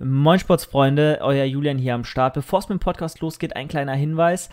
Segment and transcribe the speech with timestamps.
[0.00, 2.34] Moin Sportsfreunde, euer Julian hier am Start.
[2.34, 4.48] Bevor es mit dem Podcast losgeht, ein kleiner Hinweis.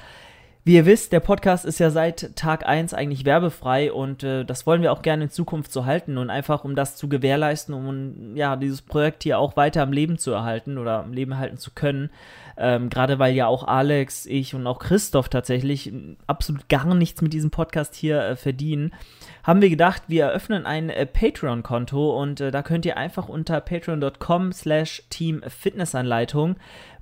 [0.67, 4.65] Wie ihr wisst, der Podcast ist ja seit Tag 1 eigentlich werbefrei und äh, das
[4.65, 8.35] wollen wir auch gerne in Zukunft so halten und einfach um das zu gewährleisten, um
[8.35, 11.69] ja dieses Projekt hier auch weiter am Leben zu erhalten oder am Leben halten zu
[11.69, 12.09] können.
[12.57, 15.93] Ähm, Gerade weil ja auch Alex, ich und auch Christoph tatsächlich
[16.25, 18.91] absolut gar nichts mit diesem Podcast hier äh, verdienen
[19.45, 23.61] haben wir gedacht, wir eröffnen ein äh, Patreon-Konto und äh, da könnt ihr einfach unter
[23.61, 26.55] patreon.com slash teamfitnessanleitung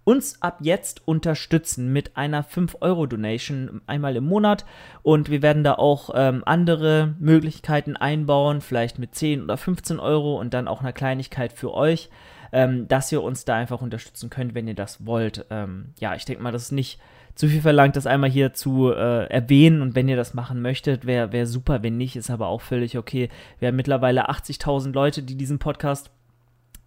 [0.04, 4.66] uns ab jetzt unterstützen mit einer 5-Euro-Donation einmal im Monat.
[5.02, 10.40] Und wir werden da auch ähm, andere Möglichkeiten einbauen, vielleicht mit 10 oder 15 Euro
[10.40, 12.10] und dann auch eine Kleinigkeit für euch,
[12.52, 15.46] ähm, dass ihr uns da einfach unterstützen könnt, wenn ihr das wollt.
[15.50, 17.00] Ähm, ja, ich denke mal, das ist nicht
[17.36, 19.82] zu viel verlangt, das einmal hier zu äh, erwähnen.
[19.82, 21.82] Und wenn ihr das machen möchtet, wäre wär super.
[21.82, 23.30] Wenn nicht, ist aber auch völlig okay.
[23.60, 26.12] Wir haben mittlerweile 80.000 Leute, die diesen Podcast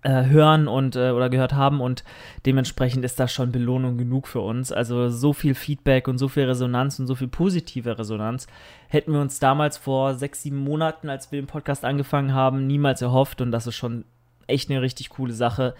[0.08, 2.04] hören und äh, oder gehört haben und
[2.44, 4.72] dementsprechend ist das schon Belohnung genug für uns.
[4.72, 8.46] Also so viel Feedback und so viel Resonanz und so viel positive Resonanz
[8.88, 13.02] hätten wir uns damals vor sechs, sieben Monaten, als wir den Podcast angefangen haben, niemals
[13.02, 14.04] erhofft und das ist schon
[14.46, 15.74] echt eine richtig coole Sache.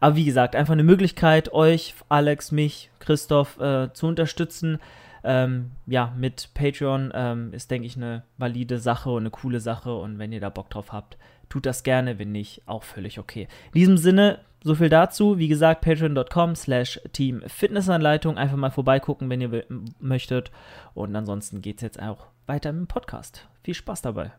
[0.00, 4.78] Aber wie gesagt, einfach eine Möglichkeit, euch, Alex, mich, Christoph äh, zu unterstützen.
[5.24, 9.94] Ähm, ja, mit Patreon ähm, ist, denke ich, eine valide Sache und eine coole Sache.
[9.94, 11.16] Und wenn ihr da Bock drauf habt,
[11.48, 12.18] tut das gerne.
[12.18, 13.48] Wenn nicht, auch völlig okay.
[13.72, 15.38] In diesem Sinne, so viel dazu.
[15.38, 18.36] Wie gesagt, patreon.com slash Team Fitnessanleitung.
[18.36, 19.64] Einfach mal vorbeigucken, wenn ihr
[20.00, 20.50] möchtet.
[20.94, 23.46] Und ansonsten geht es jetzt auch weiter mit dem Podcast.
[23.62, 24.32] Viel Spaß dabei.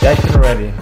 [0.00, 0.72] Ja, ich bin ready.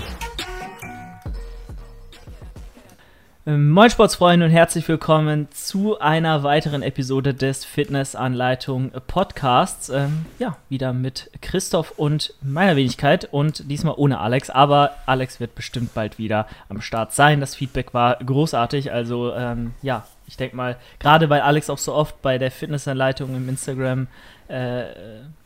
[3.45, 9.89] Moin Sportsfreunde und herzlich willkommen zu einer weiteren Episode des Fitnessanleitung Podcasts.
[9.89, 15.57] Ähm, ja, wieder mit Christoph und meiner Wenigkeit und diesmal ohne Alex, aber Alex wird
[15.57, 17.41] bestimmt bald wieder am Start sein.
[17.41, 21.95] Das Feedback war großartig, also ähm, ja, ich denke mal, gerade weil Alex auch so
[21.95, 24.07] oft bei der Fitnessanleitung im Instagram
[24.47, 24.85] äh,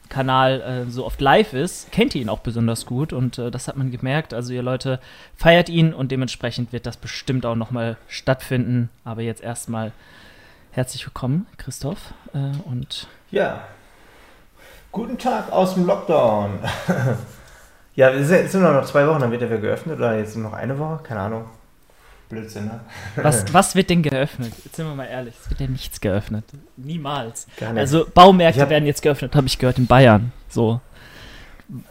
[0.08, 3.68] Kanal äh, so oft live ist, kennt ihr ihn auch besonders gut und äh, das
[3.68, 4.34] hat man gemerkt.
[4.34, 5.00] Also ihr Leute
[5.36, 8.90] feiert ihn und dementsprechend wird das bestimmt auch nochmal stattfinden.
[9.04, 9.92] Aber jetzt erstmal
[10.70, 12.14] herzlich willkommen, Christoph.
[12.34, 13.64] Äh, und ja,
[14.92, 16.60] guten Tag aus dem Lockdown.
[17.94, 21.00] ja, sind noch zwei Wochen, dann wird er wieder geöffnet oder jetzt noch eine Woche,
[21.02, 21.44] keine Ahnung.
[22.28, 22.80] Blödsinn, ne?
[23.16, 24.52] Was, was wird denn geöffnet?
[24.64, 26.44] Jetzt sind wir mal ehrlich, es wird ja nichts geöffnet.
[26.76, 27.46] Niemals.
[27.60, 27.76] Nicht.
[27.76, 30.32] Also Baumärkte hab, werden jetzt geöffnet, habe ich gehört, in Bayern.
[30.48, 30.80] So.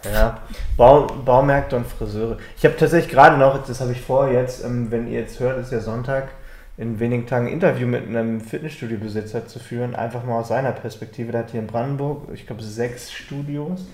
[0.03, 0.39] Ja,
[0.77, 2.37] Bau, Baumärkte und Friseure.
[2.57, 5.59] Ich habe tatsächlich gerade noch, das habe ich vor jetzt, ähm, wenn ihr jetzt hört,
[5.59, 6.29] ist ja Sonntag,
[6.77, 11.31] in wenigen Tagen ein Interview mit einem Fitnessstudio-Besitzer zu führen, einfach mal aus seiner Perspektive.
[11.31, 13.85] Der hat hier in Brandenburg, ich glaube, sechs Studios.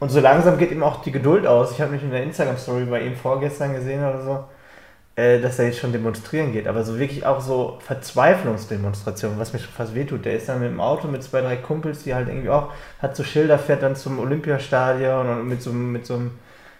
[0.00, 1.72] Und so langsam geht ihm auch die Geduld aus.
[1.72, 4.44] Ich habe mich in der Instagram-Story bei ihm vorgestern gesehen oder so
[5.18, 9.58] äh, dass er jetzt schon demonstrieren geht, aber so wirklich auch so Verzweiflungsdemonstrationen, was mir
[9.58, 10.24] schon fast wehtut.
[10.24, 12.70] Der ist dann mit dem Auto mit zwei, drei Kumpels, die halt irgendwie auch,
[13.02, 16.30] hat so Schilder, fährt dann zum Olympiastadion und mit so, mit so einem,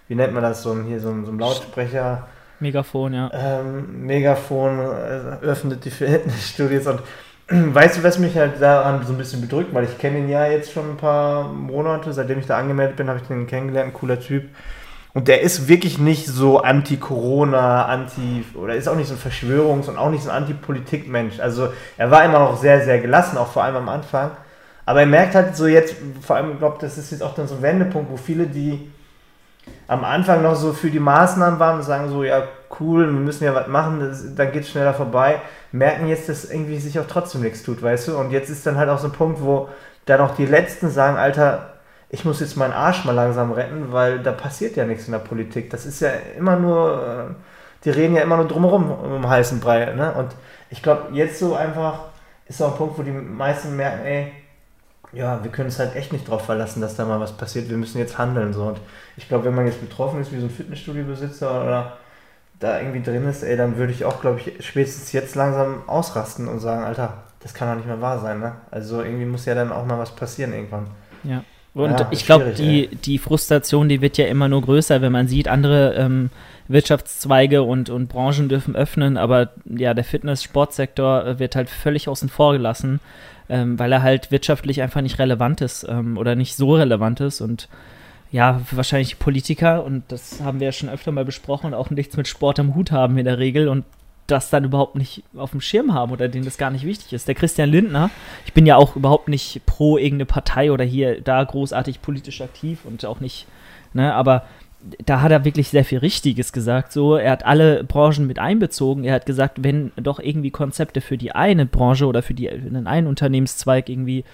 [0.06, 2.28] wie nennt man das, so einem, hier so, so einem Lautsprecher.
[2.60, 3.28] Megafon, ja.
[3.34, 7.00] Ähm, Megafon äh, öffnet die Fitnessstudios und
[7.74, 10.46] weißt du, was mich halt daran so ein bisschen bedrückt, weil ich kenne ihn ja
[10.46, 13.98] jetzt schon ein paar Monate, seitdem ich da angemeldet bin, habe ich den kennengelernt, ein
[13.98, 14.44] cooler Typ.
[15.14, 19.88] Und der ist wirklich nicht so anti-Corona, anti- oder ist auch nicht so ein Verschwörungs-
[19.88, 21.40] und auch nicht so ein Anti-Politik-Mensch.
[21.40, 24.30] Also er war immer noch sehr, sehr gelassen, auch vor allem am Anfang.
[24.84, 27.48] Aber er merkt halt so jetzt, vor allem, ich glaube, das ist jetzt auch dann
[27.48, 28.90] so ein Wendepunkt, wo viele, die
[29.86, 32.44] am Anfang noch so für die Maßnahmen waren und sagen so, ja,
[32.80, 35.40] cool, wir müssen ja was machen, das, dann geht es schneller vorbei,
[35.72, 38.18] merken jetzt, dass irgendwie sich auch trotzdem nichts tut, weißt du?
[38.18, 39.68] Und jetzt ist dann halt auch so ein Punkt, wo
[40.06, 41.74] dann auch die Letzten sagen, Alter,
[42.10, 45.18] ich muss jetzt meinen Arsch mal langsam retten, weil da passiert ja nichts in der
[45.18, 45.70] Politik.
[45.70, 47.34] Das ist ja immer nur, äh,
[47.84, 49.92] die reden ja immer nur drumherum um heißen Brei.
[49.92, 50.12] Ne?
[50.12, 50.30] Und
[50.70, 52.00] ich glaube, jetzt so einfach
[52.46, 54.32] ist auch ein Punkt, wo die meisten merken, ey,
[55.12, 57.68] ja, wir können es halt echt nicht drauf verlassen, dass da mal was passiert.
[57.68, 58.52] Wir müssen jetzt handeln.
[58.52, 58.64] So.
[58.64, 58.78] Und
[59.16, 61.98] ich glaube, wenn man jetzt betroffen ist, wie so ein Fitnessstudio-Besitzer oder
[62.58, 66.48] da irgendwie drin ist, ey, dann würde ich auch, glaube ich, spätestens jetzt langsam ausrasten
[66.48, 68.40] und sagen, Alter, das kann doch nicht mehr wahr sein.
[68.40, 68.52] Ne?
[68.70, 70.88] Also irgendwie muss ja dann auch mal was passieren irgendwann.
[71.22, 71.42] Ja.
[71.74, 75.28] Und ja, ich glaube, die, die Frustration, die wird ja immer nur größer, wenn man
[75.28, 76.30] sieht, andere ähm,
[76.68, 82.28] Wirtschaftszweige und, und Branchen dürfen öffnen, aber ja, der Fitness-Sportsektor äh, wird halt völlig außen
[82.28, 83.00] vor gelassen,
[83.48, 87.40] ähm, weil er halt wirtschaftlich einfach nicht relevant ist ähm, oder nicht so relevant ist.
[87.40, 87.68] Und
[88.30, 92.28] ja, wahrscheinlich Politiker, und das haben wir ja schon öfter mal besprochen, auch nichts mit
[92.28, 93.68] Sport am Hut haben in der Regel.
[93.68, 93.84] Und
[94.30, 97.26] das dann überhaupt nicht auf dem Schirm haben oder denen das gar nicht wichtig ist.
[97.26, 98.10] Der Christian Lindner,
[98.46, 102.80] ich bin ja auch überhaupt nicht pro irgendeine Partei oder hier da großartig politisch aktiv
[102.84, 103.46] und auch nicht,
[103.92, 104.44] ne, aber
[105.04, 106.92] da hat er wirklich sehr viel Richtiges gesagt.
[106.92, 109.04] So, er hat alle Branchen mit einbezogen.
[109.04, 112.86] Er hat gesagt, wenn doch irgendwie Konzepte für die eine Branche oder für, die, den
[112.86, 114.24] einen Unternehmenszweig irgendwie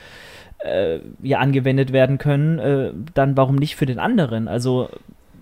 [0.59, 4.49] äh, ja angewendet werden können, äh, dann warum nicht für den anderen?
[4.49, 4.91] Also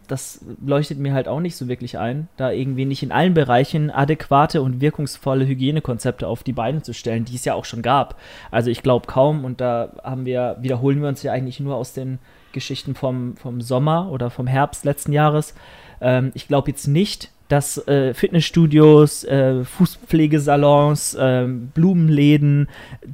[0.09, 3.91] das leuchtet mir halt auch nicht so wirklich ein, da irgendwie nicht in allen Bereichen
[3.91, 8.19] adäquate und wirkungsvolle Hygienekonzepte auf die Beine zu stellen, die es ja auch schon gab.
[8.51, 11.93] Also ich glaube kaum, und da haben wir, wiederholen wir uns ja eigentlich nur aus
[11.93, 12.19] den
[12.53, 15.55] Geschichten vom, vom Sommer oder vom Herbst letzten Jahres.
[16.01, 22.69] Ähm, ich glaube jetzt nicht, dass äh, Fitnessstudios, äh, Fußpflegesalons, äh, Blumenläden,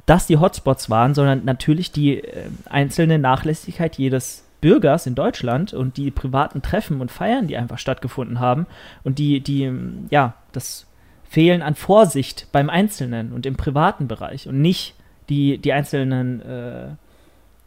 [0.05, 5.97] dass die Hotspots waren, sondern natürlich die äh, einzelne Nachlässigkeit jedes Bürgers in Deutschland und
[5.97, 8.67] die privaten Treffen und Feiern, die einfach stattgefunden haben
[9.03, 9.71] und die, die,
[10.09, 10.85] ja, das
[11.29, 14.95] Fehlen an Vorsicht beim Einzelnen und im privaten Bereich und nicht
[15.29, 16.87] die, die einzelnen äh,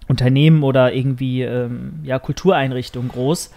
[0.08, 3.52] Unternehmen oder irgendwie ähm, ja, Kultureinrichtungen groß.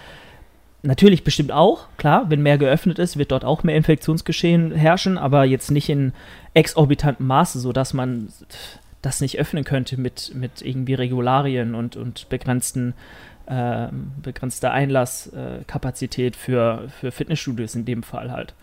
[0.83, 5.43] Natürlich bestimmt auch, klar, wenn mehr geöffnet ist, wird dort auch mehr Infektionsgeschehen herrschen, aber
[5.43, 6.13] jetzt nicht in
[6.53, 8.29] exorbitantem Maße, sodass man
[9.05, 12.93] das nicht öffnen könnte mit, mit irgendwie Regularien und, und begrenzten,
[13.45, 13.87] äh,
[14.21, 18.53] begrenzter Einlasskapazität für, für Fitnessstudios in dem Fall halt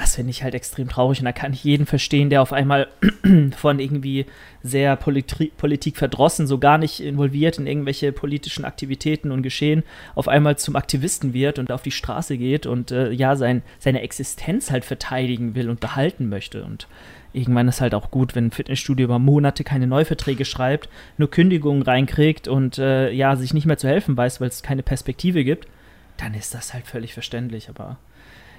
[0.00, 2.88] das finde ich halt extrem traurig und da kann ich jeden verstehen, der auf einmal
[3.56, 4.26] von irgendwie
[4.62, 9.82] sehr Politi Politik verdrossen, so gar nicht involviert in irgendwelche politischen Aktivitäten und Geschehen,
[10.14, 14.00] auf einmal zum Aktivisten wird und auf die Straße geht und äh, ja, sein, seine
[14.00, 16.64] Existenz halt verteidigen will und behalten möchte.
[16.64, 16.86] Und
[17.32, 21.82] irgendwann ist halt auch gut, wenn ein Fitnessstudio über Monate keine Neuverträge schreibt, nur Kündigungen
[21.82, 25.68] reinkriegt und äh, ja, sich nicht mehr zu helfen weiß, weil es keine Perspektive gibt,
[26.16, 27.96] dann ist das halt völlig verständlich, aber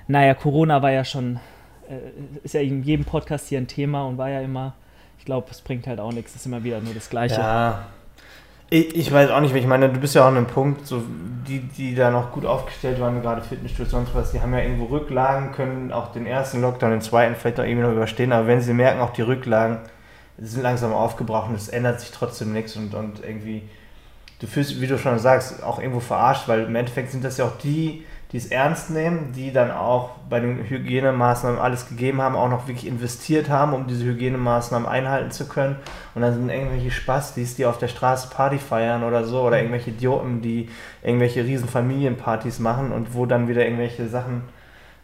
[0.08, 1.40] naja, Corona war ja schon,
[1.90, 1.98] äh,
[2.44, 4.74] ist ja in jedem Podcast hier ein Thema und war ja immer,
[5.20, 7.36] ich glaube, es bringt halt auch nichts, es ist immer wieder nur das Gleiche.
[7.40, 7.88] Ja.
[8.74, 11.04] Ich, ich weiß auch nicht, ich meine, du bist ja auch an einem Punkt, so
[11.46, 14.86] die, die da noch gut aufgestellt waren, gerade Fitnessstudios, sonst was, die haben ja irgendwo
[14.86, 18.62] Rücklagen, können auch den ersten Lockdown, den zweiten vielleicht auch irgendwie noch überstehen, aber wenn
[18.62, 19.80] sie merken, auch die Rücklagen
[20.38, 23.64] sind langsam aufgebraucht und es ändert sich trotzdem nichts und, und irgendwie,
[24.40, 27.46] du fühlst, wie du schon sagst, auch irgendwo verarscht, weil im Endeffekt sind das ja
[27.48, 32.36] auch die, die es ernst nehmen, die dann auch bei den Hygienemaßnahmen alles gegeben haben,
[32.36, 35.76] auch noch wirklich investiert haben, um diese Hygienemaßnahmen einhalten zu können.
[36.16, 39.90] Und dann sind irgendwelche Spastis, die auf der Straße Party feiern oder so, oder irgendwelche
[39.90, 40.70] Idioten, die
[41.04, 44.44] irgendwelche riesen Familienpartys machen und wo dann wieder irgendwelche Sachen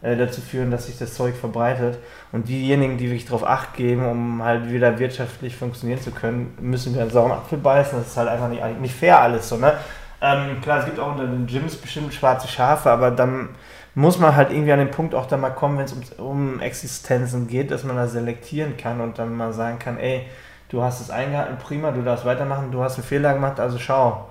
[0.00, 1.98] äh, dazu führen, dass sich das Zeug verbreitet.
[2.32, 6.94] Und diejenigen, die wirklich darauf Acht geben, um halt wieder wirtschaftlich funktionieren zu können, müssen
[6.94, 7.98] wir einen sauren Apfel beißen.
[7.98, 9.74] Das ist halt einfach nicht, nicht fair alles so, ne?
[10.20, 13.50] Ähm, klar, es gibt auch unter den Gyms bestimmt schwarze Schafe, aber dann
[13.94, 16.60] muss man halt irgendwie an den Punkt auch dann mal kommen, wenn es um, um
[16.60, 20.26] Existenzen geht, dass man da selektieren kann und dann mal sagen kann, ey,
[20.68, 24.28] du hast es eingehalten, prima, du darfst weitermachen, du hast einen Fehler gemacht, also schau.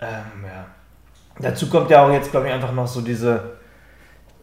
[0.00, 0.66] Ähm, ja.
[1.38, 3.54] Dazu kommt ja auch jetzt, glaube ich, einfach noch so diese,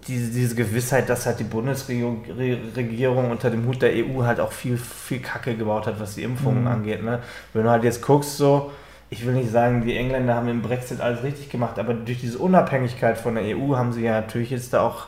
[0.08, 4.78] diese, diese Gewissheit, dass halt die Bundesregierung unter dem Hut der EU halt auch viel,
[4.78, 6.68] viel Kacke gebaut hat, was die Impfungen mhm.
[6.68, 7.04] angeht.
[7.04, 7.20] Ne?
[7.54, 8.72] Wenn du halt jetzt guckst, so,
[9.12, 12.40] ich will nicht sagen, die Engländer haben im Brexit alles richtig gemacht, aber durch diese
[12.40, 15.08] Unabhängigkeit von der EU haben sie ja natürlich jetzt da auch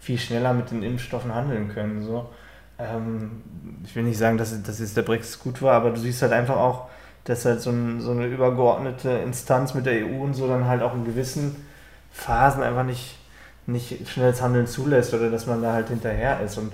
[0.00, 2.02] viel schneller mit den Impfstoffen handeln können.
[2.02, 2.30] So.
[2.78, 3.42] Ähm,
[3.84, 6.32] ich will nicht sagen, dass, dass jetzt der Brexit gut war, aber du siehst halt
[6.32, 6.88] einfach auch,
[7.24, 10.82] dass halt so, ein, so eine übergeordnete Instanz mit der EU und so dann halt
[10.82, 11.66] auch in gewissen
[12.12, 13.18] Phasen einfach nicht,
[13.66, 16.58] nicht schnelles Handeln zulässt oder dass man da halt hinterher ist.
[16.58, 16.72] Und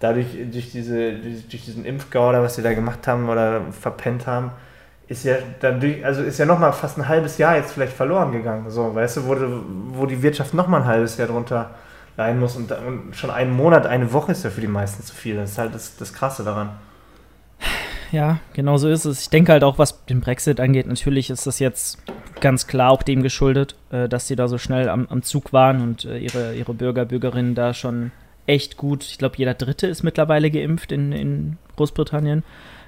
[0.00, 4.26] dadurch, durch, diese, durch, durch diesen Impfgau oder was sie da gemacht haben oder verpennt
[4.26, 4.50] haben,
[5.08, 8.70] ist ja dadurch, also ist ja nochmal fast ein halbes Jahr jetzt vielleicht verloren gegangen.
[8.70, 9.36] So, weißt du, wo,
[9.98, 11.70] wo die Wirtschaft nochmal ein halbes Jahr drunter
[12.16, 15.14] leiden muss und, und, schon einen Monat, eine Woche ist ja für die meisten zu
[15.14, 15.36] viel.
[15.36, 16.70] Das ist halt das, das Krasse daran.
[18.12, 19.22] Ja, genau so ist es.
[19.22, 21.98] Ich denke halt auch, was den Brexit angeht, natürlich ist das jetzt
[22.40, 25.82] ganz klar auch dem geschuldet, äh, dass sie da so schnell am, am Zug waren
[25.82, 28.12] und äh, ihre, ihre Bürger, Bürgerinnen da schon
[28.46, 32.44] echt gut, ich glaube, jeder Dritte ist mittlerweile geimpft in, in Großbritannien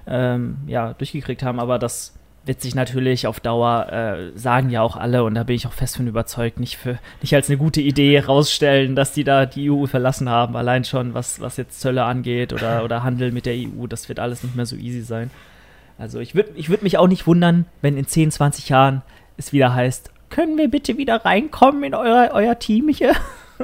[0.09, 1.61] ähm, ja, durchgekriegt haben.
[1.61, 5.55] Aber das wird sich natürlich auf Dauer, äh, sagen ja auch alle, und da bin
[5.55, 9.23] ich auch fest von überzeugt, nicht, für, nicht als eine gute Idee rausstellen, dass die
[9.23, 10.57] da die EU verlassen haben.
[10.57, 14.19] Allein schon, was, was jetzt Zölle angeht oder, oder Handel mit der EU, das wird
[14.19, 15.31] alles nicht mehr so easy sein.
[15.99, 19.03] Also ich würde ich würd mich auch nicht wundern, wenn in 10, 20 Jahren
[19.37, 23.12] es wieder heißt, können wir bitte wieder reinkommen in euer, euer Team hier?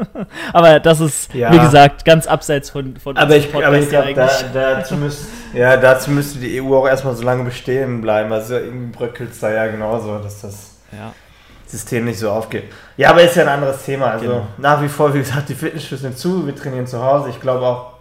[0.53, 1.53] aber das ist, ja.
[1.53, 5.77] wie gesagt, ganz abseits von, von aber ich, aber ich glaube, da, dazu, müsst, ja,
[5.77, 8.33] dazu müsste die EU auch erstmal so lange bestehen bleiben.
[8.33, 11.13] Also irgendwie bröckelt es da ja genauso, dass das ja.
[11.67, 12.65] System nicht so aufgeht.
[12.97, 14.13] Ja, aber ist ja ein anderes Thema.
[14.13, 14.47] Also genau.
[14.59, 17.31] nach wie vor, wie gesagt, die Fitnessstudios sind zu, wir trainieren zu Hause.
[17.31, 17.95] Ich glaube auch,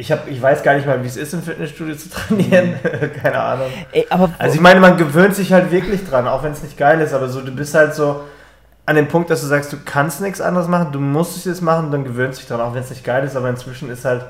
[0.00, 2.74] ich, hab, ich weiß gar nicht mal, wie es ist, im Fitnessstudio zu trainieren.
[3.22, 3.66] Keine Ahnung.
[3.90, 4.06] Ey,
[4.38, 7.12] Also ich meine, man gewöhnt sich halt wirklich dran, auch wenn es nicht geil ist,
[7.12, 8.24] aber so, du bist halt so
[8.88, 11.60] an dem Punkt, dass du sagst, du kannst nichts anderes machen, du musst es jetzt
[11.60, 14.24] machen, dann gewöhnst dich dran, auch wenn es nicht geil ist, aber inzwischen ist halt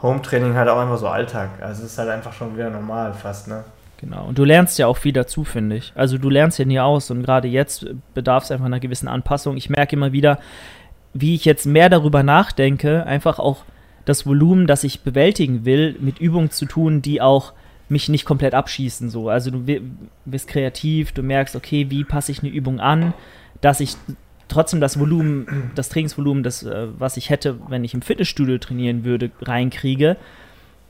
[0.00, 1.50] Home-Training halt auch einfach so Alltag.
[1.60, 3.64] Also es ist halt einfach schon wieder normal fast, ne?
[4.00, 5.92] Genau, und du lernst ja auch viel dazu, finde ich.
[5.94, 9.56] Also du lernst ja nie aus und gerade jetzt bedarf es einfach einer gewissen Anpassung.
[9.56, 10.38] Ich merke immer wieder,
[11.12, 13.64] wie ich jetzt mehr darüber nachdenke, einfach auch
[14.04, 17.52] das Volumen, das ich bewältigen will, mit Übungen zu tun, die auch
[17.88, 19.10] mich nicht komplett abschießen.
[19.10, 19.28] So.
[19.28, 19.82] Also du wi-
[20.24, 23.12] bist kreativ, du merkst, okay, wie passe ich eine Übung an,
[23.60, 23.96] dass ich
[24.48, 29.04] trotzdem das Volumen, das Trainingsvolumen, das, äh, was ich hätte, wenn ich im Fitnessstudio trainieren
[29.04, 30.16] würde, reinkriege,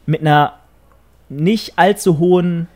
[0.06, 0.54] mit einer
[1.28, 2.68] nicht allzu hohen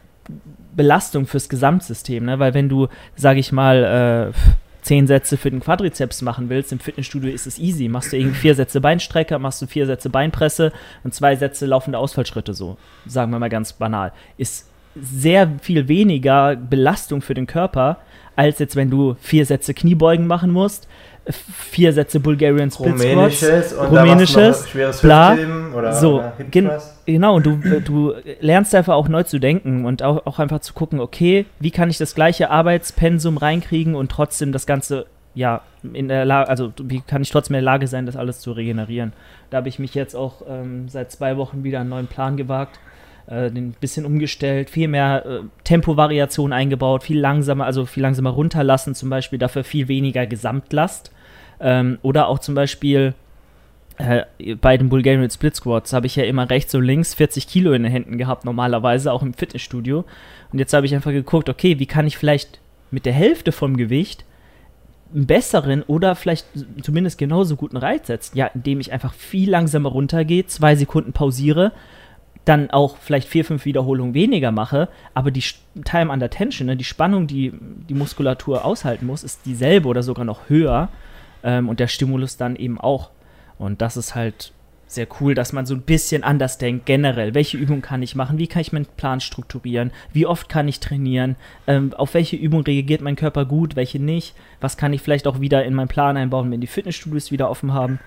[0.75, 2.39] Belastung fürs Gesamtsystem, ne?
[2.39, 4.39] weil wenn du, sage ich mal, äh,
[4.83, 7.89] zehn Sätze für den Quadrizeps machen willst, im Fitnessstudio ist es easy.
[7.89, 10.73] Machst du irgendwie vier Sätze Beinstrecker, machst du vier Sätze Beinpresse
[11.05, 14.13] und zwei Sätze laufende Ausfallschritte, so, sagen wir mal ganz banal.
[14.37, 17.99] Ist sehr viel weniger Belastung für den Körper,
[18.37, 20.89] als jetzt, wenn du vier Sätze Kniebeugen machen musst,
[21.25, 25.37] äh, vier Sätze Bulgarian Split Squats, Rumänisches und Rumänisches, schweres bla.
[25.75, 26.71] Oder, So, oder gen-.
[27.07, 30.73] Genau, und du, du lernst einfach auch neu zu denken und auch, auch einfach zu
[30.73, 35.63] gucken, okay, wie kann ich das gleiche Arbeitspensum reinkriegen und trotzdem das Ganze, ja,
[35.93, 38.53] in der Lage, also wie kann ich trotzdem in der Lage sein, das alles zu
[38.53, 39.13] regenerieren.
[39.51, 42.79] Da habe ich mich jetzt auch ähm, seit zwei Wochen wieder einen neuen Plan gewagt,
[43.27, 48.95] äh, ein bisschen umgestellt, viel mehr äh, Tempovariation eingebaut, viel langsamer, also viel langsamer runterlassen,
[48.95, 51.13] zum Beispiel dafür viel weniger Gesamtlast.
[51.61, 53.15] Ähm, oder auch zum Beispiel
[53.99, 54.25] äh,
[54.61, 57.83] bei den Bulgarian Split Squats habe ich ja immer rechts und links 40 Kilo in
[57.83, 60.05] den Händen gehabt, normalerweise, auch im Fitnessstudio.
[60.53, 62.61] Und jetzt habe ich einfach geguckt, okay, wie kann ich vielleicht
[62.91, 64.25] mit der Hälfte vom Gewicht
[65.15, 66.47] einen besseren oder vielleicht
[66.83, 68.37] zumindest genauso guten Reiz setzen?
[68.37, 71.73] Ja, indem ich einfach viel langsamer runtergehe, zwei Sekunden pausiere,
[72.45, 75.45] dann auch vielleicht vier, fünf Wiederholungen weniger mache, aber die
[75.85, 77.53] Time under Tension, ne, die Spannung, die
[77.89, 80.89] die Muskulatur aushalten muss, ist dieselbe oder sogar noch höher
[81.45, 83.11] ähm, und der Stimulus dann eben auch.
[83.59, 84.53] Und das ist halt
[84.93, 87.35] sehr cool, dass man so ein bisschen anders denkt, generell.
[87.35, 88.39] Welche Übung kann ich machen?
[88.39, 89.91] Wie kann ich meinen Plan strukturieren?
[90.13, 91.37] Wie oft kann ich trainieren?
[91.67, 94.35] Ähm, auf welche Übung reagiert mein Körper gut, welche nicht?
[94.61, 97.73] Was kann ich vielleicht auch wieder in meinen Plan einbauen, wenn die Fitnessstudios wieder offen
[97.73, 98.01] haben?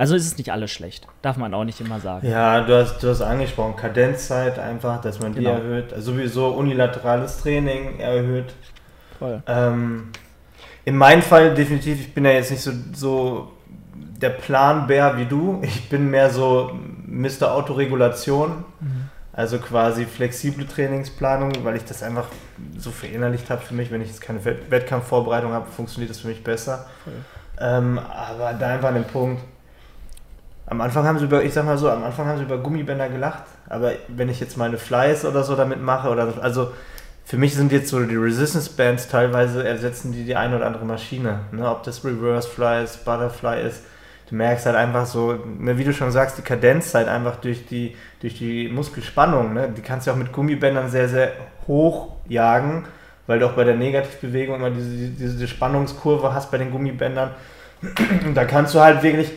[0.00, 1.06] Also ist es nicht alles schlecht.
[1.20, 2.26] Darf man auch nicht immer sagen.
[2.26, 5.50] Ja, du hast, du hast angesprochen, Kadenzzeit einfach, dass man die Genau.
[5.56, 5.92] erhöht.
[5.92, 8.54] Also sowieso unilaterales Training erhöht.
[9.18, 9.42] Voll.
[9.46, 10.08] Ähm,
[10.86, 13.52] in meinem Fall definitiv, ich bin ja jetzt nicht so, so
[13.94, 15.60] der Planbär wie du.
[15.62, 16.70] Ich bin mehr so
[17.06, 17.52] Mr.
[17.52, 18.64] Autoregulation.
[19.34, 22.26] Also quasi flexible Trainingsplanung, weil ich das einfach
[22.78, 23.90] so verinnerlicht habe für mich.
[23.90, 26.86] Wenn ich jetzt keine Wett- Wettkampfvorbereitung habe, funktioniert das für mich besser.
[27.60, 29.42] Ähm, aber da einfach an dem Punkt.
[30.70, 33.08] Am Anfang haben sie über, ich sag mal so, am Anfang haben sie über Gummibänder
[33.08, 36.70] gelacht, aber wenn ich jetzt meine Flies oder so damit mache, oder also
[37.30, 40.84] für mich sind jetzt so die Resistance Bands teilweise ersetzen die die eine oder andere
[40.84, 41.40] Maschine.
[41.52, 41.68] Ne?
[41.68, 43.82] Ob das Reverse Fly ist, Butterfly ist.
[44.28, 47.66] Du merkst halt einfach so, ne, wie du schon sagst, die Kadenz halt einfach durch
[47.66, 49.54] die, durch die Muskelspannung.
[49.54, 49.72] Ne?
[49.76, 51.32] Die kannst du auch mit Gummibändern sehr, sehr
[51.68, 52.84] hoch jagen,
[53.28, 57.30] weil du auch bei der Negativbewegung immer diese, diese Spannungskurve hast bei den Gummibändern.
[58.34, 59.30] Da kannst du halt wirklich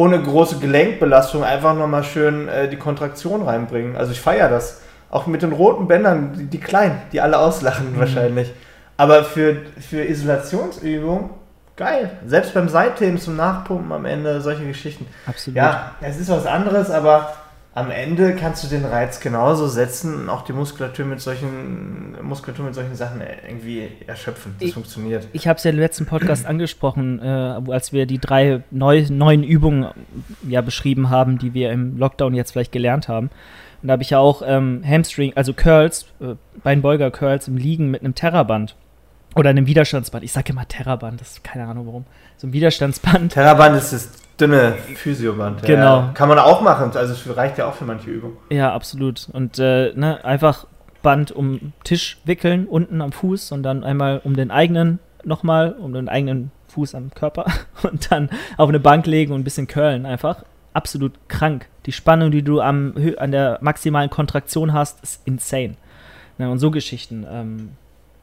[0.00, 3.96] ohne große Gelenkbelastung einfach nochmal schön äh, die Kontraktion reinbringen.
[3.98, 4.80] Also ich feiere das.
[5.10, 8.50] Auch mit den roten Bändern, die, die kleinen, die alle auslachen wahrscheinlich.
[8.96, 11.28] Aber für, für Isolationsübungen,
[11.76, 12.12] geil.
[12.24, 15.06] Selbst beim Seitheben zum Nachpumpen am Ende, solche Geschichten.
[15.26, 15.58] Absolut.
[15.58, 17.34] Ja, es ist was anderes, aber
[17.72, 22.64] am Ende kannst du den Reiz genauso setzen und auch die Muskulatur mit solchen Muskulatur
[22.64, 24.56] mit solchen Sachen irgendwie erschöpfen.
[24.58, 25.28] Das Ich- funktioniert.
[25.32, 27.26] Ich habe es ja im letzten Podcast angesprochen, äh,
[27.70, 29.86] als wir die drei neu, neuen Übungen
[30.48, 33.30] ja beschrieben haben, die wir im Lockdown jetzt vielleicht gelernt haben.
[33.82, 36.34] Und da habe ich ja auch ähm, Hamstring, also Curls, äh,
[36.64, 38.74] Beinbeuger-Curls im Liegen mit einem Terraband.
[39.36, 40.24] Oder einem Widerstandsband.
[40.24, 42.04] Ich sage immer Terraband, das ist keine Ahnung warum.
[42.36, 43.32] So ein Widerstandsband.
[43.32, 44.08] Terraband ist das
[44.40, 45.62] dünne Physioband.
[45.62, 45.98] Genau.
[45.98, 46.90] Ja, kann man auch machen.
[46.94, 48.36] Also es reicht ja auch für manche Übungen.
[48.50, 49.28] Ja, absolut.
[49.32, 50.66] Und äh, ne, einfach
[51.02, 55.72] Band um den Tisch wickeln, unten am Fuß und dann einmal um den eigenen nochmal,
[55.72, 57.46] um den eigenen Fuß am Körper
[57.82, 60.44] und dann auf eine Bank legen und ein bisschen curlen einfach.
[60.72, 61.68] Absolut krank.
[61.86, 65.74] Die Spannung, die du am, an der maximalen Kontraktion hast, ist insane.
[66.38, 67.70] Ne, und so Geschichten, ähm,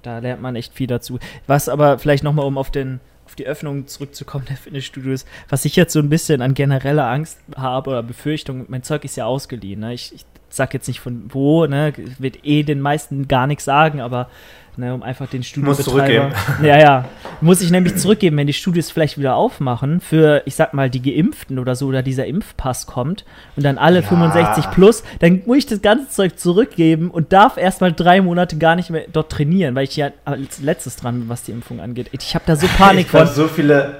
[0.01, 1.19] da lernt man echt viel dazu.
[1.45, 3.01] Was aber vielleicht nochmal, um auf den
[3.37, 7.89] die Öffnung zurückzukommen der Fitnessstudios, was ich jetzt so ein bisschen an genereller Angst habe
[7.91, 9.79] oder Befürchtung, mein Zeug ist ja ausgeliehen.
[9.81, 9.93] Ne?
[9.93, 14.01] Ich, ich sag jetzt nicht von wo, ne, wird eh den meisten gar nichts sagen,
[14.01, 14.29] aber
[14.77, 16.31] ne, um einfach den Studiobetreiber.
[16.63, 17.05] Ja, ja.
[17.41, 21.01] Muss ich nämlich zurückgeben, wenn die Studios vielleicht wieder aufmachen für, ich sag mal, die
[21.01, 23.25] Geimpften oder so, oder dieser Impfpass kommt
[23.55, 24.07] und dann alle ja.
[24.07, 28.75] 65 plus, dann muss ich das ganze Zeug zurückgeben und darf erstmal drei Monate gar
[28.75, 32.09] nicht mehr dort trainieren, weil ich ja als letztes dran bin, was die Impfung angeht.
[32.11, 33.27] Ich habe da so Panik ich von.
[33.27, 33.99] so viele.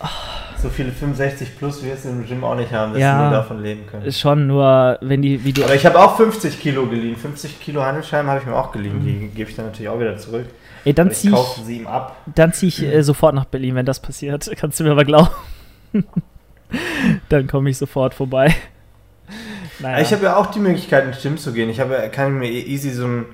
[0.00, 0.31] Oh
[0.62, 3.62] so viele 65 plus wirst du im Gym auch nicht haben, dass ja, nur davon
[3.62, 4.04] leben können.
[4.04, 5.64] Ist schon nur, wenn die Video.
[5.64, 7.16] Aber ich habe auch 50 Kilo geliehen.
[7.16, 9.00] 50 Kilo Handelsscheiben habe ich mir auch geliehen.
[9.00, 9.04] Mhm.
[9.04, 10.46] Die gebe ich dann natürlich auch wieder zurück.
[10.84, 12.16] Ey, dann ziehe ich, sie ihm ab.
[12.34, 14.50] Dann ziehe ich äh, sofort nach Berlin, wenn das passiert.
[14.56, 15.30] Kannst du mir aber glauben.
[17.28, 18.54] dann komme ich sofort vorbei.
[19.80, 20.00] Naja.
[20.00, 21.68] Ich habe ja auch die Möglichkeit, ins Gym zu gehen.
[21.70, 23.24] Ich habe, kann mir easy so ein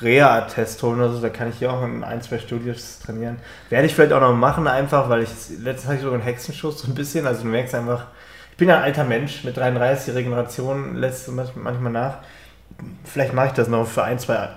[0.00, 3.38] Reha-Test holen oder so, da kann ich hier auch in ein, zwei Studios trainieren.
[3.70, 6.80] Werde ich vielleicht auch noch machen, einfach, weil ich letztens hatte ich sogar einen Hexenschuss
[6.80, 8.06] so ein bisschen, also du merkst einfach,
[8.50, 12.18] ich bin ja ein alter Mensch mit 33, die Regeneration lässt manchmal nach.
[13.04, 14.48] Vielleicht mache ich das noch für ein, zwei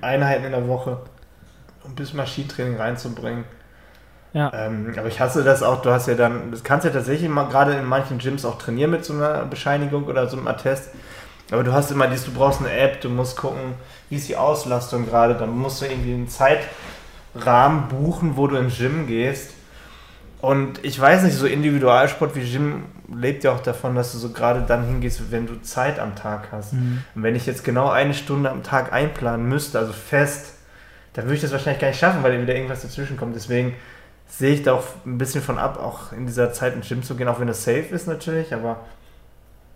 [0.00, 0.98] Einheiten in der Woche,
[1.84, 3.44] um ein bisschen Maschinentraining reinzubringen.
[4.32, 4.52] Ja.
[4.54, 7.48] Ähm, aber ich hasse das auch, du hast ja dann, das kannst ja tatsächlich mal
[7.48, 10.90] gerade in manchen Gyms auch trainieren mit so einer Bescheinigung oder so einem Attest.
[11.50, 13.74] Aber du hast immer dieses, du brauchst eine App, du musst gucken,
[14.10, 18.76] wie ist die Auslastung gerade, dann musst du irgendwie einen Zeitrahmen buchen, wo du ins
[18.76, 19.52] Gym gehst.
[20.40, 24.30] Und ich weiß nicht, so Individualsport wie Gym lebt ja auch davon, dass du so
[24.30, 26.74] gerade dann hingehst, wenn du Zeit am Tag hast.
[26.74, 27.02] Mhm.
[27.14, 30.54] Und wenn ich jetzt genau eine Stunde am Tag einplanen müsste, also fest,
[31.14, 33.34] dann würde ich das wahrscheinlich gar nicht schaffen, weil wieder irgendwas dazwischen kommt.
[33.34, 33.74] Deswegen
[34.28, 37.16] sehe ich da auch ein bisschen von ab, auch in dieser Zeit ins Gym zu
[37.16, 38.84] gehen, auch wenn es safe ist natürlich, aber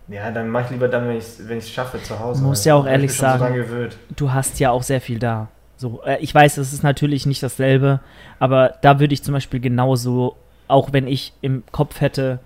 [0.07, 2.41] ja, dann mache ich lieber dann, wenn ich es wenn schaffe, zu Hause.
[2.41, 5.47] Du musst ja auch ehrlich sagen, so du hast ja auch sehr viel da.
[5.77, 7.99] So, äh, ich weiß, es ist natürlich nicht dasselbe,
[8.39, 10.35] aber da würde ich zum Beispiel genauso,
[10.67, 12.39] auch wenn ich im Kopf hätte,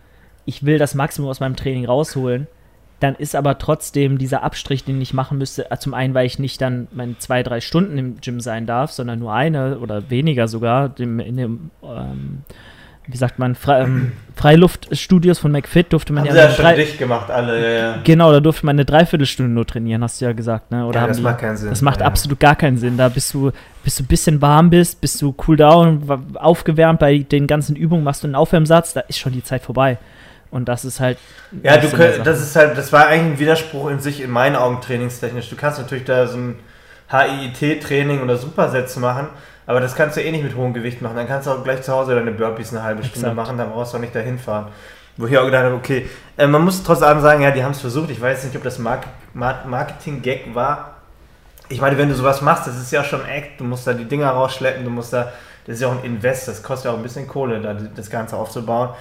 [0.46, 2.48] ich will das Maximum aus meinem Training rausholen,
[3.00, 6.40] dann ist aber trotzdem dieser Abstrich, den ich machen müsste, äh, zum einen, weil ich
[6.40, 10.48] nicht dann meine zwei, drei Stunden im Gym sein darf, sondern nur eine oder weniger
[10.48, 12.44] sogar in dem ähm,
[13.08, 16.50] wie sagt man, Fre ähm, Freiluftstudios von McFit durfte man haben ja.
[16.52, 17.96] Sie ja schon dicht gemacht, alle, ja, ja.
[18.04, 20.86] Genau, da durfte man eine Dreiviertelstunde nur trainieren, hast du ja gesagt, ne?
[20.86, 21.70] Oder ja, das die, macht keinen Sinn.
[21.70, 22.06] Das macht ja.
[22.06, 22.98] absolut gar keinen Sinn.
[22.98, 23.52] Da bist du,
[23.84, 26.04] bis du ein bisschen warm bist, bist du cool down,
[26.36, 29.98] aufgewärmt bei den ganzen Übungen, machst du einen Aufwärmsatz, da ist schon die Zeit vorbei.
[30.52, 31.18] Und das ist halt.
[31.64, 34.56] Ja, du könnt, das ist halt, das war eigentlich ein Widerspruch in sich in meinen
[34.56, 35.50] Augen trainingstechnisch.
[35.50, 36.56] Du kannst natürlich da so ein
[37.10, 39.28] HIIT-Training oder Supersätze machen,
[39.68, 41.18] aber das kannst du eh nicht mit hohem Gewicht machen.
[41.18, 43.36] Dann kannst du auch gleich zu Hause deine Burpees eine halbe Stunde Exakt.
[43.36, 44.70] machen, dann brauchst du auch nicht dahin fahren.
[45.18, 47.74] Wo ich auch gedacht habe, okay, äh, man muss trotz allem sagen, ja, die haben
[47.74, 48.10] es versucht.
[48.10, 50.96] Ich weiß nicht, ob das Mark Marketing-Gag war.
[51.70, 53.60] Ich meine, wenn du sowas machst, das ist ja schon Act.
[53.60, 55.34] Du musst da die Dinger rausschleppen, du musst da,
[55.66, 58.10] das ist ja auch ein Invest, das kostet ja auch ein bisschen Kohle, da das
[58.10, 58.92] Ganze aufzubauen.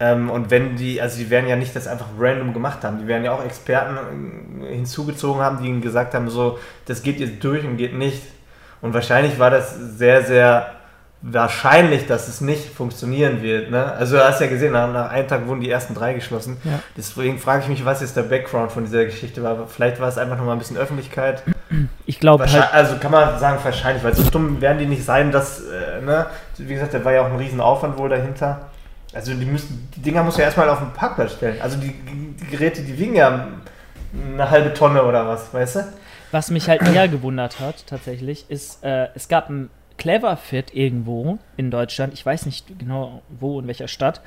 [0.00, 3.06] Ähm, und wenn die, also die werden ja nicht das einfach random gemacht haben, die
[3.06, 7.42] werden ja auch Experten äh, hinzugezogen haben, die ihnen gesagt haben, so, das geht jetzt
[7.42, 8.22] durch und geht nicht.
[8.84, 10.66] Und wahrscheinlich war das sehr, sehr
[11.22, 13.70] wahrscheinlich, dass es nicht funktionieren wird.
[13.70, 13.82] Ne?
[13.82, 16.58] Also du hast ja gesehen, nach, nach, einem Tag wurden die ersten drei geschlossen.
[16.64, 16.80] Ja.
[16.94, 19.68] Deswegen frage ich mich, was jetzt der Background von dieser Geschichte war.
[19.68, 21.42] Vielleicht war es einfach nochmal ein bisschen Öffentlichkeit.
[22.04, 25.32] Ich glaube halt, Also kann man sagen, wahrscheinlich, weil so dumm werden die nicht sein,
[25.32, 26.26] dass, äh, ne?
[26.58, 28.66] wie gesagt, da war ja auch ein Riesenaufwand wohl dahinter.
[29.14, 31.56] Also die müssen, die Dinger muss ja erstmal auf den Parkplatz stellen.
[31.62, 33.48] Also die, die Geräte, die wiegen ja
[34.34, 35.84] eine halbe Tonne oder was, weißt du?
[36.34, 41.38] Was mich halt eher gewundert hat, tatsächlich, ist, äh, es gab ein Clever Fit irgendwo
[41.56, 44.20] in Deutschland, ich weiß nicht genau wo, in welcher Stadt.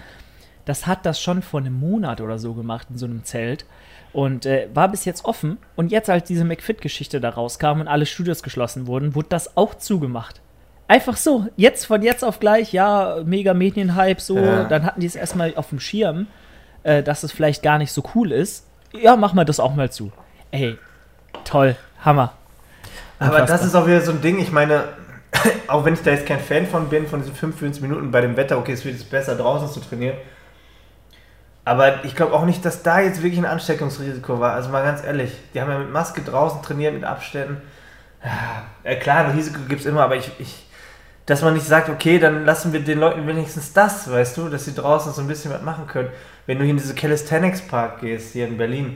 [0.64, 3.66] Das hat das schon vor einem Monat oder so gemacht in so einem Zelt
[4.14, 5.58] und äh, war bis jetzt offen.
[5.76, 9.76] Und jetzt, als diese McFit-Geschichte da rauskam und alle Studios geschlossen wurden, wurde das auch
[9.76, 10.40] zugemacht.
[10.88, 14.38] Einfach so, jetzt von jetzt auf gleich, ja, mega Medienhype, so.
[14.38, 14.64] Ja.
[14.64, 16.28] Dann hatten die es erstmal auf dem Schirm,
[16.84, 18.66] äh, dass es vielleicht gar nicht so cool ist.
[18.94, 20.14] Ja, mach mal das auch mal zu.
[20.52, 20.78] Ey,
[21.44, 21.76] toll.
[22.08, 22.32] Hammer.
[23.20, 24.86] Aber das ist auch wieder so ein Ding, ich meine,
[25.68, 28.38] auch wenn ich da jetzt kein Fan von bin, von diesen 45 Minuten bei dem
[28.38, 30.16] Wetter, okay, es wird jetzt besser draußen zu trainieren.
[31.66, 34.54] Aber ich glaube auch nicht, dass da jetzt wirklich ein Ansteckungsrisiko war.
[34.54, 37.62] Also mal ganz ehrlich, die haben ja mit Maske draußen trainiert, mit Abständen.
[38.86, 40.66] Ja, klar, ein Risiko gibt es immer, aber ich, ich,
[41.26, 44.64] dass man nicht sagt, okay, dann lassen wir den Leuten wenigstens das, weißt du, dass
[44.64, 46.10] sie draußen so ein bisschen was machen können.
[46.46, 48.96] Wenn du hier in diese Calisthenics Park gehst, hier in Berlin,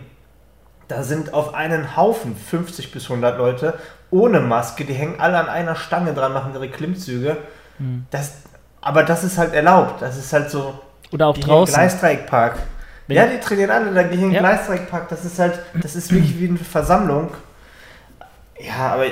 [0.91, 3.75] da sind auf einen Haufen 50 bis 100 Leute
[4.09, 7.37] ohne Maske, die hängen alle an einer Stange dran, machen ihre Klimmzüge.
[7.79, 8.05] Mhm.
[8.11, 8.33] Das,
[8.81, 10.01] aber das ist halt erlaubt.
[10.01, 10.77] Das ist halt so.
[11.13, 11.73] Oder auch draußen.
[11.73, 12.59] Gleisdreieckpark.
[13.07, 14.39] Ja, die trainieren alle, da gehen ja.
[14.39, 15.07] Gleisdreieckpark.
[15.09, 17.31] Das ist halt, das ist wirklich wie eine Versammlung.
[18.59, 19.05] Ja, aber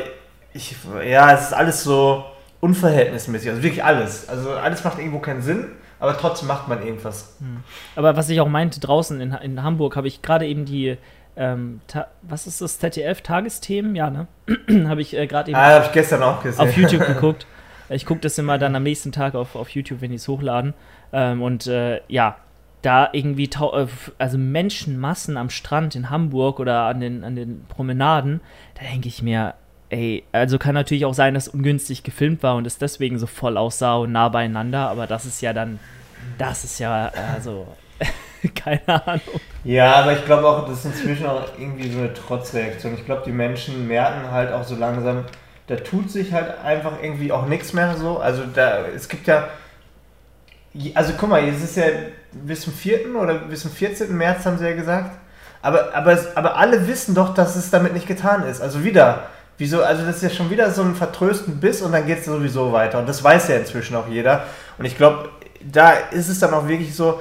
[0.54, 2.26] ich, ja, es ist alles so
[2.60, 3.50] unverhältnismäßig.
[3.50, 4.28] Also wirklich alles.
[4.28, 5.66] Also alles macht irgendwo keinen Sinn
[6.00, 7.36] aber trotzdem macht man irgendwas.
[7.40, 7.64] Hm.
[7.96, 10.98] Aber was ich auch meinte, draußen in, in Hamburg habe ich gerade eben die
[11.40, 11.80] ähm,
[12.22, 13.96] was ist das, ZDF, Tagesthemen?
[13.96, 14.28] Ja, ne?
[14.88, 16.62] habe ich äh, gerade eben ah, ich gestern auch gesehen.
[16.68, 17.48] auf YouTube geguckt.
[17.88, 20.74] Ich gucke das immer dann am nächsten Tag auf, auf YouTube, wenn die es hochladen.
[21.14, 22.36] Ähm, und äh, ja,
[22.82, 28.42] da irgendwie, äh, also Menschenmassen am Strand in Hamburg oder an den, an den Promenaden,
[28.76, 29.56] da denke ich mir,
[29.90, 33.58] ey, also kann natürlich auch sein, dass ungünstig gefilmt war und es deswegen so voll
[33.58, 35.80] aussah und nah beieinander, aber das ist ja dann,
[36.38, 37.66] das ist ja, also,
[38.56, 39.42] keine Ahnung.
[39.64, 42.94] Ja, aber ich glaube auch, das ist inzwischen auch irgendwie so eine Trotzreaktion.
[42.94, 45.26] Ich glaube, die Menschen merken halt auch so langsam,
[45.68, 48.20] da tut sich halt einfach irgendwie auch nichts mehr so.
[48.20, 49.50] Also da, es gibt ja,
[50.94, 51.86] also guck mal, es ist ja
[52.32, 53.16] bis zum 4.
[53.16, 54.16] oder bis zum 14.
[54.16, 55.12] März haben sie ja gesagt.
[55.62, 58.62] Aber, aber, aber alle wissen doch, dass es damit nicht getan ist.
[58.62, 59.24] Also wieder,
[59.58, 62.26] wieso, also das ist ja schon wieder so ein vertrösten Biss und dann geht es
[62.26, 63.00] sowieso weiter.
[63.00, 64.46] Und das weiß ja inzwischen auch jeder.
[64.78, 65.30] Und ich glaube,
[65.62, 67.20] da ist es dann auch wirklich so,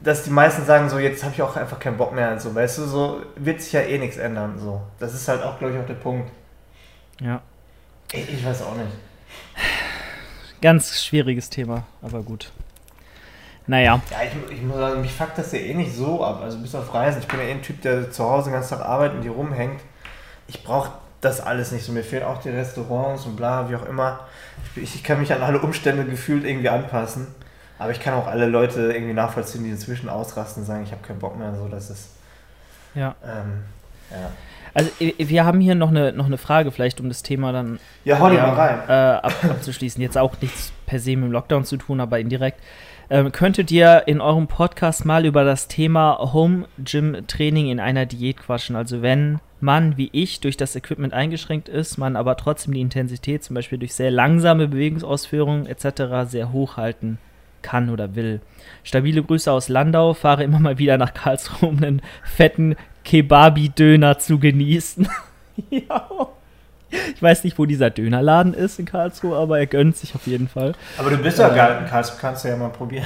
[0.00, 2.54] dass die meisten sagen, so jetzt habe ich auch einfach keinen Bock mehr und so,
[2.54, 4.58] weißt du, so wird sich ja eh nichts ändern.
[4.58, 4.80] So.
[4.98, 6.30] Das ist halt auch, glaube ich, auch der Punkt.
[7.20, 7.42] Ja.
[8.12, 8.90] Ich, ich weiß auch nicht.
[10.62, 12.52] Ganz schwieriges Thema, aber gut.
[13.66, 14.00] Naja.
[14.10, 16.40] Ja, ich, ich muss sagen, mich fuckt das ja eh nicht so ab.
[16.42, 17.20] Also bis auf Reisen.
[17.20, 19.32] Ich bin ja eh ein Typ, der zu Hause den ganzen Tag arbeitet und hier
[19.32, 19.80] rumhängt.
[20.48, 21.92] Ich brauche das alles nicht so.
[21.92, 24.26] Mir fehlen auch die Restaurants und bla, wie auch immer.
[24.74, 27.28] Ich, ich kann mich an alle Umstände gefühlt irgendwie anpassen.
[27.80, 31.00] Aber ich kann auch alle Leute irgendwie nachvollziehen, die inzwischen ausrasten und sagen, ich habe
[31.02, 31.54] keinen Bock mehr.
[31.54, 32.10] So, das ist.
[32.94, 33.14] Ja.
[33.24, 33.64] Ähm,
[34.10, 34.30] ja.
[34.74, 38.18] Also wir haben hier noch eine, noch eine Frage, vielleicht um das Thema dann ja,
[38.18, 38.78] hau ja, mal rein.
[38.86, 40.02] Äh, ab, abzuschließen.
[40.02, 42.60] Jetzt auch nichts per se mit dem Lockdown zu tun, aber indirekt.
[43.08, 48.04] Ähm, könntet ihr in eurem Podcast mal über das Thema Home Gym Training in einer
[48.04, 48.76] Diät quatschen?
[48.76, 53.42] Also wenn man, wie ich, durch das Equipment eingeschränkt ist, man aber trotzdem die Intensität
[53.42, 56.28] zum Beispiel durch sehr langsame Bewegungsausführungen etc.
[56.30, 57.18] sehr hoch halten
[57.62, 58.40] kann oder will.
[58.84, 64.38] Stabile Grüße aus Landau, fahre immer mal wieder nach Karlsruhe, um einen fetten Kebabi-Döner zu
[64.38, 65.08] genießen.
[65.70, 66.08] ja.
[67.14, 70.48] Ich weiß nicht, wo dieser Dönerladen ist in Karlsruhe, aber er gönnt sich auf jeden
[70.48, 70.74] Fall.
[70.98, 73.04] Aber du bist ja äh, gar in Karlsruhe, kannst du ja mal probieren.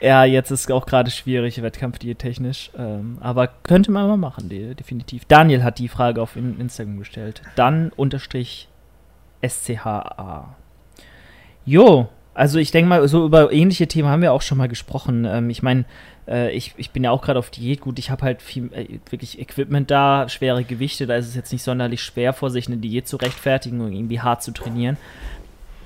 [0.00, 1.60] Ja, jetzt ist auch gerade schwierig,
[2.14, 2.70] technisch.
[2.78, 5.24] Ähm, aber könnte man mal machen, die, definitiv.
[5.24, 7.42] Daniel hat die Frage auf Instagram gestellt.
[7.56, 8.68] Dann unterstrich
[9.46, 10.54] SCHA.
[11.64, 15.24] Jo, also ich denke mal, so über ähnliche Themen haben wir auch schon mal gesprochen.
[15.24, 15.84] Ähm, ich meine,
[16.28, 17.80] äh, ich, ich bin ja auch gerade auf Diät.
[17.80, 21.08] Gut, ich habe halt viel, äh, wirklich Equipment da, schwere Gewichte.
[21.08, 24.20] Da ist es jetzt nicht sonderlich schwer vor sich eine Diät zu rechtfertigen und irgendwie
[24.20, 24.96] hart zu trainieren.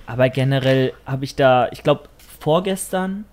[0.04, 2.02] Aber generell habe ich da, ich glaube,
[2.38, 3.24] vorgestern,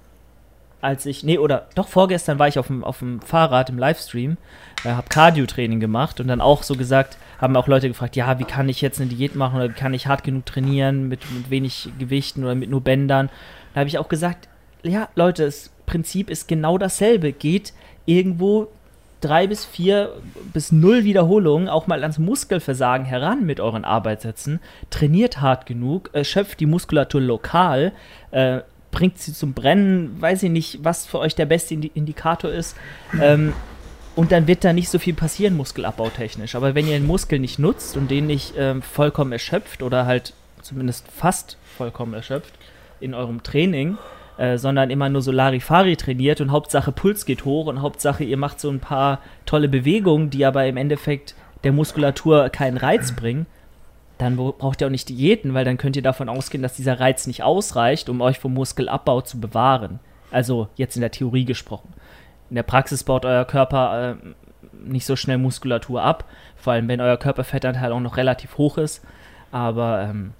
[0.81, 4.37] als ich, nee, oder doch vorgestern war ich auf dem, auf dem Fahrrad im Livestream,
[4.83, 8.45] äh, habe Cardio-Training gemacht und dann auch so gesagt, haben auch Leute gefragt, ja, wie
[8.45, 11.49] kann ich jetzt eine Diät machen oder wie kann ich hart genug trainieren mit, mit
[11.49, 13.29] wenig Gewichten oder mit nur Bändern.
[13.73, 14.47] Da habe ich auch gesagt,
[14.83, 17.31] ja, Leute, das Prinzip ist genau dasselbe.
[17.33, 17.73] Geht
[18.05, 18.67] irgendwo
[19.21, 20.13] drei bis vier
[20.53, 24.59] bis null Wiederholungen auch mal ans Muskelversagen heran mit euren Arbeitssätzen.
[24.89, 27.91] Trainiert hart genug, äh, schöpft die Muskulatur lokal,
[28.31, 28.59] äh,
[28.91, 32.75] bringt sie zum Brennen, weiß ich nicht, was für euch der beste Indikator ist.
[33.21, 33.53] Ähm,
[34.15, 36.55] und dann wird da nicht so viel passieren, muskelabbautechnisch.
[36.55, 40.33] Aber wenn ihr den Muskel nicht nutzt und den nicht ähm, vollkommen erschöpft oder halt
[40.61, 42.53] zumindest fast vollkommen erschöpft
[42.99, 43.97] in eurem Training,
[44.37, 48.37] äh, sondern immer nur so Larifari trainiert und Hauptsache Puls geht hoch und Hauptsache ihr
[48.37, 53.45] macht so ein paar tolle Bewegungen, die aber im Endeffekt der Muskulatur keinen Reiz bringen,
[54.19, 57.25] dann braucht ihr auch nicht Diäten, weil dann könnt ihr davon ausgehen, dass dieser Reiz
[57.25, 59.99] nicht ausreicht, um euch vom Muskelabbau zu bewahren.
[60.29, 61.93] Also jetzt in der Theorie gesprochen
[62.49, 64.27] in der Praxis baut euer Körper äh,
[64.83, 69.03] nicht so schnell Muskulatur ab, vor allem wenn euer Körperfettanteil auch noch relativ hoch ist.
[69.51, 70.33] Aber ähm,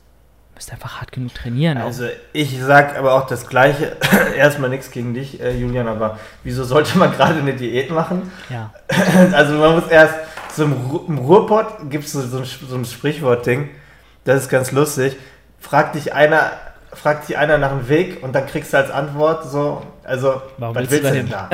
[0.55, 1.77] müsst einfach hart genug trainieren.
[1.77, 3.97] Also ich sag aber auch das Gleiche.
[4.37, 8.31] Erstmal nichts gegen dich, äh, Julian, aber wieso sollte man gerade eine Diät machen?
[8.49, 8.73] Ja.
[9.33, 10.15] also man muss erst,
[10.59, 13.69] so im, Ru im Ruhrpott gibt es so, so, ein, so ein Sprichwort-Ding,
[14.25, 15.15] das ist ganz lustig.
[15.59, 16.51] Fragt dich einer,
[16.93, 20.75] fragt dich einer nach dem Weg und dann kriegst du als Antwort so, also, Warum
[20.75, 21.49] was willst, willst du denn da?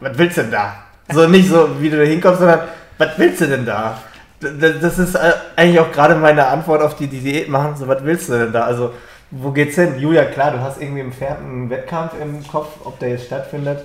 [0.00, 0.74] was willst du denn da?
[1.12, 2.60] So nicht so, wie du da hinkommst, sondern,
[2.98, 3.98] was willst du denn da?
[4.40, 8.04] Das ist äh, eigentlich auch gerade meine Antwort auf die, die Diät machen, so, was
[8.04, 8.64] willst du denn da?
[8.64, 8.92] Also,
[9.30, 9.98] wo geht's hin?
[9.98, 13.84] Julia, klar, du hast irgendwie im Pferd einen Wettkampf im Kopf, ob der jetzt stattfindet.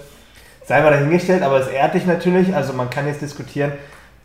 [0.65, 3.72] Sei mal dahingestellt, aber es ehrt dich natürlich, also man kann jetzt diskutieren.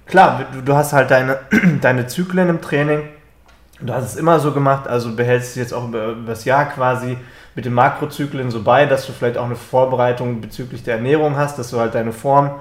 [0.06, 1.38] Klar, du, du hast halt deine,
[1.80, 3.02] deine Zyklen im Training,
[3.84, 6.66] Du hast es immer so gemacht, also behältst es jetzt auch über, über das Jahr
[6.66, 7.16] quasi
[7.56, 11.58] mit den Makrozyklen so bei, dass du vielleicht auch eine Vorbereitung bezüglich der Ernährung hast,
[11.58, 12.52] dass du halt deine Form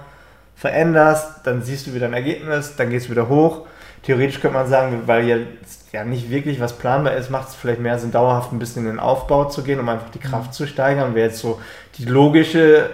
[0.56, 3.68] veränderst, dann siehst du wieder ein Ergebnis, dann geht es wieder hoch.
[4.02, 7.80] Theoretisch könnte man sagen, weil jetzt ja nicht wirklich was planbar ist, macht es vielleicht
[7.80, 10.54] mehr Sinn, dauerhaft ein bisschen in den Aufbau zu gehen, um einfach die Kraft mhm.
[10.54, 11.14] zu steigern.
[11.14, 11.62] Wäre jetzt so
[12.00, 12.90] die logische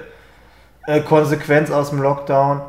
[0.86, 2.62] äh, Konsequenz aus dem Lockdown.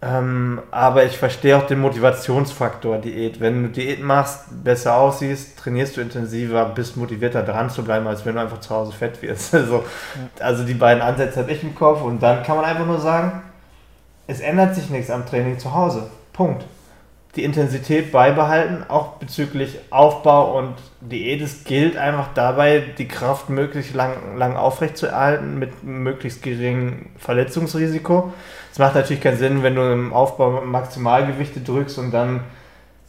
[0.00, 3.40] Ähm, aber ich verstehe auch den Motivationsfaktor Diät.
[3.40, 8.24] Wenn du Diät machst, besser aussiehst, trainierst du intensiver, bist motivierter dran zu bleiben, als
[8.24, 9.54] wenn du einfach zu Hause fett wirst.
[9.58, 9.84] Also,
[10.14, 10.44] ja.
[10.44, 13.42] also die beiden Ansätze habe ich im Kopf und dann kann man einfach nur sagen,
[14.28, 16.08] es ändert sich nichts am Training zu Hause.
[16.32, 16.64] Punkt.
[17.34, 21.42] Die Intensität beibehalten, auch bezüglich Aufbau und Diät.
[21.42, 28.32] Es gilt einfach dabei, die Kraft möglichst lang, lang aufrechtzuerhalten mit möglichst geringem Verletzungsrisiko.
[28.78, 32.44] Es macht natürlich keinen Sinn, wenn du im Aufbau Maximalgewichte drückst und dann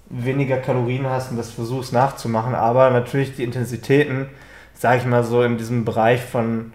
[0.10, 2.56] weniger Kalorien hast und das versuchst nachzumachen.
[2.56, 4.30] Aber natürlich die Intensitäten,
[4.74, 6.74] sage ich mal so, in diesem Bereich von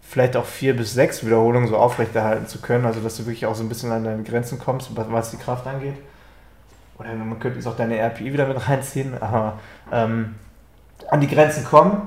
[0.00, 2.86] vielleicht auch vier bis sechs Wiederholungen so aufrechterhalten zu können.
[2.86, 5.66] Also, dass du wirklich auch so ein bisschen an deine Grenzen kommst, was die Kraft
[5.66, 5.96] angeht.
[7.00, 9.58] Oder man könnte jetzt auch deine RPI wieder mit reinziehen, aber
[9.90, 10.36] ähm,
[11.10, 12.00] an die Grenzen kommen.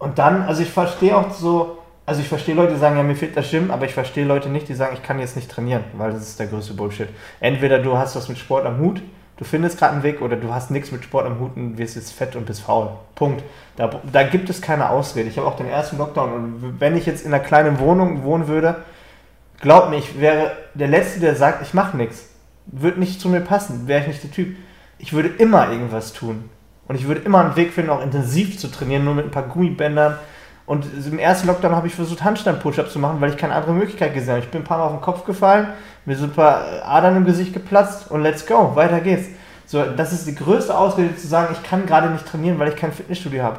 [0.00, 3.14] Und dann, also ich verstehe auch so, also ich verstehe Leute, die sagen, ja, mir
[3.14, 5.84] fehlt das Gym, aber ich verstehe Leute nicht, die sagen, ich kann jetzt nicht trainieren,
[5.94, 7.08] weil das ist der größte Bullshit.
[7.40, 9.00] Entweder du hast was mit Sport am Hut,
[9.36, 11.94] du findest gerade einen Weg, oder du hast nichts mit Sport am Hut und wirst
[11.94, 12.90] jetzt fett und bist faul.
[13.14, 13.44] Punkt.
[13.76, 15.28] Da, da gibt es keine Ausrede.
[15.28, 18.48] Ich habe auch den ersten Lockdown und wenn ich jetzt in einer kleinen Wohnung wohnen
[18.48, 18.82] würde,
[19.60, 22.28] glaub mir, ich wäre der Letzte, der sagt, ich mache nichts.
[22.66, 24.56] Würde nicht zu mir passen, wäre ich nicht der Typ.
[24.98, 26.48] Ich würde immer irgendwas tun.
[26.88, 29.44] Und ich würde immer einen Weg finden, auch intensiv zu trainieren, nur mit ein paar
[29.44, 30.18] Gummibändern,
[30.66, 34.14] und im ersten Lockdown habe ich versucht, Handstand-Push-Ups zu machen, weil ich keine andere Möglichkeit
[34.14, 34.44] gesehen habe.
[34.44, 35.68] Ich bin ein paar Mal auf den Kopf gefallen,
[36.04, 39.28] mir sind ein paar Adern im Gesicht geplatzt und let's go, weiter geht's.
[39.66, 42.76] So, das ist die größte Ausrede zu sagen, ich kann gerade nicht trainieren, weil ich
[42.76, 43.58] kein Fitnessstudio habe.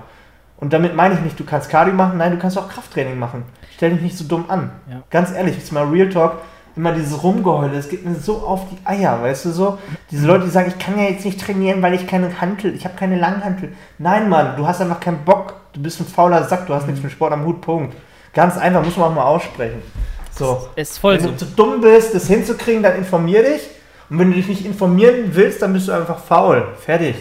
[0.57, 3.43] Und damit meine ich nicht, du kannst Cardio machen, nein, du kannst auch Krafttraining machen.
[3.75, 4.71] Stell dich nicht so dumm an.
[4.89, 5.01] Ja.
[5.09, 6.37] Ganz ehrlich, jetzt mal Real Talk,
[6.75, 9.77] immer dieses Rumgeheule, es geht mir so auf die Eier, weißt du so?
[10.11, 12.85] Diese Leute, die sagen, ich kann ja jetzt nicht trainieren, weil ich keine Hantel, ich
[12.85, 13.73] habe keine Langhantel.
[13.97, 16.91] Nein, Mann, du hast einfach keinen Bock du bist ein fauler Sack, du hast mhm.
[16.91, 17.95] nichts mit Sport am Hut, Punkt.
[18.33, 19.81] Ganz einfach, muss man auch mal aussprechen.
[20.31, 20.67] So.
[20.75, 21.29] Ist voll wenn so.
[21.29, 23.61] du zu dumm bist, das hinzukriegen, dann informier dich.
[24.09, 26.67] Und wenn du dich nicht informieren willst, dann bist du einfach faul.
[26.79, 27.15] Fertig.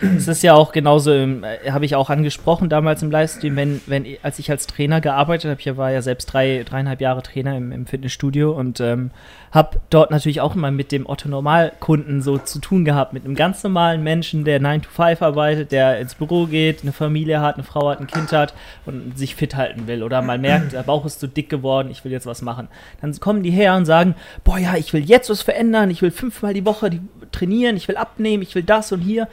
[0.00, 4.04] Es ist ja auch genauso, äh, habe ich auch angesprochen damals im Livestream, wenn, wenn,
[4.22, 7.70] als ich als Trainer gearbeitet habe, ich war ja selbst drei, dreieinhalb Jahre Trainer im,
[7.70, 9.12] im Fitnessstudio und ähm,
[9.52, 13.62] habe dort natürlich auch immer mit dem Otto-Normal-Kunden so zu tun gehabt, mit einem ganz
[13.62, 17.64] normalen Menschen, der 9 to 5 arbeitet, der ins Büro geht, eine Familie hat, eine
[17.64, 18.54] Frau hat, ein Kind hat
[18.86, 22.04] und sich fit halten will oder mal merkt, der Bauch ist zu dick geworden, ich
[22.04, 22.68] will jetzt was machen.
[23.00, 26.10] Dann kommen die her und sagen, boah ja, ich will jetzt was verändern, ich will
[26.10, 26.90] fünfmal die Woche
[27.30, 29.28] trainieren, ich will abnehmen, ich will das und hier.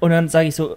[0.00, 0.76] Und dann sage ich so,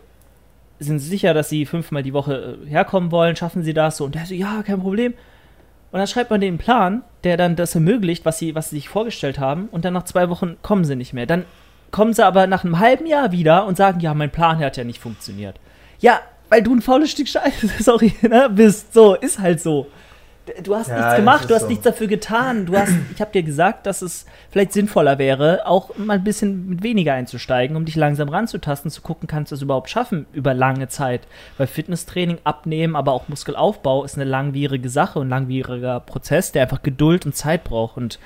[0.80, 3.36] sind Sie sicher, dass Sie fünfmal die Woche äh, herkommen wollen?
[3.36, 3.98] Schaffen Sie das?
[3.98, 5.14] So, und der so, ja, kein Problem.
[5.92, 8.90] Und dann schreibt man den Plan, der dann das ermöglicht, was sie, was sie sich
[8.90, 9.68] vorgestellt haben.
[9.72, 11.26] Und dann nach zwei Wochen kommen sie nicht mehr.
[11.26, 11.46] Dann
[11.92, 14.86] kommen sie aber nach einem halben Jahr wieder und sagen, ja, mein Plan hat ja
[14.86, 15.60] nicht funktioniert.
[16.00, 18.94] Ja, weil du ein faules Stück Scheiße, sorry, ne, bist.
[18.94, 19.88] So, ist halt so.
[20.64, 21.68] Du hast ja, nichts gemacht, du hast so.
[21.68, 22.66] nichts dafür getan.
[22.66, 26.70] Du hast, ich habe dir gesagt, dass es vielleicht sinnvoller wäre, auch mal ein bisschen
[26.70, 30.54] mit weniger einzusteigen, um dich langsam ranzutasten, zu gucken, kannst du es überhaupt schaffen über
[30.54, 31.22] lange Zeit.
[31.58, 36.84] Weil Fitnesstraining, Abnehmen, aber auch Muskelaufbau ist eine langwierige Sache und langwieriger Prozess, der einfach
[36.84, 37.98] Geduld und Zeit braucht.
[37.98, 38.20] Und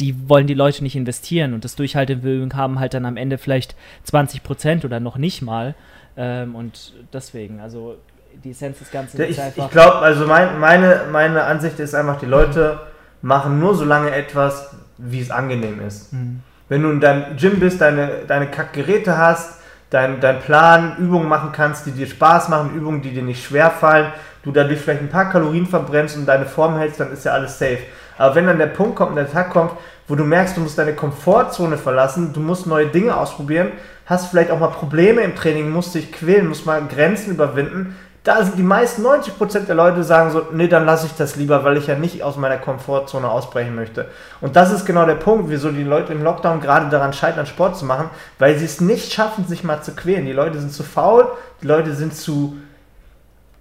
[0.00, 1.54] die wollen die Leute nicht investieren.
[1.54, 5.74] Und das Durchhaltevermögen haben halt dann am Ende vielleicht 20 Prozent oder noch nicht mal.
[6.16, 7.96] Ähm, und deswegen, also
[8.44, 9.66] die Essenz des Ganzen ist ich, einfach.
[9.66, 12.80] Ich glaube, also mein, meine, meine Ansicht ist einfach, die Leute
[13.20, 16.12] machen nur so lange etwas, wie es angenehm ist.
[16.12, 16.40] Mhm.
[16.68, 21.50] Wenn du in deinem Gym bist, deine, deine Kackgeräte hast, dein, dein Plan, Übungen machen
[21.52, 25.08] kannst, die dir Spaß machen, Übungen, die dir nicht schwer fallen, du dadurch vielleicht ein
[25.08, 27.78] paar Kalorien verbrennst und deine Form hältst, dann ist ja alles safe.
[28.18, 29.72] Aber wenn dann der Punkt kommt und der Tag kommt,
[30.06, 33.72] wo du merkst, du musst deine Komfortzone verlassen, du musst neue Dinge ausprobieren,
[34.06, 37.96] hast vielleicht auch mal Probleme im Training, musst dich quälen, musst mal Grenzen überwinden,
[38.28, 41.64] da sind die meisten 90% der Leute sagen so, nee, dann lasse ich das lieber,
[41.64, 44.04] weil ich ja nicht aus meiner Komfortzone ausbrechen möchte.
[44.42, 47.78] Und das ist genau der Punkt, wieso die Leute im Lockdown gerade daran scheitern, Sport
[47.78, 50.26] zu machen, weil sie es nicht schaffen, sich mal zu quälen.
[50.26, 51.26] Die Leute sind zu faul,
[51.62, 52.58] die Leute sind zu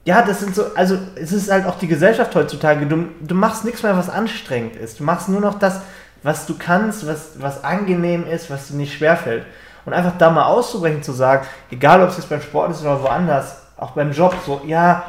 [0.04, 2.86] ja, das sind so, also es ist halt auch die Gesellschaft heutzutage.
[2.88, 5.00] Du, du machst nichts mehr, was anstrengend ist.
[5.00, 5.82] Du machst nur noch das,
[6.24, 9.46] was du kannst, was, was angenehm ist, was dir nicht schwerfällt.
[9.86, 13.02] Und einfach da mal auszubrechen, zu sagen, egal ob es jetzt beim Sport ist oder
[13.02, 15.06] woanders, auch beim Job so, ja,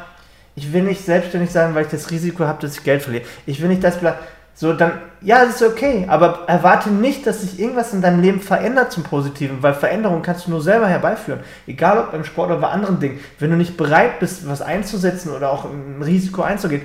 [0.55, 3.23] ich will nicht selbstständig sein, weil ich das Risiko habe, dass ich Geld verliere.
[3.45, 3.99] Ich will nicht das
[4.53, 8.41] so dann, ja, es ist okay, aber erwarte nicht, dass sich irgendwas in deinem Leben
[8.41, 11.39] verändert zum Positiven, weil Veränderung kannst du nur selber herbeiführen.
[11.65, 13.21] Egal ob beim Sport oder bei anderen Dingen.
[13.39, 16.81] Wenn du nicht bereit bist, was einzusetzen oder auch ein Risiko einzugehen,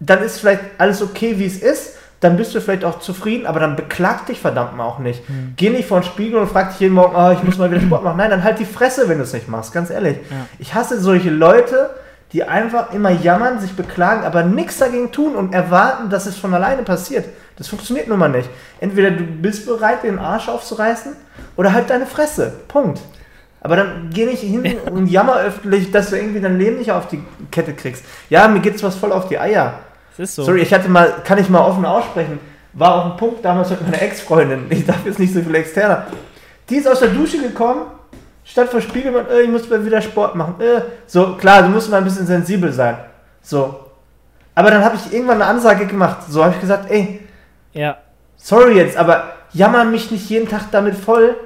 [0.00, 3.60] dann ist vielleicht alles okay, wie es ist dann bist du vielleicht auch zufrieden, aber
[3.60, 5.28] dann beklag dich verdammt mal auch nicht.
[5.28, 5.54] Mhm.
[5.56, 7.80] Geh nicht vor den Spiegel und frag dich jeden Morgen, oh, ich muss mal wieder
[7.80, 8.16] Sport machen.
[8.16, 10.18] Nein, dann halt die Fresse, wenn du es nicht machst, ganz ehrlich.
[10.30, 10.46] Ja.
[10.58, 11.90] Ich hasse solche Leute,
[12.32, 16.52] die einfach immer jammern, sich beklagen, aber nichts dagegen tun und erwarten, dass es von
[16.52, 17.24] alleine passiert.
[17.56, 18.48] Das funktioniert nun mal nicht.
[18.80, 21.12] Entweder du bist bereit, den Arsch aufzureißen
[21.56, 22.52] oder halt deine Fresse.
[22.68, 23.00] Punkt.
[23.60, 27.08] Aber dann geh nicht hin und jammer öffentlich, dass du irgendwie dein Leben nicht auf
[27.08, 28.04] die Kette kriegst.
[28.30, 29.74] Ja, mir geht's was voll auf die Eier.
[30.18, 30.42] Ist so.
[30.44, 32.38] Sorry, ich hatte mal, kann ich mal offen aussprechen,
[32.72, 36.06] war auch ein Punkt damals mit meiner Ex-Freundin, ich darf jetzt nicht so viel externer.
[36.68, 37.82] Die ist aus der Dusche gekommen,
[38.44, 40.54] statt vor Spiegel, äh, ich muss mal wieder Sport machen.
[40.60, 42.96] Äh, so, klar, du musst mal ein bisschen sensibel sein.
[43.42, 43.80] So.
[44.54, 46.18] Aber dann habe ich irgendwann eine Ansage gemacht.
[46.28, 47.20] So habe ich gesagt, ey,
[47.72, 47.98] Ja.
[48.36, 51.36] sorry jetzt, aber jammer mich nicht jeden Tag damit voll.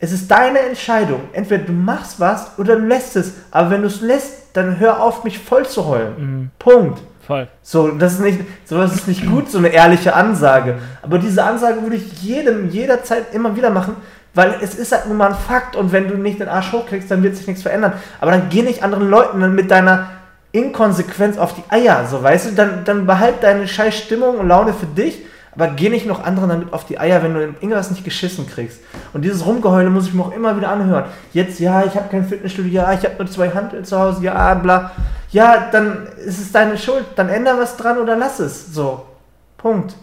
[0.00, 1.20] Es ist deine Entscheidung.
[1.32, 3.32] Entweder du machst was oder du lässt es.
[3.50, 6.14] Aber wenn du es lässt, dann hör auf, mich voll zu heulen.
[6.18, 6.50] Mhm.
[6.58, 7.00] Punkt.
[7.28, 7.46] Voll.
[7.60, 10.76] So, das ist nicht, sowas ist nicht gut, so eine ehrliche Ansage.
[11.02, 13.96] Aber diese Ansage würde ich jedem, jederzeit immer wieder machen,
[14.32, 17.10] weil es ist halt nun mal ein Fakt und wenn du nicht den Arsch hochkriegst,
[17.10, 17.92] dann wird sich nichts verändern.
[18.22, 20.08] Aber dann geh nicht anderen Leuten mit deiner
[20.52, 24.72] Inkonsequenz auf die Eier, so weißt du, dann, dann behalt deine scheiß Stimmung und Laune
[24.72, 25.22] für dich,
[25.54, 28.80] aber geh nicht noch anderen damit auf die Eier, wenn du irgendwas nicht geschissen kriegst.
[29.12, 31.04] Und dieses Rumgeheule muss ich mir auch immer wieder anhören.
[31.34, 34.54] Jetzt, ja, ich habe kein Fitnessstudio, ja, ich habe nur zwei Handeln zu Hause, ja,
[34.54, 34.92] bla.
[35.30, 38.72] Ja, dann ist es deine Schuld, dann änder was dran oder lass es.
[38.74, 39.04] So.
[39.56, 39.94] Punkt.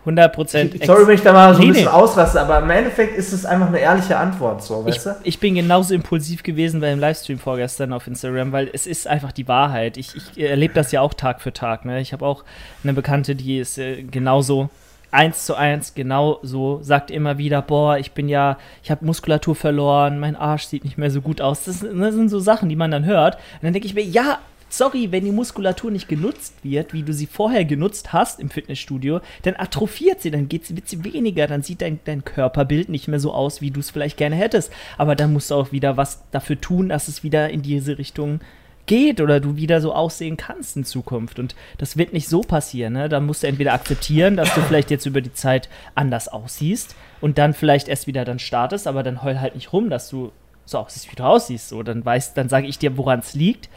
[0.00, 0.84] 100 Prozent.
[0.84, 1.90] Sorry, wenn ich da mal so Nee, ein bisschen nee.
[1.92, 5.10] ausraste, aber im Endeffekt ist es einfach eine ehrliche Antwort, so, Ich, weißt du?
[5.24, 9.46] ich bin genauso impulsiv gewesen beim Livestream vorgestern auf Instagram, weil es ist einfach die
[9.46, 9.98] Wahrheit.
[9.98, 11.84] Ich, ich erlebe das ja auch Tag für Tag.
[11.84, 12.00] Ne?
[12.00, 12.44] Ich habe auch
[12.82, 14.70] eine Bekannte, die ist äh, genauso
[15.10, 19.54] eins zu eins genau so, sagt immer wieder, boah, ich bin ja, ich habe Muskulatur
[19.54, 21.64] verloren, mein Arsch sieht nicht mehr so gut aus.
[21.64, 23.34] Das, das sind so Sachen, die man dann hört.
[23.34, 24.38] Und dann denke ich mir, ja,
[24.70, 29.20] sorry, wenn die Muskulatur nicht genutzt wird, wie du sie vorher genutzt hast im Fitnessstudio,
[29.42, 33.32] dann atrophiert sie, dann wird sie weniger, dann sieht dein, dein Körperbild nicht mehr so
[33.32, 34.72] aus, wie du es vielleicht gerne hättest.
[34.96, 38.40] Aber dann musst du auch wieder was dafür tun, dass es wieder in diese Richtung
[38.86, 41.38] geht oder du wieder so aussehen kannst in Zukunft.
[41.38, 42.94] Und das wird nicht so passieren.
[42.94, 43.08] Ne?
[43.08, 47.38] Da musst du entweder akzeptieren, dass du vielleicht jetzt über die Zeit anders aussiehst und
[47.38, 50.32] dann vielleicht erst wieder dann startest, aber dann heul halt nicht rum, dass du
[50.64, 51.68] so aussiehst, wie du aussiehst.
[51.68, 53.68] So, dann weißt, dann sage ich dir, woran es liegt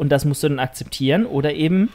[0.00, 1.90] und das musst du dann akzeptieren oder eben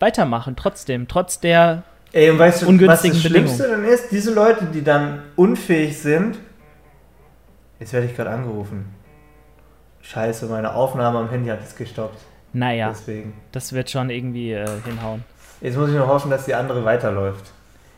[0.00, 4.10] weitermachen, trotzdem, trotz der Ey, und weißt du, was Ungünstigen das Schlimmste dann ist?
[4.10, 6.38] Diese Leute, die dann unfähig sind.
[7.78, 8.86] Jetzt werde ich gerade angerufen.
[10.00, 12.18] Scheiße, meine Aufnahme am Handy hat es gestoppt.
[12.54, 13.34] Naja, Deswegen.
[13.52, 15.24] das wird schon irgendwie äh, hinhauen.
[15.60, 17.44] Jetzt muss ich nur hoffen, dass die andere weiterläuft.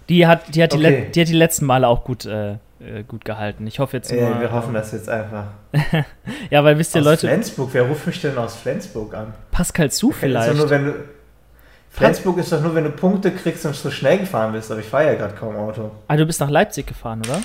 [0.09, 0.88] Die hat, die hat, die, Okay.
[0.88, 3.67] let- die, hat die letzten Male auch gut, äh, äh, gut gehalten.
[3.67, 4.41] Ich hoffe jetzt Ey, nur.
[4.41, 5.45] wir hoffen das jetzt einfach.
[6.51, 9.35] Ja, weil wisst ihr, aus Leute, Flensburg, wer ruft mich denn aus Flensburg an?
[9.51, 10.55] Pascal zu vielleicht.
[10.55, 10.95] nur, du,
[11.91, 14.87] Flensburg ist doch nur, wenn du Punkte kriegst und so schnell gefahren bist, aber ich
[14.87, 15.91] fahre ja gerade kaum Auto.
[16.07, 17.41] Ah, du bist nach Leipzig gefahren, oder?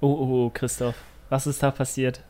[0.00, 0.94] Oh, oh, oh, Christoph.
[1.30, 2.20] Was ist da passiert?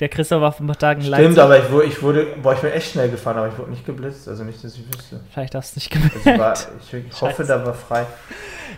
[0.00, 1.42] Der Christoph war vor ein paar Tagen Stimmt, Leipzig.
[1.42, 3.86] aber ich wurde, ich wurde, boah, ich bin echt schnell gefahren, aber ich wurde nicht
[3.86, 5.20] geblitzt, also nicht, dass ich wüsste.
[5.32, 6.38] Vielleicht hast du nicht Also gemerkt.
[6.40, 8.06] war, ich, ich hoffe, da war frei.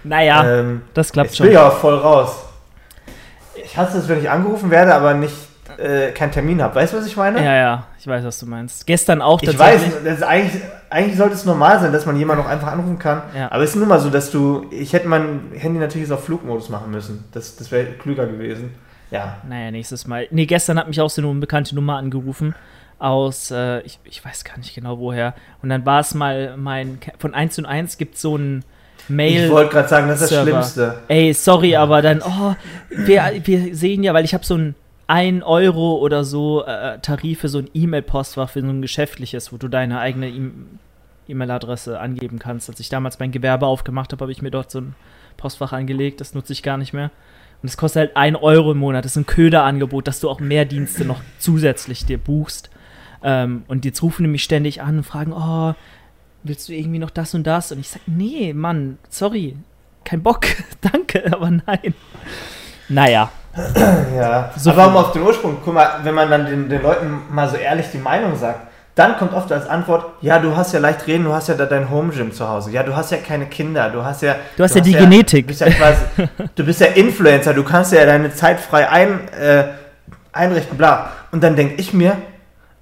[0.05, 1.53] Naja, ähm, das klappt jetzt bin schon.
[1.53, 2.46] ich aber voll raus.
[3.65, 5.35] Ich hasse es, wenn ich angerufen werde, aber nicht
[5.79, 6.75] äh, keinen Termin habe.
[6.75, 7.45] Weißt du, was ich meine?
[7.45, 8.87] Ja, ja, ich weiß, was du meinst.
[8.87, 10.05] Gestern auch Ich weiß, tatsächlich.
[10.05, 13.23] das ist eigentlich, eigentlich sollte es normal sein, dass man jemanden auch einfach anrufen kann.
[13.37, 13.51] Ja.
[13.51, 16.25] Aber es ist nun mal so, dass du, ich hätte mein Handy natürlich jetzt auf
[16.25, 17.25] Flugmodus machen müssen.
[17.33, 18.75] Das, das wäre klüger gewesen.
[19.11, 19.39] Ja.
[19.49, 20.27] Naja, nächstes Mal.
[20.31, 22.55] Nee, gestern hat mich auch so eine unbekannte Nummer angerufen.
[22.99, 25.35] Aus, äh, ich, ich weiß gar nicht genau woher.
[25.63, 26.99] Und dann war es mal mein.
[27.19, 28.65] Von 1 und 1 gibt es so ein
[29.09, 29.45] Mail.
[29.47, 30.51] Ich wollte gerade sagen, das ist das Server.
[30.51, 30.99] Schlimmste.
[31.09, 32.55] Ey, sorry, aber dann, oh,
[32.91, 34.75] wir, wir sehen ja, weil ich habe so ein
[35.09, 39.57] 1 Euro oder so äh, Tarif für so ein E-Mail-Postfach für so ein geschäftliches, wo
[39.57, 40.51] du deine eigene E-
[41.29, 42.69] E-Mail-Adresse angeben kannst.
[42.71, 44.95] Als ich damals mein Gewerbe aufgemacht habe, habe ich mir dort so ein
[45.37, 46.21] Postfach angelegt.
[46.21, 47.11] Das nutze ich gar nicht mehr.
[47.63, 49.05] Und es kostet halt 1 Euro im Monat.
[49.05, 52.71] Das ist ein Köderangebot, dass du auch mehr Dienste noch zusätzlich dir buchst.
[53.23, 55.75] Ähm, und jetzt rufen die mich ständig an und fragen, oh,
[56.49, 57.73] willst du irgendwie noch das und das?
[57.73, 59.57] Und ich sage, nee, Mann, sorry,
[60.05, 60.47] kein Bock,
[60.81, 61.95] danke, aber nein.
[62.89, 63.31] Naja,
[64.17, 64.51] Ja.
[64.57, 67.49] So Aber um auf den Ursprung, guck mal, wenn man dann den, den Leuten mal
[67.49, 68.61] so ehrlich die Meinung sagt,
[68.95, 71.67] dann kommt oft als Antwort, ja, du hast ja leicht reden, du hast ja da
[71.67, 72.71] dein Home Gym zu Hause.
[72.71, 74.37] Ja, du hast ja keine Kinder, du hast ja...
[74.57, 75.47] Du hast ja die Genetik.
[75.47, 76.01] Du bist ja, quasi,
[76.55, 79.65] du bist ja Influencer, du kannst ja deine Zeit frei ein, äh,
[80.33, 81.11] einrichten, bla.
[81.31, 82.17] Und dann denke ich mir,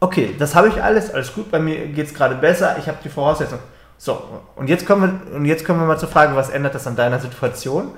[0.04, 2.98] okay, das habe ich alles, alles gut, bei mir geht es gerade besser, ich habe
[3.02, 3.62] die Voraussetzungen.
[3.96, 4.22] So,
[4.56, 6.94] und jetzt, kommen wir, und jetzt kommen wir mal zur Frage, was ändert das an
[6.94, 7.92] deiner Situation?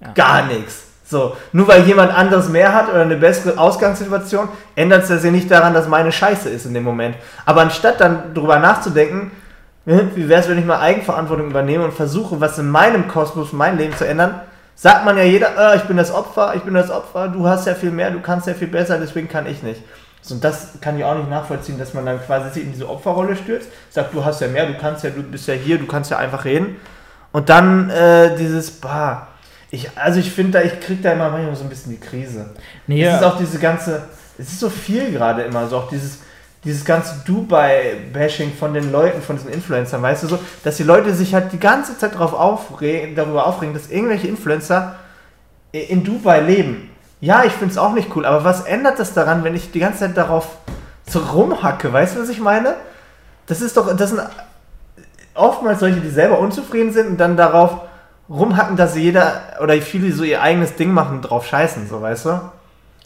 [0.00, 0.12] Ja.
[0.12, 0.86] Gar nichts.
[1.04, 5.30] So, nur weil jemand anderes mehr hat oder eine bessere Ausgangssituation, ändert es das ja
[5.30, 7.16] nicht daran, dass meine Scheiße ist in dem Moment.
[7.46, 9.30] Aber anstatt dann drüber nachzudenken,
[9.84, 13.78] wie wäre es, wenn ich mal Eigenverantwortung übernehme und versuche, was in meinem Kosmos, mein
[13.78, 14.40] Leben zu ändern,
[14.74, 17.66] sagt man ja jeder, äh, ich bin das Opfer, ich bin das Opfer, du hast
[17.66, 19.82] ja viel mehr, du kannst ja viel besser, deswegen kann ich nicht.
[20.22, 22.88] So, und das kann ich auch nicht nachvollziehen, dass man dann quasi sich in diese
[22.88, 25.86] Opferrolle stürzt, sagt, du hast ja mehr, du kannst ja, du bist ja hier, du
[25.86, 26.76] kannst ja einfach reden.
[27.32, 29.28] Und dann äh, dieses, bah,
[29.70, 32.50] ich, also ich finde da, ich kriege da immer manchmal so ein bisschen die Krise.
[32.86, 34.02] Nee, Es ist auch diese ganze,
[34.36, 36.18] es ist so viel gerade immer, so auch dieses,
[36.64, 41.14] dieses ganze Dubai-Bashing von den Leuten, von diesen Influencern, weißt du so, dass die Leute
[41.14, 44.96] sich halt die ganze Zeit darauf aufregen, darüber aufregen, dass irgendwelche Influencer
[45.72, 46.89] in Dubai leben.
[47.20, 49.80] Ja, ich finde es auch nicht cool, aber was ändert das daran, wenn ich die
[49.80, 50.56] ganze Zeit darauf
[51.06, 52.74] so rumhacke, weißt du, was ich meine?
[53.46, 54.22] Das ist doch, das sind
[55.34, 57.82] oftmals solche, die selber unzufrieden sind und dann darauf
[58.28, 62.26] rumhacken, dass jeder oder viele so ihr eigenes Ding machen und drauf scheißen, so weißt
[62.26, 62.40] du?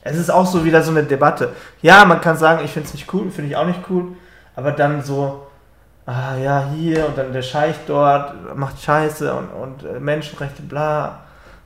[0.02, 1.52] Es ist auch so wieder so eine Debatte.
[1.80, 4.08] Ja, man kann sagen, ich finde es nicht cool, finde ich auch nicht cool,
[4.54, 5.46] aber dann so,
[6.04, 11.20] ah ja, hier und dann der Scheich dort macht Scheiße und, und äh, Menschenrechte, bla.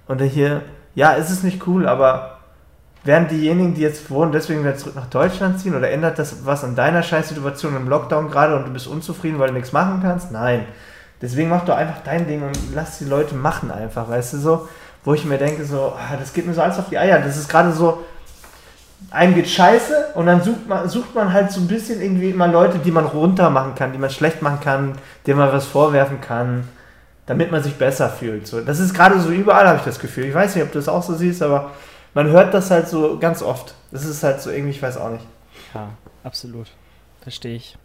[0.07, 0.63] Und der hier,
[0.95, 2.38] ja, es ist nicht cool, aber
[3.09, 6.63] werden diejenigen, die jetzt wohnen, deswegen wieder zurück nach Deutschland ziehen oder ändert das was
[6.63, 10.31] an deiner Scheißsituation im Lockdown gerade und du bist unzufrieden, weil du nichts machen kannst?
[10.31, 10.67] Nein.
[11.21, 14.69] Deswegen mach doch einfach dein Ding und lass die Leute machen einfach, weißt du so?
[15.05, 17.19] Wo ich mir denke, so, ah, das geht mir so alles auf die Eier.
[17.19, 18.05] Das ist gerade so,
[19.11, 22.47] einem geht scheiße und dann sucht man, sucht man halt so ein bisschen irgendwie immer
[22.47, 24.93] Leute, die man runter machen kann, die man schlecht machen kann,
[25.27, 26.69] denen man was vorwerfen kann,
[27.25, 28.47] damit man sich besser fühlt.
[28.47, 30.27] So, das ist gerade so überall, habe ich das Gefühl.
[30.27, 31.71] Ich weiß nicht, ob du das auch so siehst, aber
[32.19, 33.75] man hört das halt so ganz oft.
[33.93, 35.25] Das ist halt so irgendwie, ich weiß auch nicht.
[35.73, 35.91] Ja,
[36.25, 36.67] absolut.
[37.23, 37.79] Verstehe ich.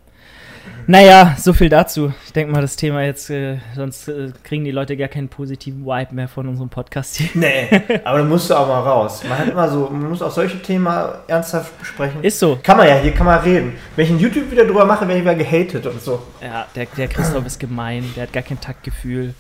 [0.88, 2.12] Naja, so viel dazu.
[2.26, 5.86] Ich denke mal, das Thema jetzt, äh, sonst äh, kriegen die Leute gar keinen positiven
[5.86, 7.30] Vibe mehr von unserem Podcast hier.
[7.36, 7.68] Nee,
[8.04, 9.24] aber da musst du auch mal raus.
[9.24, 10.88] Man hat immer so, man muss auch solche Themen
[11.28, 12.24] ernsthaft besprechen.
[12.24, 12.58] Ist so.
[12.64, 13.76] Kann man ja, hier kann man reden.
[13.96, 16.24] Wenn ich ein YouTube wieder drüber mache, werde ich wieder gehatet und so.
[16.42, 19.36] Ja, der, der Christoph ist gemein, der hat gar kein Taktgefühl.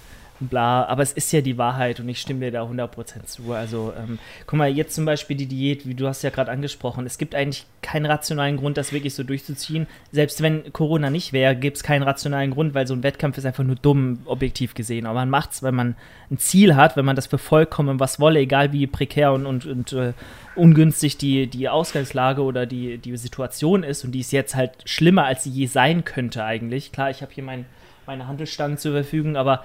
[0.48, 3.52] Bla, aber es ist ja die Wahrheit und ich stimme dir da 100% zu.
[3.54, 7.06] Also, ähm, guck mal, jetzt zum Beispiel die Diät, wie du hast ja gerade angesprochen.
[7.06, 9.88] Es gibt eigentlich keinen rationalen Grund, das wirklich so durchzuziehen.
[10.12, 13.46] Selbst wenn Corona nicht wäre, gibt es keinen rationalen Grund, weil so ein Wettkampf ist
[13.46, 15.06] einfach nur dumm, objektiv gesehen.
[15.06, 15.96] Aber man macht es, weil man
[16.32, 19.66] ein Ziel hat, wenn man das für vollkommen was wolle, egal wie prekär und, und,
[19.66, 20.14] und äh,
[20.56, 24.04] ungünstig die, die Ausgangslage oder die, die Situation ist.
[24.04, 26.91] Und die ist jetzt halt schlimmer, als sie je sein könnte eigentlich.
[26.91, 27.66] Klar, ich habe hier mein,
[28.06, 29.64] meine Handelsstangen zur Verfügung, aber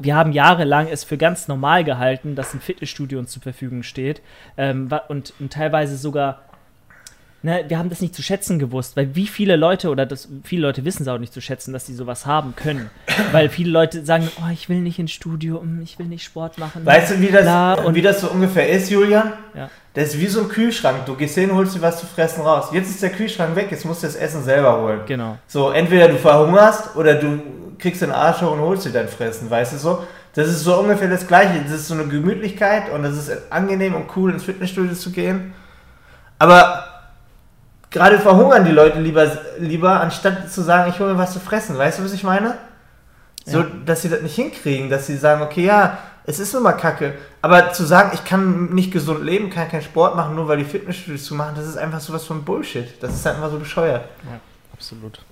[0.00, 4.22] wir haben jahrelang es für ganz normal gehalten, dass ein Fitnessstudio uns zur Verfügung steht
[4.56, 6.42] ähm, und, und, teilweise sogar,
[7.42, 10.62] ne, wir haben das nicht zu schätzen gewusst, weil wie viele Leute oder das, viele
[10.62, 12.90] Leute wissen es auch nicht zu schätzen, dass sie sowas haben können,
[13.32, 16.58] weil viele Leute sagen, oh, ich will nicht ins Studio, mm, ich will nicht Sport
[16.58, 16.84] machen.
[16.84, 19.32] Weißt du, wie das, und wie das so ungefähr ist, Julian?
[19.54, 19.70] Ja.
[19.94, 21.06] Das ist wie so ein Kühlschrank.
[21.06, 22.68] Du gehst hin, holst dir was zu fressen raus.
[22.72, 25.00] Jetzt ist der Kühlschrank weg, jetzt musst du das Essen selber holen.
[25.06, 25.38] Genau.
[25.48, 27.40] So, entweder du verhungerst oder du
[27.78, 30.04] kriegst den Arsch hoch und holst dir dein Fressen, weißt du so?
[30.34, 31.60] Das ist so ungefähr das Gleiche.
[31.62, 35.52] Das ist so eine Gemütlichkeit und das ist angenehm und cool, ins Fitnessstudio zu gehen.
[36.38, 36.97] Aber
[37.90, 41.76] gerade verhungern die Leute lieber, lieber, anstatt zu sagen, ich hole mir was zu fressen.
[41.76, 42.54] Weißt du, was ich meine?
[43.44, 43.66] So, ja.
[43.86, 47.14] dass sie das nicht hinkriegen, dass sie sagen, okay, ja, es ist nun mal kacke.
[47.40, 50.64] Aber zu sagen, ich kann nicht gesund leben, kann keinen Sport machen, nur weil die
[50.64, 53.02] Fitnessstudios zu machen, das ist einfach sowas von Bullshit.
[53.02, 54.04] Das ist halt einfach so bescheuert.
[54.24, 54.38] Ja,
[54.74, 55.24] absolut.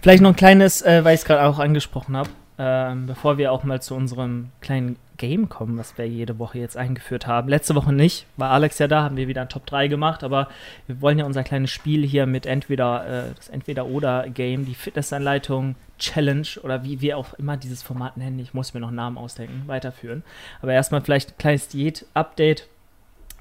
[0.00, 3.52] Vielleicht noch ein kleines, äh, weil ich es gerade auch angesprochen habe, äh, bevor wir
[3.52, 7.48] auch mal zu unserem kleinen Game kommen, was wir jede Woche jetzt eingeführt haben.
[7.48, 10.48] Letzte Woche nicht, war Alex ja da, haben wir wieder ein Top 3 gemacht, aber
[10.86, 16.46] wir wollen ja unser kleines Spiel hier mit entweder äh, das Entweder-Oder-Game, die Fitnessanleitung Challenge
[16.62, 20.22] oder wie wir auch immer dieses Format nennen, ich muss mir noch Namen ausdenken, weiterführen.
[20.62, 22.68] Aber erstmal vielleicht ein kleines Diät-Update.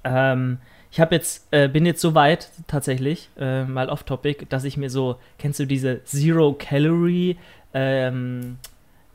[0.03, 0.57] Ähm,
[0.91, 4.89] ich habe jetzt, äh, bin jetzt so weit tatsächlich, äh, mal off-topic, dass ich mir
[4.89, 7.37] so, kennst du diese Zero Calorie,
[7.73, 8.57] ähm,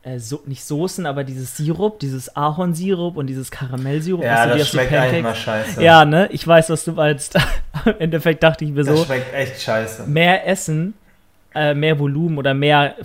[0.02, 4.22] äh, so, nicht Soßen, aber dieses Sirup, dieses Ahornsirup und dieses Karamellsirup.
[4.22, 5.82] Ja, das schmeckt eigentlich mal scheiße.
[5.82, 6.28] Ja, ne?
[6.32, 7.36] Ich weiß, was du meinst.
[7.84, 8.92] Im Endeffekt dachte ich mir so.
[8.92, 10.06] Das schmeckt echt scheiße.
[10.06, 10.94] Mehr Essen,
[11.54, 12.96] äh, mehr Volumen oder mehr,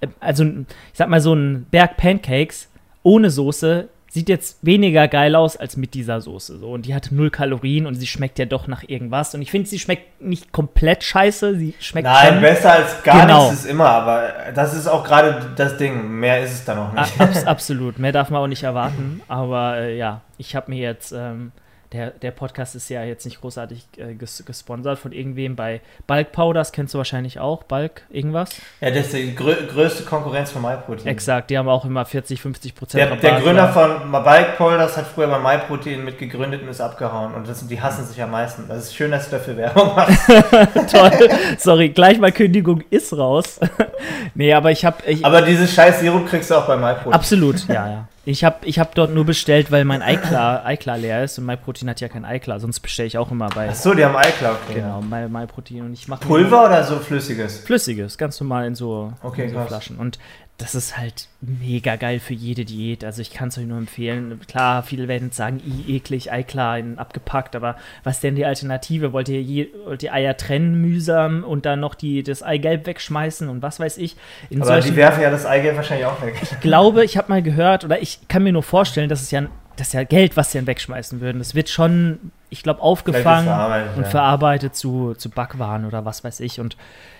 [0.00, 2.68] äh, also ich sag mal so ein Berg Pancakes
[3.02, 6.58] ohne Soße sieht jetzt weniger geil aus als mit dieser Soße.
[6.58, 6.70] So.
[6.70, 9.34] Und die hat null Kalorien und sie schmeckt ja doch nach irgendwas.
[9.34, 11.56] Und ich finde, sie schmeckt nicht komplett scheiße.
[11.56, 13.50] Sie schmeckt Nein, schon, besser als gar genau.
[13.50, 13.88] nichts ist immer.
[13.88, 16.08] Aber das ist auch gerade das Ding.
[16.20, 17.20] Mehr ist es dann auch nicht.
[17.20, 17.98] Abs absolut.
[17.98, 19.20] Mehr darf man auch nicht erwarten.
[19.26, 21.50] Aber äh, ja, ich habe mir jetzt ähm,
[21.94, 26.32] der, der Podcast ist ja jetzt nicht großartig äh, ges gesponsert von irgendwem bei Bulk
[26.32, 28.50] Powders, kennst du wahrscheinlich auch, Bulk irgendwas?
[28.80, 31.06] Ja, das ist die grö größte Konkurrenz von MyProtein.
[31.06, 35.06] Exakt, die haben auch immer 40, 50 Prozent der, der Gründer von Bulk Powders hat
[35.06, 38.66] früher bei MyProtein mitgegründet und ist abgehauen und das, die hassen sich am meisten.
[38.68, 40.18] Das ist schön, dass du dafür Werbung machst.
[40.90, 41.28] Toll,
[41.58, 43.60] sorry, gleich mal Kündigung ist raus.
[44.34, 44.96] nee, aber ich habe...
[45.22, 47.12] Aber dieses scheiß Sirup kriegst du auch bei MyProtein.
[47.12, 48.08] Absolut, ja, ja.
[48.26, 51.90] Ich habe ich hab dort nur bestellt, weil mein Eiklar, Eiklar leer ist und MyProtein
[51.90, 53.68] hat ja kein Eiklar, sonst bestelle ich auch immer bei.
[53.68, 54.80] Achso, die haben Eiklar, okay.
[54.80, 55.82] Genau, My, MyProtein.
[55.82, 57.58] Und ich mache Pulver oder so flüssiges?
[57.58, 59.60] Flüssiges, ganz normal in so, Okay, in so.
[59.60, 59.98] Flaschen.
[59.98, 60.18] Und
[60.58, 63.04] das ist halt mega geil für jede Diät.
[63.04, 64.40] Also ich kann es euch nur empfehlen.
[64.46, 69.12] Klar, viele werden jetzt sagen, i, eklig, Eiklar in, abgepackt, aber was denn die Alternative?
[69.12, 73.48] Wollt ihr, je, wollt ihr Eier trennen mühsam und dann noch die, das Eigelb wegschmeißen
[73.48, 74.16] und was weiß ich?
[74.48, 76.36] In Aber die werfen ja das Eigelb wahrscheinlich auch weg.
[76.40, 79.42] ich glaube, ich habe mal gehört, oder ich kann mir nur vorstellen, dass es ja,
[79.74, 81.38] das ist ja Geld, was sie dann wegschmeißen würden.
[81.38, 84.08] Das wird schon, ich glaube, aufgefangen verarbeitet, und ja.
[84.08, 86.60] verarbeitet zu, zu Backwaren oder was weiß ich.
[86.60, 86.76] Und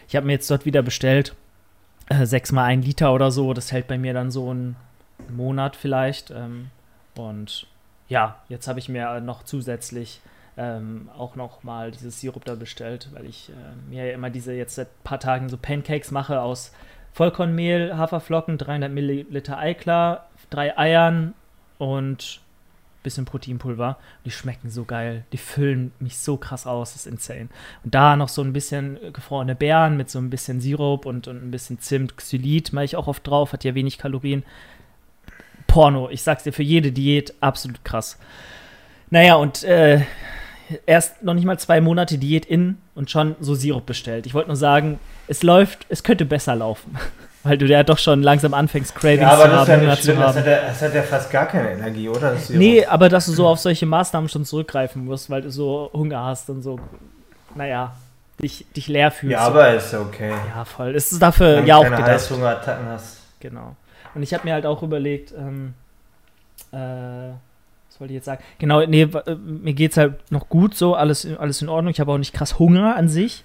[0.07, 1.35] ich habe mir jetzt dort wieder bestellt,
[2.09, 3.53] äh, sechs mal ein Liter oder so.
[3.55, 4.77] Das hält bei mir dann so einen
[5.29, 6.31] Monat vielleicht.
[6.31, 6.71] Ähm,
[7.17, 7.67] und
[8.09, 10.21] ja, jetzt habe ich mir noch zusätzlich
[10.57, 14.53] ähm, auch noch mal dieses Sirup da bestellt, weil ich äh, mir ja immer diese
[14.53, 16.73] jetzt seit paar Tagen so Pancakes mache aus
[17.13, 21.35] Vollkornmehl, Haferflocken, 300 Milliliter Eiklar, drei Eiern
[21.79, 22.41] und
[23.05, 23.99] bisschen Proteinpulver.
[24.25, 25.25] Die schmecken so geil.
[25.33, 26.95] Die füllen mich so krass aus.
[26.95, 27.49] Das ist insane.
[27.85, 31.45] Und da noch so ein bisschen gefrorene Beeren mit so ein bisschen Sirup und, und
[31.45, 33.53] ein bisschen Zimt, Xylit mache ich auch oft drauf.
[33.53, 34.43] Hat ja wenig Kalorien.
[35.69, 36.11] Porno.
[36.11, 38.19] Ich sag's dir, für jede Diät absolut krass.
[39.11, 40.03] Naja, und äh,
[40.87, 44.27] erst noch nicht mal zwei Monate Diät in und schon so Sirup bestellt.
[44.27, 44.99] Ich wollte nur sagen,
[45.29, 46.97] es läuft, es könnte besser laufen.
[47.45, 49.77] Weil du ja doch schon langsam anfängst, Cravings Ja, aber zu das ist haben, ja
[49.77, 50.19] Hunger nicht schlimm.
[50.19, 52.33] Das hat, ja, das hat ja fast gar keine Energie, oder?
[52.33, 52.49] Das.
[52.49, 56.25] Nee, aber dass du so auf solche Maßnahmen schon zurückgreifen musst, weil du so Hunger
[56.25, 56.81] hast und so,
[57.55, 57.93] naja,
[58.43, 59.35] dich, dich leer fühlst.
[59.35, 60.33] Ja, aber ist ja okay.
[60.55, 60.95] ja, voll.
[60.95, 62.13] Es ist dafür Wenn ja du auch keine gedacht.
[62.13, 63.19] Heißhungerattacken hast.
[63.41, 63.77] Genau.
[64.15, 65.75] Und ich habe mir halt auch überlegt, ähm,
[66.73, 68.43] äh, was wollte ich jetzt sagen?
[68.59, 71.91] Genau, nee, äh, mir geht's halt noch gut so, alles, alles in Ordnung.
[71.91, 73.45] Ich habe auch nicht krass Hunger an sich.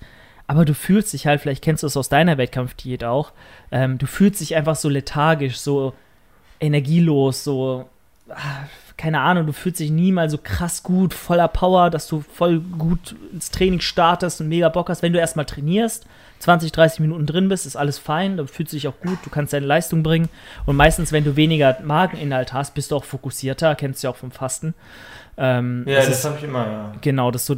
[0.50, 3.34] Aber du fühlst dich halt, vielleicht kennst du es aus deiner Wettkampfdiät auch,
[3.72, 5.94] ähm, du fühlst dich einfach so lethargisch, so
[6.60, 7.88] energielos, so,
[8.30, 8.36] ah,
[8.98, 12.60] keine Ahnung, du fühlst dich nie mal so krass gut, voller Power, dass du voll
[12.60, 15.04] gut ins Training startest und mega Bock hast.
[15.04, 16.06] Wenn du erstmal trainierst,
[16.40, 19.30] 20, 30 Minuten drin bist, ist alles fein, dann fühlst du dich auch gut, du
[19.30, 20.30] kannst deine Leistung bringen.
[20.66, 24.18] Und meistens, wenn du weniger Mageninhalt hast, bist du auch fokussierter, kennst du ja auch
[24.18, 24.74] vom Fasten.
[25.38, 26.94] Ähm, Ja, das ist- habe ich immer, ja.
[27.02, 27.56] Genau, das ist so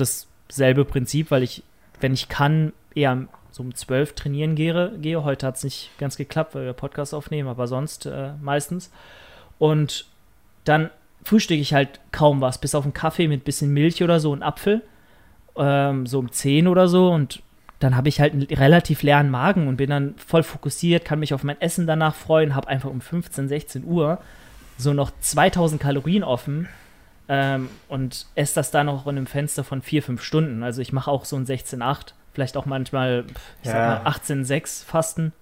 [0.50, 1.64] dasselbe Prinzip, weil ich,
[2.02, 4.92] wenn ich kann, eher so um 12 trainieren gehe.
[5.00, 5.24] gehe.
[5.24, 8.92] Heute hat es nicht ganz geklappt, weil wir Podcast aufnehmen, aber sonst äh, meistens.
[9.60, 10.06] Und
[10.64, 10.90] dann
[11.24, 14.44] frühstücke ich halt kaum was, bis auf einen Kaffee mit bisschen Milch oder so und
[14.44, 14.82] Apfel,
[15.56, 17.12] ähm, so um 10 oder so.
[17.12, 17.44] Und
[17.80, 21.34] dann habe ich halt einen relativ leeren Magen und bin dann voll fokussiert, kann mich
[21.34, 24.20] auf mein Essen danach freuen, habe einfach um 15, 16 Uhr
[24.78, 26.68] so noch 2000 Kalorien offen
[27.28, 30.64] ähm, und esse das dann noch in einem Fenster von 4, 5 Stunden.
[30.64, 33.26] Also ich mache auch so ein 16,8, vielleicht auch manchmal,
[33.62, 33.74] ich Ja.
[33.74, 35.34] sag mal 18,6 Fasten.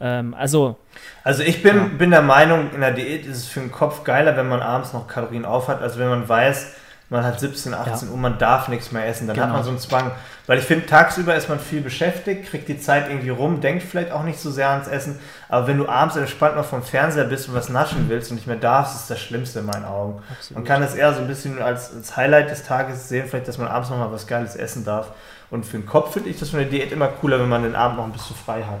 [0.00, 0.76] Ähm, also,
[1.24, 1.84] Also ich bin, Ja.
[1.98, 4.92] bin der Meinung, in der Diät ist es für den Kopf geiler, wenn man abends
[4.92, 6.74] noch Kalorien auf hat, als wenn man weiß,
[7.08, 9.26] man hat 17, 18 Uhr, man darf nichts mehr essen.
[9.28, 9.54] Dann hat Genau.
[9.54, 10.10] man so einen Zwang.
[10.48, 14.10] Weil ich finde, tagsüber ist man viel beschäftigt, kriegt die Zeit irgendwie rum, denkt vielleicht
[14.10, 15.18] auch nicht so sehr ans Essen.
[15.48, 18.46] Aber wenn du abends entspannt noch vom Fernseher bist und was naschen willst und nicht
[18.48, 20.20] mehr darfst, ist das Schlimmste in meinen Augen.
[20.52, 23.58] Man kann das eher so ein bisschen als, als Highlight des Tages sehen, vielleicht, dass
[23.58, 25.12] man abends noch mal was Geiles essen darf.
[25.50, 27.74] Und für den Kopf finde ich das für eine Diät immer cooler, wenn man den
[27.74, 28.80] Abend noch ein bisschen frei hat.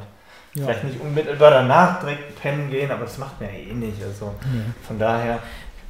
[0.54, 0.64] ja.
[0.64, 4.02] Vielleicht nicht unmittelbar danach direkt pennen gehen, aber das macht mir ja eh nicht.
[4.02, 4.34] Also
[4.86, 5.38] von daher.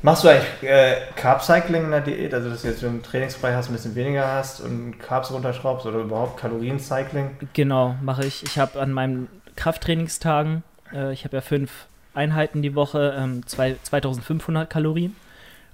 [0.03, 2.35] Machst du eigentlich äh, Carb-Cycling in der Diät?
[2.35, 5.87] Also, dass du jetzt, wenn du trainingsfrei hast, ein bisschen weniger hast und Carbs runterschraubst
[5.87, 7.31] oder überhaupt Kalorien-Cycling?
[7.55, 8.43] Genau, mache ich.
[8.45, 10.63] Ich habe an meinen Krafttrainingstagen,
[10.93, 15.17] äh, ich habe ja fünf Einheiten die Woche, ähm, zwei, 2500 Kalorien.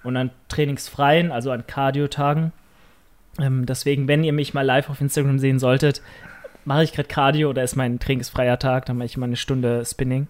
[0.03, 2.53] Und an trainingsfreien, also an Cardio-Tagen.
[3.41, 6.03] Ähm, deswegen, wenn ihr mich mal live auf Instagram sehen solltet,
[6.65, 9.85] mache ich gerade Cardio oder ist mein trainingsfreier Tag, dann mache ich mal eine Stunde
[9.85, 10.29] Spinning.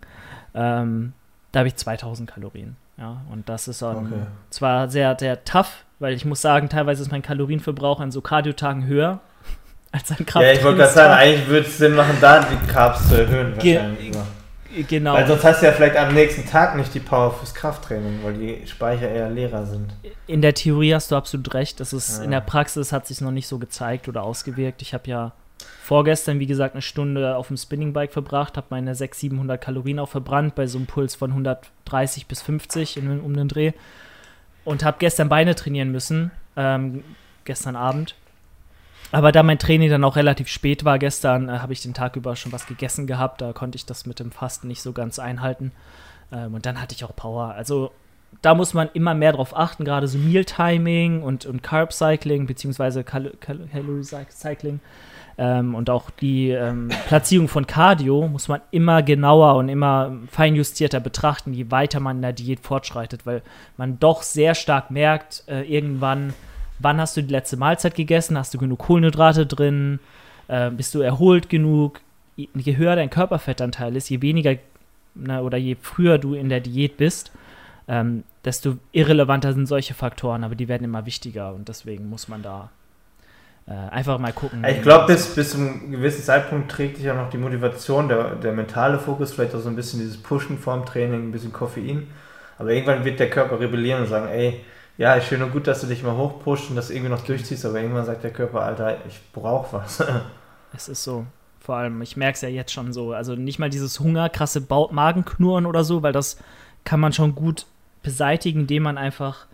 [0.55, 1.13] Ähm,
[1.51, 2.77] da habe ich 2000 Kalorien.
[2.97, 4.23] Ja, und das ist ähm, Okay.
[4.51, 8.87] zwar sehr, sehr tough, weil ich muss sagen, teilweise ist mein Kalorienverbrauch an so Cardio-Tagen
[8.87, 9.21] höher
[9.93, 10.45] als an Kraft.
[10.47, 13.59] Ja, ich wollte gerade sagen, eigentlich würde es Sinn machen, da die Carbs zu erhöhen,
[13.59, 13.81] Ge-.
[14.89, 15.15] Genau.
[15.15, 18.35] Weil sonst hast du ja vielleicht am nächsten Tag nicht die Power fürs Krafttraining, weil
[18.35, 19.93] die Speicher eher leerer sind.
[20.27, 21.79] in der Theorie hast du absolut recht.
[21.81, 22.25] Das ist Ja.
[22.25, 24.81] in der Praxis hat sich noch nicht so gezeigt oder ausgewirkt.
[24.83, 25.33] Ich habe ja
[25.83, 30.09] vorgestern, wie gesagt, eine Stunde auf dem Spinningbike verbracht, habe meine 600, 700 Kalorien auch
[30.09, 33.73] verbrannt bei so einem Puls von 130 bis 50 in, um den Dreh
[34.65, 37.05] und habe gestern Beine trainieren müssen, ähm,
[37.45, 38.15] gestern Abend.
[39.13, 42.17] Aber da mein Training dann auch relativ spät war gestern, äh, habe ich den Tag
[42.17, 43.41] über schon was gegessen gehabt.
[43.41, 45.71] Da konnte ich das mit dem Fasten nicht so ganz einhalten.
[46.33, 47.55] Ähm, und dann hatte ich auch Power.
[47.55, 47.93] Also
[48.41, 53.33] da muss man immer mehr drauf achten, gerade so Meal-Timing und, und Carb-Cycling, beziehungsweise Cal
[53.41, 54.81] Cal Calorie-Cycling.
[55.39, 61.01] Ähm, und auch die ähm, Platzierung von Cardio muss man immer genauer und immer feinjustierter
[61.01, 63.43] betrachten, je weiter man in der Diät fortschreitet, weil
[63.77, 66.35] man doch sehr stark merkt, äh, irgendwann,
[66.83, 70.01] wann hast du die letzte Mahlzeit gegessen, hast du genug Kohlenhydrate drin,
[70.49, 72.01] äh, bist du erholt genug.
[72.37, 74.57] Je höher dein Körperfettanteil ist, je weniger
[75.15, 77.31] na, oder je früher du in der Diät bist,
[77.89, 82.43] ähm, desto irrelevanter sind solche Faktoren, aber die werden immer wichtiger und deswegen muss man
[82.43, 82.71] da
[83.67, 84.65] äh, einfach mal gucken.
[84.65, 88.35] Ich glaube, bis, bis zu einem gewissen Zeitpunkt trägt sich auch noch die Motivation, der,
[88.37, 92.09] der mentale Fokus, vielleicht auch so ein bisschen dieses Pushen vorm Training, ein bisschen Koffein.
[92.59, 94.61] Aber irgendwann wird der Körper rebellieren und sagen, ey,
[95.03, 97.67] ja, ist schön und gut, dass du dich mal hochpusht und das irgendwie noch durchziehst,
[97.67, 100.01] aber irgendwann sagt der Körper, Alter, ich brauche was.
[100.77, 101.27] es ist so.
[101.59, 103.13] Vor allem, ich merke es ja jetzt schon so.
[103.13, 106.37] Also nicht mal dieses Hunger, krasse ba Magenknurren oder so, weil das
[106.85, 107.67] kann man schon gut
[108.05, 109.47] beseitigen, indem man einfach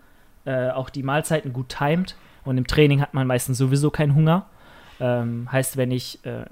[0.45, 2.15] äh, auch die Mahlzeiten gut timet.
[2.45, 4.45] Und im Training hat man meistens sowieso keinen Hunger.
[4.99, 6.45] Ähm, heißt, wenn ich äh,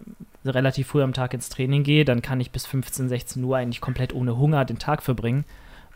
[0.43, 3.81] relativ früh am Tag ins Training gehe, dann kann ich bis 15, 16 Uhr eigentlich
[3.81, 5.45] komplett ohne Hunger den Tag verbringen.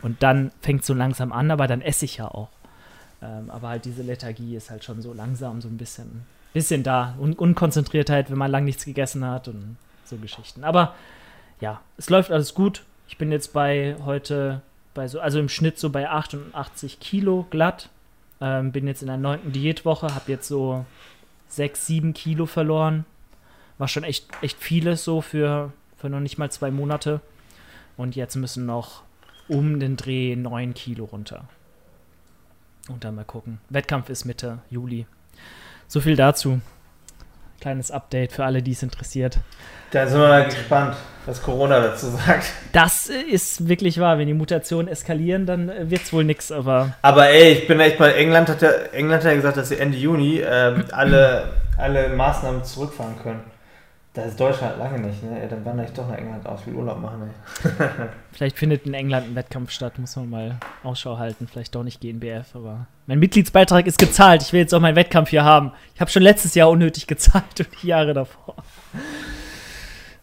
[0.03, 2.49] Und dann fängt es so langsam an, aber dann esse ich ja auch.
[3.21, 7.15] Ähm, aber halt diese Lethargie ist halt schon so langsam so ein bisschen bisschen da.
[7.19, 10.63] Un Unkonzentriertheit, wenn man lang nichts gegessen hat und so Geschichten.
[10.63, 10.95] Aber
[11.59, 12.83] ja, es läuft alles gut.
[13.07, 14.61] Ich bin jetzt bei heute
[14.93, 17.89] bei so, also im Schnitt so bei 88 Kilo glatt.
[18.41, 20.85] Ähm, bin jetzt in der neunten Diätwoche, habe jetzt so
[21.49, 23.05] 6, 7 Kilo verloren.
[23.77, 27.21] War schon echt, echt vieles so für, für noch nicht mal zwei Monate.
[27.97, 29.03] Und jetzt müssen noch
[29.47, 31.47] um den Dreh 9 Kilo runter.
[32.91, 33.59] Und dann mal gucken.
[33.69, 35.05] Wettkampf ist Mitte Juli.
[35.87, 36.59] So viel dazu.
[37.59, 39.39] Kleines Update für alle, die es interessiert.
[39.91, 42.51] Da sind wir mal gespannt, was Corona dazu sagt.
[42.73, 44.17] Das ist wirklich wahr.
[44.17, 46.51] Wenn die Mutationen eskalieren, dann wird es wohl nichts.
[46.51, 48.11] Aber, aber ey, ich bin echt mal.
[48.13, 52.63] England hat ja, England hat ja gesagt, dass sie Ende Juni ähm, alle, alle Maßnahmen
[52.63, 53.41] zurückfahren können.
[54.13, 55.39] Das ist Deutschland lange nicht, ne?
[55.41, 57.71] Ja, dann wandere ich doch nach England aus, will Urlaub machen, ey.
[58.33, 61.47] Vielleicht findet in England ein Wettkampf statt, muss man mal Ausschau halten.
[61.49, 64.41] Vielleicht doch nicht GNBF, aber mein Mitgliedsbeitrag ist gezahlt.
[64.41, 65.71] Ich will jetzt auch meinen Wettkampf hier haben.
[65.95, 68.55] Ich habe schon letztes Jahr unnötig gezahlt und die Jahre davor.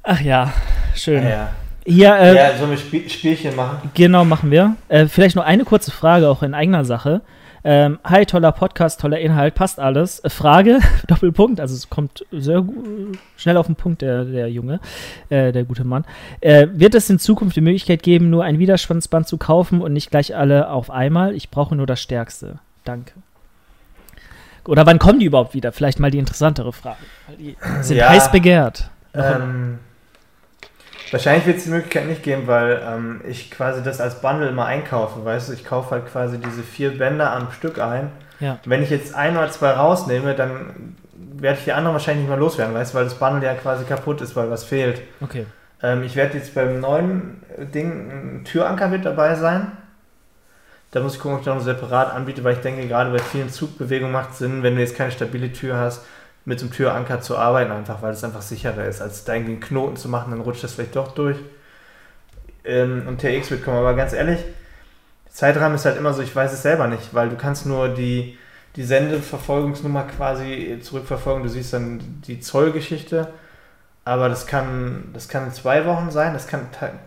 [0.03, 0.53] Ach ja,
[0.95, 1.23] schön.
[1.23, 1.51] Ja, ja.
[1.87, 3.91] Hier, äh, ja sollen wir Spiel Spielchen machen?
[3.95, 4.77] Genau, machen wir.
[4.89, 7.23] Äh, vielleicht noch eine kurze Frage auch in eigener Sache.
[7.65, 10.21] Ähm, hi, toller Podcast, toller Inhalt, passt alles.
[10.21, 12.65] Äh, Frage, Doppelpunkt, also es kommt sehr
[13.37, 14.81] schnell auf den Punkt, der, der Junge,
[15.29, 16.05] äh, der gute Mann.
[16.41, 20.11] Äh, wird es in Zukunft die Möglichkeit geben, nur ein Widerstandsband zu kaufen und nicht
[20.11, 21.35] gleich alle auf einmal?
[21.35, 22.59] Ich brauche nur das Stärkste.
[22.85, 23.13] Danke.
[24.67, 25.73] Oder wann kommen die überhaupt wieder?
[25.73, 26.99] Vielleicht mal die interessantere Frage.
[27.39, 28.91] Die sind ja, heiß begehrt.
[29.15, 29.79] Ähm,
[31.11, 34.67] Wahrscheinlich wird es die Möglichkeit nicht geben, weil ähm, ich quasi das als Bundle immer
[34.67, 38.11] einkaufe, weißt du, ich kaufe halt quasi diese vier Bänder am Stück ein.
[38.41, 38.59] Ja.
[38.65, 40.97] Wenn ich jetzt ein oder zwei rausnehme, dann
[41.41, 43.85] werde ich die anderen wahrscheinlich nicht mehr loswerden, weißt du, weil das Bundle ja quasi
[43.85, 45.01] kaputt ist, weil was fehlt.
[45.21, 45.47] Okay.
[45.83, 47.43] Ähm, ich werde jetzt beim neuen
[47.75, 49.73] Ding, ein Türanker wird dabei sein.
[50.91, 53.51] Da muss ich gucken, ob ich noch separat anbiete, weil ich denke, gerade bei vielen
[53.51, 56.05] Zugbewegungen macht es Sinn, wenn du jetzt keine stabile Tür hast,
[56.49, 59.61] mit dem Türanker zu arbeiten, einfach weil es einfach sicherer ist, als da irgendwie einen
[59.61, 61.37] Knoten zu machen, dann rutscht das vielleicht doch durch.
[62.65, 64.41] Ähm, und TX wird kommen, aber ganz ehrlich,
[65.29, 68.39] Zeitrahmen ist halt immer so, ich weiß es selber nicht, weil du kannst nur die,
[68.77, 73.29] die Sendeverfolgungsnummer quasi zurückverfolgen, du siehst dann die Zollgeschichte,
[74.07, 76.63] aber das kann, das kann zwei Wochen sein, das kann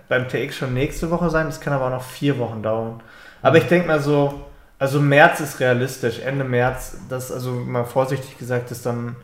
[0.08, 3.02] beim TX schon nächste Woche sein, das kann aber auch noch vier Wochen dauern.
[3.42, 4.46] Aber ich denke mal so,
[4.78, 9.16] also März ist realistisch, Ende März, das also mal vorsichtig gesagt ist dann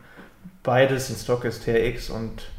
[0.62, 2.50] beides in Stock ist, TRX und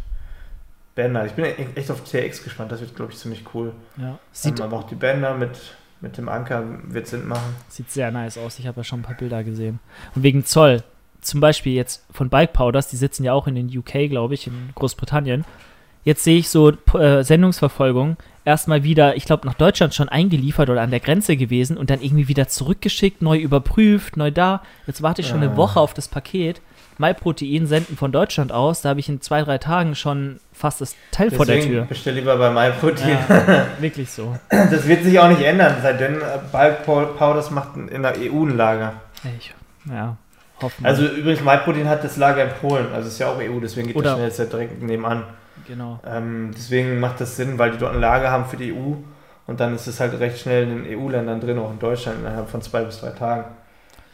[0.96, 1.26] Bänder.
[1.26, 1.46] Ich bin
[1.76, 3.74] echt auf TRX gespannt, das wird, glaube ich, ziemlich cool.
[3.98, 4.20] Ja.
[4.32, 5.58] Sieht aber auch die Bänder mit,
[6.02, 7.56] mit dem Anker wird Sinn machen.
[7.70, 9.80] Sieht sehr nice aus, ich habe ja schon ein paar Bilder gesehen.
[10.16, 10.84] Und wegen Zoll,
[11.22, 14.48] zum Beispiel jetzt von Bike Powders, die sitzen ja auch in den UK, glaube ich,
[14.48, 15.46] in Großbritannien.
[16.04, 20.82] Jetzt sehe ich so äh, Sendungsverfolgung erstmal wieder, ich glaube, nach Deutschland schon eingeliefert oder
[20.82, 24.64] an der Grenze gewesen und dann irgendwie wieder zurückgeschickt, neu überprüft, neu da.
[24.88, 25.58] Jetzt warte ich schon eine ah.
[25.58, 26.62] Woche auf das Paket.
[27.00, 28.82] MyProtein senden von Deutschland aus.
[28.82, 31.86] Da habe ich in zwei, drei Tagen schon fast das Teil Deswegen vor der Tür.
[31.86, 33.18] bestell lieber bei MyProtein.
[33.30, 34.36] Ja, wirklich so.
[34.50, 38.58] Das wird sich auch nicht ändern, seitdem äh, Bulk Powders macht in der EU ein
[38.58, 38.94] Lager.
[39.38, 39.54] Ich,
[39.90, 40.18] ja,
[40.62, 43.88] hoffen Also übrigens, MyProtein hat das Lager in Polen, also ist ja auch EU, deswegen
[43.88, 45.24] geht Oder das schnell jetzt ja direkt nebenan.
[45.68, 46.00] Genau.
[46.06, 48.96] Ähm, deswegen macht das Sinn, weil die dort ein Lager haben für die EU
[49.48, 52.50] und dann ist es halt recht schnell in den EU-Ländern drin, auch in Deutschland innerhalb
[52.50, 53.46] von zwei bis drei Tagen.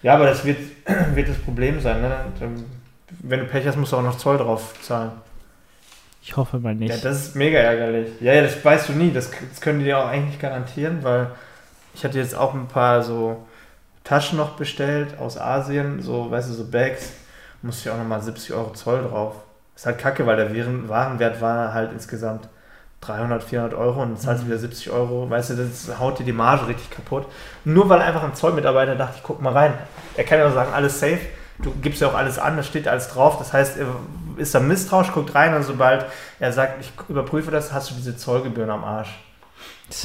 [0.05, 0.59] Ja, aber das wird,
[1.15, 1.99] wird das Problem sein.
[1.99, 2.15] Ne?
[3.23, 5.11] Wenn du Pech hast, musst du auch noch Zoll drauf zahlen.
[6.21, 6.91] Ich hoffe mal nicht.
[6.91, 8.09] Ja, das ist mega ärgerlich.
[8.21, 9.11] Ja, ja, das weißt du nie.
[9.11, 11.31] Das, das können die dir auch eigentlich garantieren, weil
[11.95, 13.47] ich hatte jetzt auch ein paar so
[14.03, 17.13] Taschen noch bestellt aus Asien, so, weißt du, so Bags.
[17.63, 19.37] Musste ich auch nochmal 70 Euro Zoll drauf.
[19.75, 22.47] Ist halt kacke, weil der Warenwert war halt insgesamt
[23.01, 24.47] 300, 400 Euro und zahlst mhm.
[24.47, 25.29] wieder 70 Euro.
[25.29, 27.27] Weißt du, das haut dir die Marge richtig kaputt.
[27.63, 29.73] Nur weil einfach ein Zollmitarbeiter dachte, ich guck mal rein.
[30.15, 31.19] Er kann ja auch sagen, alles safe.
[31.59, 33.37] Du gibst ja auch alles an, da steht alles drauf.
[33.37, 33.87] Das heißt, er
[34.37, 36.05] ist da misstrauisch, guckt rein und sobald
[36.39, 39.17] er sagt, ich überprüfe das, hast du diese Zollgebühren am Arsch.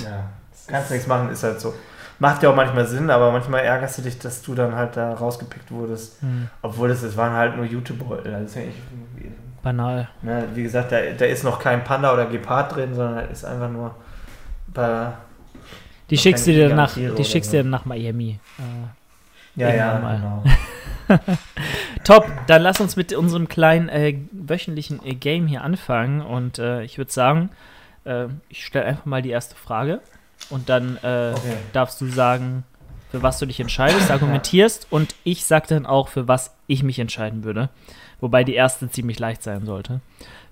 [0.04, 0.28] Ja,
[0.68, 1.74] kannst nichts machen, ist halt so.
[2.20, 5.14] Macht ja auch manchmal Sinn, aber manchmal ärgerst du dich, dass du dann halt da
[5.14, 6.22] rausgepickt wurdest.
[6.22, 6.50] Mhm.
[6.60, 8.30] Obwohl das, das waren halt nur YouTube-Beutel.
[8.30, 8.56] Das
[9.60, 10.08] ist ja Banal.
[10.22, 13.44] Ne, wie gesagt, da, da ist noch kein Panda oder Gepard drin, sondern da ist
[13.44, 13.94] einfach nur
[14.68, 15.12] bei.
[16.10, 17.58] Die schickst du dir nach, die schickst so.
[17.58, 18.40] dir nach Miami.
[18.58, 20.16] Äh, ja, ja, mal.
[20.16, 20.44] genau.
[22.04, 26.20] Top, dann lass uns mit unserem kleinen äh, wöchentlichen äh, Game hier anfangen.
[26.20, 27.50] Und äh, ich würde sagen,
[28.04, 30.00] äh, ich stelle einfach mal die erste Frage.
[30.48, 31.56] Und dann äh, okay.
[31.72, 32.64] darfst du sagen,
[33.10, 34.86] für was du dich entscheidest, argumentierst.
[34.90, 37.68] und ich sage dann auch, für was ich mich entscheiden würde.
[38.20, 40.00] Wobei die erste ziemlich leicht sein sollte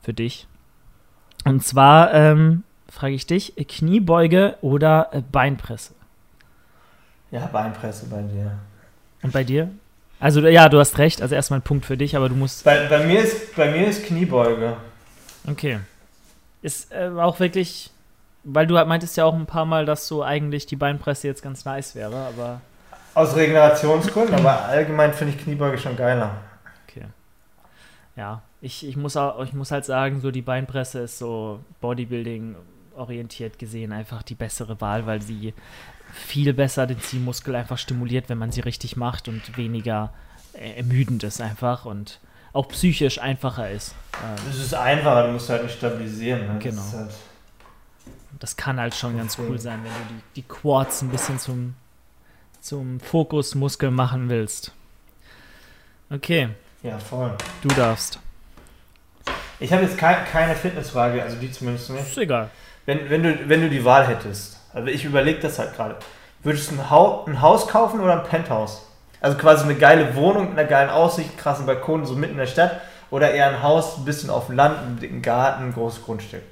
[0.02, 0.46] für dich.
[1.44, 5.94] Und zwar ähm, frage ich dich, Kniebeuge oder Beinpresse?
[7.30, 8.58] Ja, Beinpresse bei dir.
[9.22, 9.70] Und bei dir?
[10.20, 11.22] Also ja, du hast recht.
[11.22, 12.64] Also erstmal ein Punkt für dich, aber du musst.
[12.64, 14.76] Bei, bei, mir, ist, bei mir ist Kniebeuge.
[15.48, 15.80] Okay.
[16.62, 17.90] Ist äh, auch wirklich,
[18.44, 21.64] weil du meintest ja auch ein paar Mal, dass so eigentlich die Beinpresse jetzt ganz
[21.64, 22.60] nice wäre, aber.
[23.14, 26.36] Aus Regenerationsgründen, aber allgemein finde ich Kniebeuge schon geiler.
[28.18, 32.56] Ja, ich, ich, muss auch, ich muss halt sagen, so die Beinpresse ist so Bodybuilding
[32.96, 35.54] orientiert gesehen einfach die bessere Wahl, weil sie
[36.12, 40.12] viel besser den Ziehmuskel einfach stimuliert, wenn man sie richtig macht und weniger
[40.52, 42.18] äh, ermüdend ist einfach und
[42.52, 43.94] auch psychisch einfacher ist.
[44.14, 46.54] Ähm, es ist einfacher, du musst halt nicht stabilisieren.
[46.54, 46.58] Ne?
[46.58, 46.82] Genau.
[46.82, 47.10] Das, halt
[48.40, 51.76] das, kann halt schon ganz cool sein, wenn du die, die Quads ein bisschen zum,
[52.60, 54.72] zum Fokusmuskel machen willst.
[56.10, 56.48] Okay.
[56.82, 57.32] Ja, voll.
[57.62, 58.18] Du darfst.
[59.60, 62.08] Ich habe jetzt ke keine Fitnessfrage, also die zumindest nicht.
[62.08, 62.50] Ist egal.
[62.86, 65.96] Wenn, wenn, du, wenn du die Wahl hättest, also ich überlege das halt gerade.
[66.42, 68.82] Würdest du ein, ha ein Haus kaufen oder ein Penthouse?
[69.20, 72.46] Also quasi eine geile Wohnung mit einer geilen Aussicht, krassen Balkon, so mitten in der
[72.46, 72.80] Stadt.
[73.10, 76.42] Oder eher ein Haus, ein bisschen auf dem Land, einen dicken Garten, ein großes Grundstück.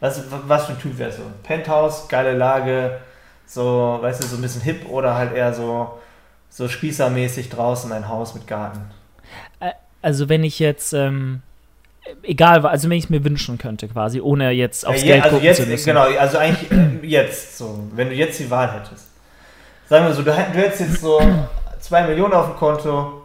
[0.00, 1.22] Was, was für ein Typ wärst du?
[1.42, 2.98] Penthouse, geile Lage,
[3.46, 5.98] so, weißt du, so ein bisschen hip oder halt eher so,
[6.50, 8.90] so spießermäßig draußen ein Haus mit Garten?
[10.00, 11.42] Also wenn ich jetzt, ähm,
[12.22, 15.36] egal, also wenn ich es mir wünschen könnte, quasi, ohne jetzt aufs ja, Geld also
[15.36, 15.86] gucken jetzt, zu müssen.
[15.86, 19.06] Genau, also eigentlich äh, jetzt so, wenn du jetzt die Wahl hättest.
[19.88, 21.20] Sagen wir so, du, du hättest jetzt so
[21.80, 23.17] 2 Millionen auf dem Konto,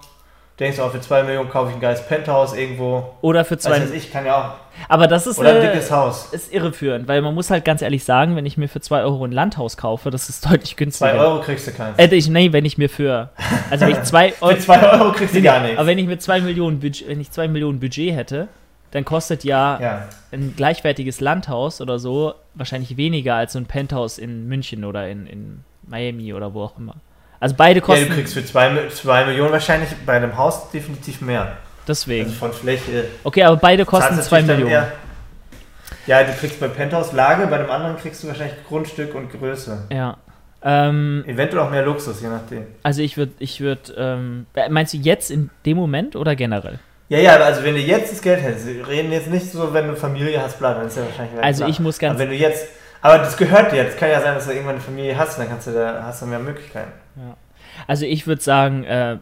[0.60, 3.14] denkst du auch, für 2 Millionen kaufe ich ein geiles Penthouse irgendwo.
[3.22, 3.94] Oder für 2 Millionen.
[3.96, 4.64] Ich kann ja auch.
[4.90, 6.30] Aber das ist, Oder ein äh, dickes Haus.
[6.32, 9.24] ist irreführend, weil man muss halt ganz ehrlich sagen, wenn ich mir für 2 Euro
[9.24, 11.12] ein Landhaus kaufe, das ist deutlich günstiger.
[11.12, 11.98] 2 Euro kriegst du keins.
[11.98, 13.30] Äh, ich, nee, wenn ich mir für.
[13.70, 14.56] Also wenn ich 2 Euro.
[14.56, 15.78] für 2 Euro kriegst du gar nichts.
[15.78, 18.48] Aber wenn ich mir 2 Millionen Budget, wenn ich 2 Millionen Budget hätte,
[18.92, 24.20] dann kostet ja, ja, ein gleichwertiges Landhaus oder so wahrscheinlich weniger als so ein Penthouse
[24.20, 26.96] in München oder in, in Miami oder wo auch immer.
[27.44, 28.04] Also beide kosten.
[28.04, 31.58] Ja, du kriegst für 2 Millionen wahrscheinlich bei einem Haus definitiv mehr.
[31.86, 32.28] Deswegen.
[32.28, 33.04] Also von Fläche.
[33.26, 34.72] Okay, aber beide kosten 2 Millionen.
[34.72, 34.92] Eher,
[36.08, 39.90] ja, du kriegst bei Penthouse Lage, bei dem anderen kriegst du wahrscheinlich Grundstück und Größe.
[39.92, 40.16] Ja.
[40.64, 42.66] Ähm, Eventuell auch mehr Luxus, je nachdem.
[42.82, 46.80] Also ich würde, ich würde, ähm, meinst du jetzt in dem Moment oder generell?
[47.10, 49.90] Ja, ja, also wenn du jetzt das Geld hättest, wir reden jetzt nicht so, wenn
[49.90, 51.70] du Familie hast, bla, dann ist ja wahrscheinlich Also klar.
[51.70, 52.12] ich muss ganz.
[52.12, 52.68] Aber wenn du jetzt,
[53.02, 55.50] aber das gehört dir jetzt, kann ja sein, dass du irgendwann eine Familie hast, dann
[55.50, 57.03] kannst du da, hast du mehr Möglichkeiten.
[57.88, 59.18] Also ich würde sagen, äh,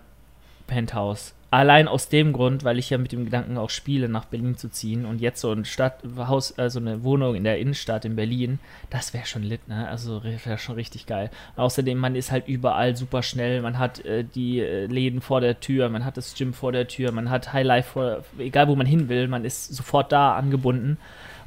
[0.67, 1.33] Penthouse.
[1.53, 4.69] Allein aus dem Grund, weil ich ja mit dem Gedanken auch spiele, nach Berlin zu
[4.69, 9.13] ziehen und jetzt so ein Stadthaus, also eine Wohnung in der Innenstadt in Berlin, das
[9.13, 9.85] wäre schon lit, ne?
[9.89, 11.29] Also wäre schon richtig geil.
[11.57, 15.59] außerdem, man ist halt überall super schnell, man hat äh, die äh, Läden vor der
[15.59, 18.87] Tür, man hat das Gym vor der Tür, man hat Highlife vor, egal wo man
[18.87, 20.97] hin will, man ist sofort da angebunden.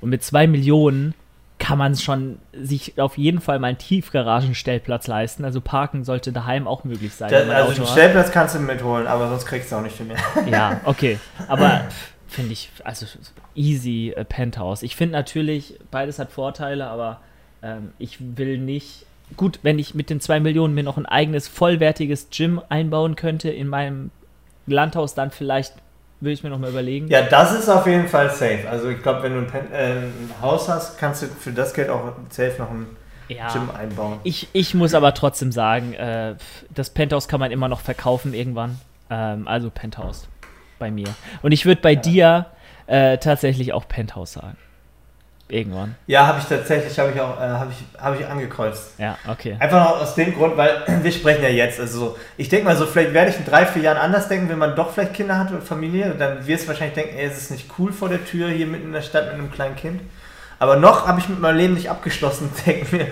[0.03, 1.15] Und mit zwei Millionen
[1.65, 5.47] kann man schon sich auf jeden Fall mal einen Tiefgaragenstellplatz leisten.
[5.47, 7.31] Also parken sollte daheim auch möglich sein.
[7.31, 10.19] Da, also den Stellplatz kannst du mitholen, aber sonst kriegst du auch nicht viel mehr.
[10.47, 11.19] Ja, okay.
[11.49, 11.87] Aber
[12.29, 13.07] finde ich, also
[13.55, 14.83] easy äh, Penthouse.
[14.83, 17.23] Ich finde natürlich, beides hat Vorteile, aber
[17.62, 19.07] ähm, ich will nicht.
[19.39, 23.49] Gut, wenn ich mit den zwei Millionen mir noch ein eigenes vollwertiges Gym einbauen könnte
[23.49, 24.11] in meinem
[24.67, 25.73] Landhaus, dann vielleicht
[26.25, 27.09] will ich mir noch mal überlegen.
[27.09, 28.68] Ja, das ist auf jeden Fall safe.
[28.68, 31.75] Also ich glaube, wenn du ein, Pen äh, ein, Haus hast, kannst du für das
[31.75, 32.87] Geld auch safe noch ein
[33.29, 34.20] ja, Gym einbauen.
[34.25, 36.35] Ich, ich muss aber trotzdem sagen, äh,
[36.70, 38.81] das Penthouse kann man immer noch verkaufen irgendwann.
[39.11, 40.29] Ähm, also Penthouse
[40.79, 41.09] bei mir.
[41.43, 42.01] Und ich würde bei ja.
[42.01, 42.47] dir
[42.87, 44.57] äh, tatsächlich auch Penthouse sagen.
[45.49, 45.95] Irgendwann.
[46.07, 48.95] Ja, habe ich tatsächlich, habe ich auch, äh, habe ich, hab ich angekreuzt.
[48.99, 49.57] Ja, okay.
[49.59, 51.79] Einfach aus dem Grund, weil wir sprechen ja jetzt.
[51.79, 54.49] Also so, ich denke mal so, vielleicht werde ich in drei, vier Jahren anders denken,
[54.49, 56.15] wenn man doch vielleicht Kinder hat oder Familie.
[56.19, 58.87] Dann wirst du wahrscheinlich denken, ey, es ist nicht cool vor der Tür hier mitten
[58.87, 60.01] in der Stadt mit einem kleinen Kind.
[60.59, 63.07] Aber noch habe ich mit meinem Leben nicht abgeschlossen, denke mir.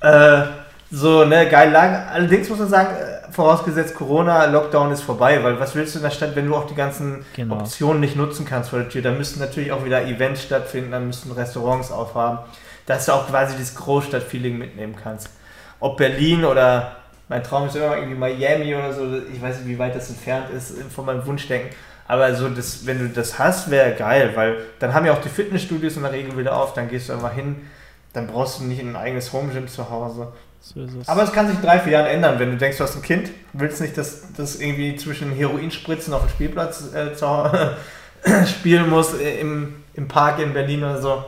[0.00, 0.46] Äh,
[0.90, 2.08] so, ne, geil lang.
[2.12, 6.04] Allerdings muss man sagen, äh, vorausgesetzt Corona, Lockdown ist vorbei, weil was willst du in
[6.04, 7.56] der Stadt, wenn du auch die ganzen Genau.
[7.56, 9.02] Optionen nicht nutzen kannst vor der Tür?
[9.02, 12.38] Da müssten natürlich auch wieder Events stattfinden, dann müssten Restaurants aufhaben,
[12.86, 15.30] dass du auch quasi dieses Großstadt-Feeling mitnehmen kannst.
[15.78, 16.96] Ob Berlin oder
[17.28, 19.02] mein Traum ist immer irgendwie Miami oder so,
[19.32, 21.70] ich weiß nicht, wie weit das entfernt ist von meinem Wunschdenken.
[22.08, 25.28] Aber so, das, wenn du das hast, wäre geil, weil dann haben ja auch die
[25.28, 27.68] Fitnessstudios in der Regel wieder auf, dann gehst du einfach hin,
[28.12, 30.32] dann brauchst du nicht ein eigenes Home-Gym zu Hause.
[30.60, 31.08] So ist es.
[31.08, 33.02] Aber es kann sich in drei, vier Jahren ändern, wenn du denkst, du hast ein
[33.02, 37.16] Kind, willst nicht, dass das irgendwie zwischen Heroinspritzen auf dem Spielplatz äh,
[38.46, 41.24] spielen muss, äh, im, im Park in Berlin oder so,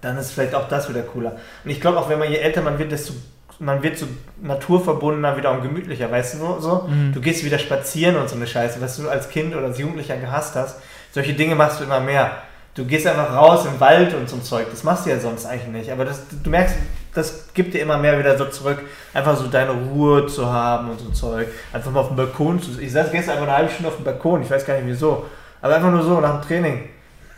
[0.00, 1.36] dann ist vielleicht auch das wieder cooler.
[1.64, 3.14] Und ich glaube auch, wenn man je älter man wird, desto
[3.58, 4.06] man wird so
[4.40, 6.60] naturverbundener wieder und gemütlicher, weißt du so?
[6.60, 6.88] so?
[6.88, 7.12] Mhm.
[7.12, 10.16] Du gehst wieder spazieren und so eine Scheiße, was du als Kind oder als Jugendlicher
[10.16, 10.78] gehasst hast.
[11.12, 12.32] Solche Dinge machst du immer mehr.
[12.74, 14.66] Du gehst einfach raus im Wald und so ein Zeug.
[14.70, 15.92] Das machst du ja sonst eigentlich nicht.
[15.92, 16.74] Aber das, du merkst,
[17.14, 18.78] das gibt dir immer mehr wieder so zurück.
[19.12, 21.48] Einfach so deine Ruhe zu haben und so Zeug.
[21.72, 24.04] Einfach mal auf dem Balkon zu Ich saß gestern einfach eine halbe Stunde auf dem
[24.04, 24.42] Balkon.
[24.42, 25.26] Ich weiß gar nicht wieso.
[25.60, 26.88] Aber einfach nur so nach dem Training.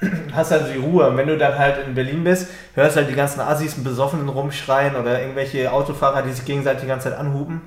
[0.32, 1.08] Hast halt die Ruhe.
[1.08, 4.28] Und wenn du dann halt in Berlin bist, hörst halt die ganzen Assis und Besoffenen
[4.28, 7.62] rumschreien oder irgendwelche Autofahrer, die sich gegenseitig die ganze Zeit anhupen,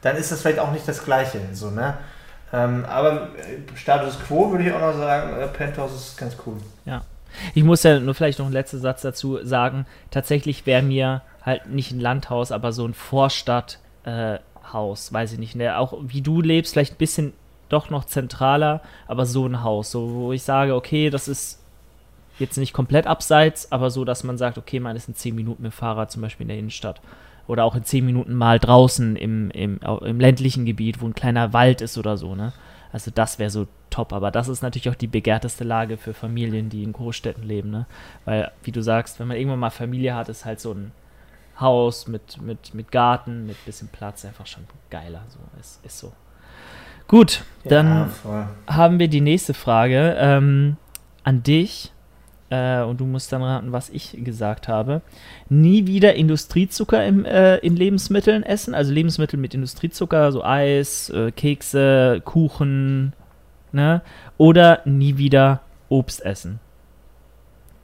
[0.00, 1.38] dann ist das vielleicht auch nicht das Gleiche.
[1.52, 1.94] So, ne?
[2.52, 6.56] Ähm, aber äh, Status Quo würde ich auch noch sagen, äh, Penthouse ist ganz cool.
[7.54, 9.86] Ich muss ja nur vielleicht noch einen letzten Satz dazu sagen.
[10.10, 15.56] Tatsächlich wäre mir halt nicht ein Landhaus, aber so ein Vorstadthaus, äh, weiß ich nicht.
[15.56, 15.76] Ne?
[15.78, 17.32] Auch wie du lebst, vielleicht ein bisschen
[17.68, 21.60] doch noch zentraler, aber so ein Haus, so wo ich sage, okay, das ist
[22.38, 25.62] jetzt nicht komplett abseits, aber so, dass man sagt, okay, man ist in 10 Minuten
[25.62, 27.00] mit Fahrrad zum Beispiel in der Innenstadt.
[27.46, 31.52] Oder auch in 10 Minuten mal draußen im, im, im ländlichen Gebiet, wo ein kleiner
[31.52, 32.52] Wald ist oder so, ne?
[32.92, 36.68] Also das wäre so top, aber das ist natürlich auch die begehrteste Lage für Familien,
[36.68, 37.86] die in Großstädten leben, ne?
[38.24, 40.92] Weil, wie du sagst, wenn man irgendwann mal Familie hat, ist halt so ein
[41.58, 45.22] Haus mit, mit, mit Garten, mit bisschen Platz einfach schon geiler.
[45.28, 46.12] So, ist, ist so.
[47.08, 50.76] Gut, dann ja, haben wir die nächste Frage ähm,
[51.24, 51.91] an dich.
[52.52, 55.00] Äh, und du musst dann raten, was ich gesagt habe.
[55.48, 58.74] Nie wieder Industriezucker im, äh, in Lebensmitteln essen.
[58.74, 63.14] Also Lebensmittel mit Industriezucker, so Eis, äh, Kekse, Kuchen.
[63.72, 64.02] Ne?
[64.36, 66.60] Oder nie wieder Obst essen.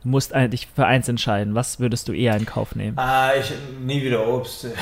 [0.03, 1.55] Du musst eigentlich für eins entscheiden.
[1.55, 2.99] Was würdest du eher in Kauf nehmen?
[2.99, 3.51] Ah, ich
[3.81, 4.66] nie wieder Obst.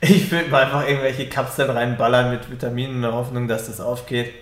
[0.00, 4.34] Ich würde mal einfach irgendwelche Kapseln reinballern mit Vitaminen in der Hoffnung, dass das aufgeht.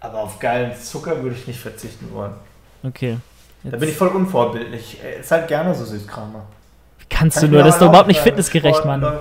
[0.00, 2.32] Aber auf geilen Zucker würde ich nicht verzichten wollen.
[2.82, 3.18] Okay.
[3.64, 4.98] Da bin ich voll unvorbildlich.
[5.02, 6.46] Ich esse halt gerne so Süßkramer.
[6.98, 7.64] Wie kannst Kann du nur?
[7.64, 9.18] Das ist doch überhaupt nicht fitnessgerecht, Sport Mann.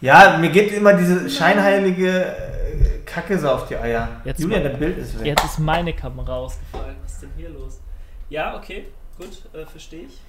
[0.00, 4.08] ja, mir geht immer diese scheinheilige äh, Kacke so auf die Eier.
[4.24, 5.26] Jetzt Julian, dein Bild ist weg.
[5.26, 6.96] Jetzt ist meine Kamera ausgefallen.
[7.04, 7.80] Was ist denn hier los?
[8.30, 8.86] Ja, okay,
[9.18, 10.20] gut, äh, verstehe ich.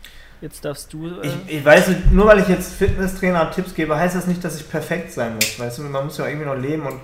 [0.41, 1.07] Jetzt darfst du.
[1.07, 4.27] Äh, Ich, ich weiß, nicht, nur weil ich jetzt Fitnesstrainer und Tipps gebe, heißt das
[4.27, 5.59] nicht, dass ich perfekt sein muss.
[5.59, 6.99] Weißt du, man muss ja irgendwie noch leben und.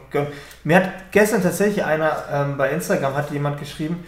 [0.63, 4.03] Mir hat gestern tatsächlich einer ähm, bei Instagram hat jemand geschrieben,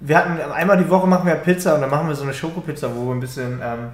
[0.00, 2.88] wir hatten einmal die Woche machen wir Pizza und dann machen wir so eine Schokopizza,
[2.94, 3.90] wo wir ein bisschen ähm,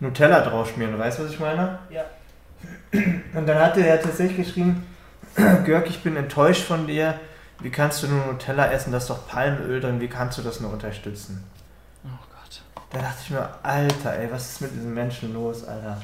[0.00, 0.98] Nutella drauf schmieren.
[0.98, 1.78] Weißt du, was ich meine?
[1.90, 2.04] Ja.
[3.34, 4.86] Und dann hatte er tatsächlich geschrieben,
[5.64, 7.14] Görg, ich bin enttäuscht von dir.
[7.60, 8.92] Wie kannst du nur Nutella essen?
[8.92, 10.00] Da ist doch Palmöl drin.
[10.00, 11.44] Wie kannst du das nur unterstützen?
[12.04, 12.60] oh Gott.
[12.90, 15.96] Da dachte ich mir, Alter, ey, was ist mit diesen Menschen los, Alter?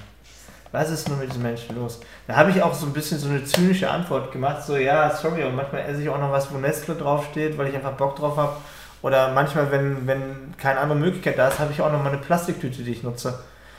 [0.70, 2.00] Was ist nur mit diesen Menschen los?
[2.26, 5.42] Da habe ich auch so ein bisschen so eine zynische Antwort gemacht, so, ja, sorry,
[5.44, 8.36] und manchmal esse ich auch noch was, wo Nestle draufsteht, weil ich einfach Bock drauf
[8.36, 8.56] habe.
[9.02, 12.18] Oder manchmal, wenn, wenn keine andere Möglichkeit da ist, habe ich auch noch mal eine
[12.18, 13.38] Plastiktüte, die ich nutze.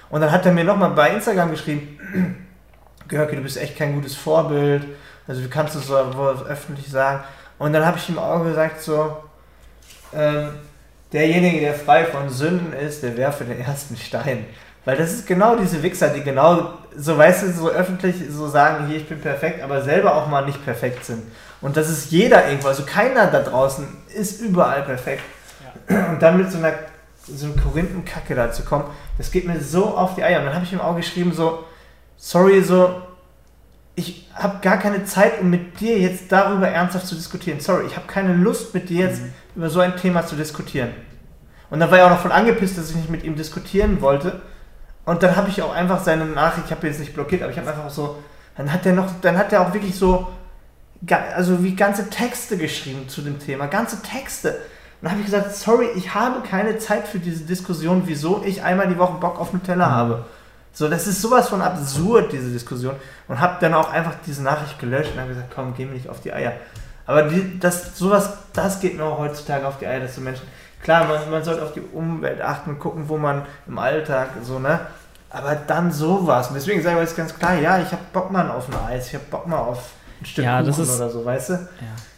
[0.09, 1.99] Und dann hat er mir nochmal bei Instagram geschrieben,
[3.07, 4.83] Görke, du bist echt kein gutes Vorbild.
[5.27, 7.23] Also wie kannst du so öffentlich sagen?
[7.57, 9.17] Und dann habe ich ihm auch gesagt, so,
[10.13, 10.49] ähm,
[11.11, 14.45] derjenige, der frei von Sünden ist, der werfe den ersten Stein.
[14.85, 18.87] Weil das ist genau diese Wichser, die genau, so weißt du, so öffentlich so sagen,
[18.87, 21.23] hier, ich bin perfekt, aber selber auch mal nicht perfekt sind.
[21.61, 23.85] Und das ist jeder irgendwo, also keiner da draußen
[24.15, 25.23] ist überall perfekt.
[25.87, 26.73] Und dann mit so einer
[27.35, 28.85] so einer Korinthenkacke da zu kommen,
[29.17, 30.39] das geht mir so auf die Eier.
[30.39, 31.63] Und dann habe ich ihm auch geschrieben, so,
[32.17, 33.01] sorry, so,
[33.95, 37.59] ich habe gar keine Zeit, um mit dir jetzt darüber ernsthaft zu diskutieren.
[37.59, 39.21] Sorry, ich habe keine Lust, mit dir jetzt
[39.55, 40.89] über so ein Thema zu diskutieren.
[41.69, 44.41] Und dann war er auch noch voll angepisst, dass ich nicht mit ihm diskutieren wollte.
[45.05, 47.57] Und dann habe ich auch einfach seine Nachricht, ich habe jetzt nicht blockiert, aber ich
[47.57, 48.17] habe einfach so,
[48.57, 50.27] dann hat er noch, dann hat er auch wirklich so,
[51.07, 54.57] also wie ganze Texte geschrieben zu dem Thema, ganze Texte.
[55.01, 58.87] dann habe ich gesagt, sorry, ich habe keine Zeit für diese Diskussion, wieso ich einmal
[58.87, 59.91] die Woche Bock auf Nutella mhm.
[59.91, 60.25] habe.
[60.73, 62.95] So, das ist sowas von absurd, diese Diskussion.
[63.27, 66.09] Und habe dann auch einfach diese Nachricht gelöscht und habe gesagt, komm, geh mir nicht
[66.09, 66.53] auf die Eier.
[67.05, 70.45] Aber die, das, sowas, das geht mir auch heutzutage auf die Eier, dass so Menschen,
[70.83, 74.79] klar, man, man sollte auf die Umwelt achten, gucken, wo man im Alltag so, ne?
[75.31, 76.49] Aber dann sowas.
[76.49, 79.07] Und deswegen sage ich jetzt ganz klar, ja, ich habe Bock mal auf ein Eis,
[79.07, 79.91] ich habe Bock mal auf
[80.21, 81.53] ein Stück ja, Kuchen ist, oder so, weißt du?
[81.53, 81.59] Ja.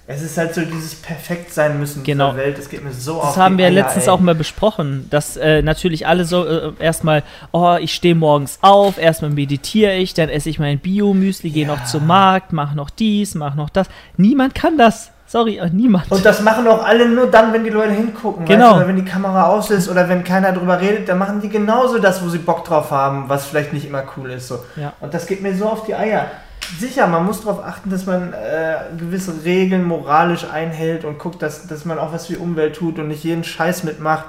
[0.08, 2.32] Es ist halt so dieses perfekt sein müssen genau.
[2.32, 2.58] in der Welt.
[2.58, 4.10] Das geht mir so Das haben wir Eier, letztens ey.
[4.10, 8.98] auch mal besprochen, dass äh, natürlich alle so äh, erstmal, oh, ich stehe morgens auf,
[8.98, 11.76] erstmal meditiere ich, dann esse ich mein Bio-Müsli, gehe ja.
[11.76, 13.88] noch zum Markt, mache noch dies, mache noch das.
[14.18, 15.12] Niemand kann das.
[15.28, 16.12] Sorry, äh, niemand.
[16.12, 18.44] Und das machen auch alle nur dann, wenn die Leute hingucken.
[18.46, 18.66] Genau.
[18.66, 18.76] Weißt?
[18.78, 22.00] Oder wenn die Kamera aus ist oder wenn keiner drüber redet, dann machen die genauso
[22.00, 24.50] das, wo sie Bock drauf haben, was vielleicht nicht immer cool ist.
[24.50, 24.60] So.
[24.76, 24.92] Ja.
[25.00, 26.32] Und das geht mir so auf die Eier
[26.80, 31.68] sicher, man muss darauf achten, dass man äh, gewisse Regeln moralisch einhält und guckt, dass,
[31.68, 34.26] dass man auch was für die Umwelt tut und nicht jeden Scheiß mitmacht.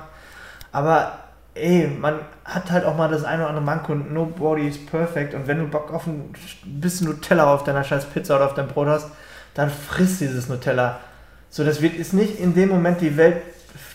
[0.73, 1.19] Aber
[1.55, 5.35] ey, man hat halt auch mal das eine oder andere Manko und nobody is perfect.
[5.35, 6.33] Und wenn du Bock auf ein
[6.65, 9.09] bisschen Nutella auf deiner scheiß Pizza oder auf deinem Brot hast,
[9.55, 11.01] dann frisst dieses Nutella.
[11.51, 13.43] So, das wird ist nicht in dem Moment die Welt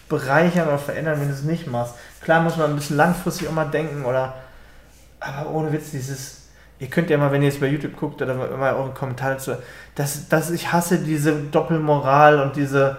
[0.08, 1.96] bereichern oder verändern, wenn du es nicht machst.
[2.22, 4.36] Klar muss man ein bisschen langfristig auch mal denken oder
[5.20, 6.37] aber ohne Witz, dieses
[6.80, 9.54] ihr könnt ja mal, wenn ihr jetzt bei YouTube guckt oder mal eure Kommentare dazu,
[9.96, 12.98] dass, dass ich hasse diese Doppelmoral und diese,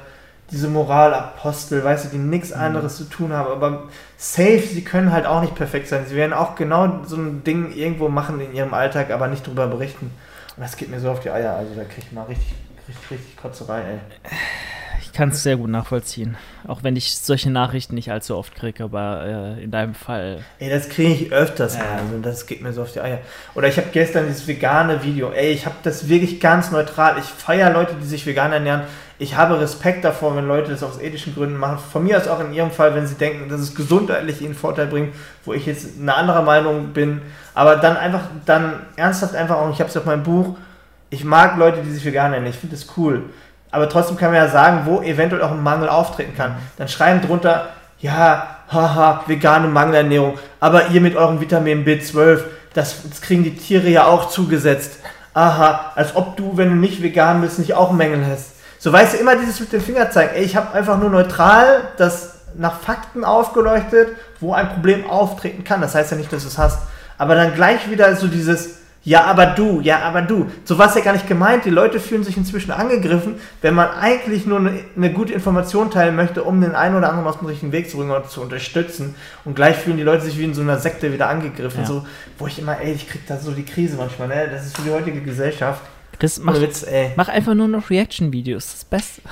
[0.51, 2.63] diese Moralapostel, weißt du, die nichts mhm.
[2.63, 3.85] anderes zu tun haben, aber
[4.17, 6.05] safe, sie können halt auch nicht perfekt sein.
[6.07, 9.67] Sie werden auch genau so ein Ding irgendwo machen in ihrem Alltag, aber nicht drüber
[9.67, 10.11] berichten.
[10.57, 12.55] Und das geht mir so auf die Eier, also da kriege ich mal richtig,
[12.89, 14.31] richtig, richtig Kotzerei, ey
[15.13, 16.37] kann es sehr gut nachvollziehen.
[16.67, 20.45] Auch wenn ich solche Nachrichten nicht allzu oft kriege, aber äh, in deinem Fall.
[20.59, 21.85] Ey, das kriege ich öfters ja.
[21.85, 22.03] mal.
[22.03, 23.19] Also das geht mir so auf die Eier.
[23.55, 25.31] Oder ich habe gestern dieses vegane Video.
[25.31, 27.17] Ey, ich habe das wirklich ganz neutral.
[27.19, 28.83] Ich feiere Leute, die sich vegan ernähren.
[29.21, 31.79] Ich habe Respekt davor, wenn Leute das aus ethischen Gründen machen.
[31.79, 34.87] Von mir aus auch in ihrem Fall, wenn sie denken, dass es gesundheitlich ihnen Vorteil
[34.87, 37.23] bringt, wo ich jetzt eine andere Meinung bin.
[37.55, 40.57] Aber dann einfach, dann ernsthaft einfach auch, ich habe es auf meinem Buch,
[41.11, 42.53] ich mag Leute, die sich vegan ernähren.
[42.53, 43.25] Ich finde das cool
[43.71, 46.57] aber trotzdem kann man ja sagen, wo eventuell auch ein Mangel auftreten kann.
[46.77, 47.69] Dann schreiben drunter,
[48.01, 52.41] ja, haha, vegane Mangelernährung, aber ihr mit eurem Vitamin B12,
[52.75, 54.99] das, das kriegen die Tiere ja auch zugesetzt.
[55.35, 58.53] Aha, als ob du, wenn du nicht vegan bist, nicht auch Mängel hast.
[58.79, 60.35] So weißt du immer dieses mit dem Finger zeigen.
[60.35, 64.09] Ey, ich habe einfach nur neutral das nach Fakten aufgeleuchtet,
[64.41, 65.81] wo ein Problem auftreten kann.
[65.81, 66.81] Das heißt ja nicht, dass du es hast.
[67.19, 70.51] Aber dann gleich wieder so dieses, ja, aber du, ja, aber du.
[70.65, 71.65] So war es ja gar nicht gemeint.
[71.65, 76.15] Die Leute fühlen sich inzwischen angegriffen, wenn man eigentlich nur eine, eine, gute Information teilen
[76.15, 79.15] möchte, um den einen oder anderen aus dem richtigen Weg zu bringen oder zu unterstützen.
[79.47, 81.81] Und gleich fühlen die Leute sich wie in so einer Sekte wieder angegriffen.
[81.81, 81.87] Ja.
[81.87, 82.07] So,
[82.39, 84.47] wo ich immer, ey, ich krieg da so die Krise manchmal, ne?
[84.53, 85.81] Das ist für die heutige Gesellschaft.
[86.19, 86.85] Chris, mach, Witz,
[87.17, 88.65] mach einfach nur noch Reaction-Videos.
[88.67, 89.23] Das ist das Beste.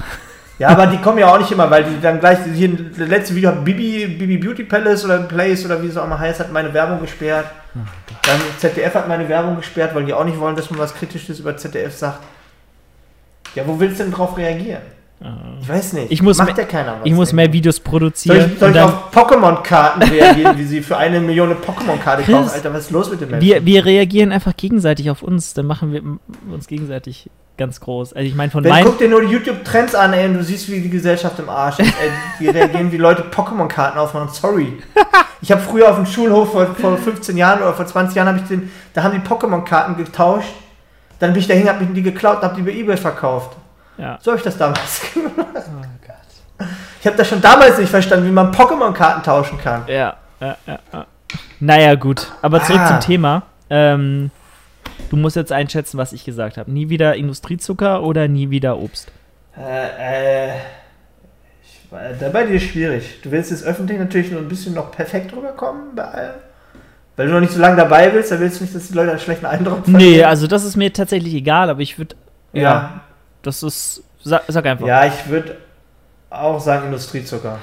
[0.59, 3.34] Ja, aber die kommen ja auch nicht immer, weil die dann gleich, hier, das letzte
[3.34, 6.50] Video hat Bibi, Bibi Beauty Palace oder Place oder wie es auch immer heißt, hat
[6.50, 7.46] meine Werbung gesperrt.
[8.22, 11.40] Dann ZDF hat meine Werbung gesperrt, weil die auch nicht wollen, dass man was Kritisches
[11.40, 12.20] über ZDF sagt.
[13.54, 14.82] Ja, wo willst du denn drauf reagieren?
[15.60, 16.12] Ich weiß nicht.
[16.12, 17.06] Ich muss Macht ja keiner was.
[17.06, 18.38] Ich muss mehr Videos produzieren.
[18.38, 22.50] Soll ich, soll ich auf Pokémon-Karten reagieren, wie sie für eine Million Pokémon-Karte kaufen?
[22.50, 23.46] Alter, was ist los mit dem Menschen?
[23.46, 25.54] Wir, wir reagieren einfach gegenseitig auf uns.
[25.54, 26.02] Dann machen wir
[26.52, 28.12] uns gegenseitig ganz groß.
[28.12, 28.84] Also ich meine von meinen...
[28.84, 31.78] Guck dir nur die YouTube-Trends an, ey, und du siehst, wie die Gesellschaft im Arsch
[31.78, 31.94] ist.
[32.02, 34.28] ey, wie reagieren, wie Leute Pokémon-Karten aufmachen.
[34.28, 34.74] Sorry.
[35.40, 38.38] Ich habe früher auf dem Schulhof vor, vor 15 Jahren oder vor 20 Jahren, habe
[38.38, 40.52] ich den, da haben die Pokémon-Karten getauscht.
[41.18, 43.56] Dann bin ich dahin, habe die geklaut und habe die bei Ebay verkauft.
[43.99, 44.18] Ja.
[44.20, 45.34] So habe ich das damals gemacht.
[45.38, 46.68] Oh Gott.
[47.01, 49.84] Ich habe das schon damals nicht verstanden, wie man Pokémon-Karten tauschen kann.
[49.86, 51.07] Ja, ja, ja.
[51.61, 52.32] Naja, gut.
[52.42, 52.88] Aber zurück ah.
[52.88, 53.42] zum Thema.
[53.70, 54.30] Ähm,
[55.11, 56.70] Du musst jetzt einschätzen, was ich gesagt habe.
[56.70, 59.11] Nie wieder Industriezucker oder nie wieder Obst?
[59.57, 60.55] Äh, äh.
[61.62, 63.20] Ich, da bei dir ist schwierig.
[63.22, 66.34] Du willst jetzt öffentlich natürlich nur ein bisschen noch perfekt rüberkommen bei allem.
[67.16, 69.11] Weil du noch nicht so lange dabei willst, dann willst du nicht, dass die Leute
[69.11, 69.92] einen schlechten Eindruck haben.
[69.92, 72.16] Nee, also das ist mir tatsächlich egal, aber ich würde.
[72.53, 72.62] Ja.
[72.62, 73.01] ja.
[73.47, 74.03] Das ist.
[74.22, 74.86] Sag, sag, einfach.
[74.86, 75.57] Ja, ich würde
[76.30, 77.61] auch sagen Industriezucker.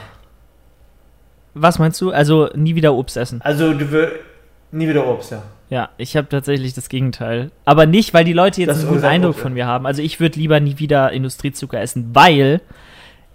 [1.54, 2.12] Was meinst du?
[2.12, 3.42] Also nie wieder Obst essen?
[3.42, 4.22] Also du würdest.
[4.72, 5.44] Nie wieder Obst, ja.
[5.70, 7.52] Ja, ich habe tatsächlich das Gegenteil.
[7.66, 9.86] Aber nicht, weil die Leute jetzt das einen guten Eindruck von mir haben.
[9.86, 12.62] Also ich würde lieber nie wieder Industriezucker essen, weil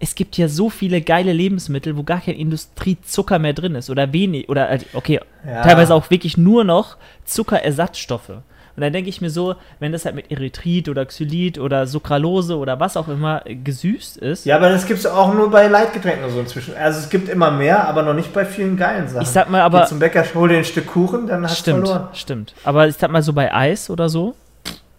[0.01, 4.13] es gibt ja so viele geile Lebensmittel, wo gar kein Industriezucker mehr drin ist oder
[4.13, 5.63] wenig oder äh, okay, ja.
[5.63, 8.33] teilweise auch wirklich nur noch Zuckerersatzstoffe.
[8.79, 12.57] Und dann denke ich mir so, wenn das halt mit Erythrit oder Xylit oder Sucralose
[12.57, 14.47] oder was auch immer gesüßt ist.
[14.47, 16.77] Ja, aber das gibt es auch nur bei Leitgetränken so inzwischen.
[16.77, 19.23] Also es gibt immer mehr, aber noch nicht bei vielen geilen Sachen.
[19.23, 19.81] Ich sag mal aber.
[19.81, 22.09] Geh zum Bäcker, hol dir ein Stück Kuchen, dann hast du verloren.
[22.13, 24.37] Stimmt, Aber ich sag mal so bei Eis oder so.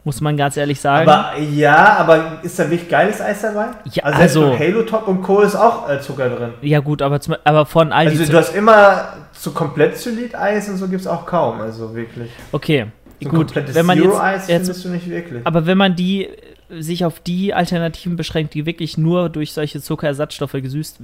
[0.06, 1.08] Muss man ganz ehrlich sagen.
[1.10, 3.68] Aber ja, aber ist da wirklich geiles Eis dabei?
[3.92, 5.42] Ja, also, also- Halo Top und Co.
[5.42, 6.54] ist auch äh, Zucker drin.
[6.62, 8.18] ja, gut, aber, zum, aber von Aldi.
[8.18, 12.32] Also du hast immer so komplett Zylit-Eis und so gibt es auch kaum, also wirklich.
[12.54, 12.88] okay,
[13.22, 13.56] So gut.
[13.56, 15.46] Wenn man jetzt, Zero-Eis jetzt findest du nicht wirklich.
[15.46, 19.82] Aber wenn man die äh, sich auf die Alternativen beschränkt, die wirklich nur durch solche
[19.82, 21.00] Zuckerersatzstoffe gesüßt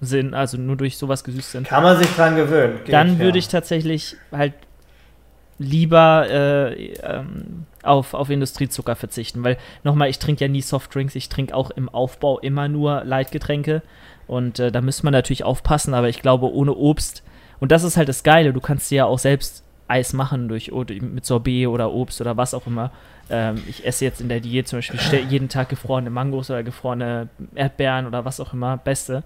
[0.00, 2.80] sind, also nur durch sowas gesüßt sind, Kann man sich dran gewöhnen.
[2.88, 3.18] dann ja.
[3.18, 4.54] würde ich tatsächlich halt
[5.58, 11.28] lieber äh, ähm, auf, auf Industriezucker verzichten, weil nochmal, ich trinke ja nie Softdrinks, ich
[11.28, 13.82] trinke auch im Aufbau immer nur Leitgetränke
[14.26, 17.22] und äh, da müsste man natürlich aufpassen, aber ich glaube, ohne Obst,
[17.60, 20.72] und das ist halt das Geile, du kannst dir ja auch selbst Eis machen durch,
[20.72, 22.90] oder mit Sorbet oder Obst oder was auch immer.
[23.30, 27.28] Ähm, ich esse jetzt in der Diät zum Beispiel jeden Tag gefrorene Mangos oder gefrorene
[27.54, 29.22] Erdbeeren oder was auch immer, beste.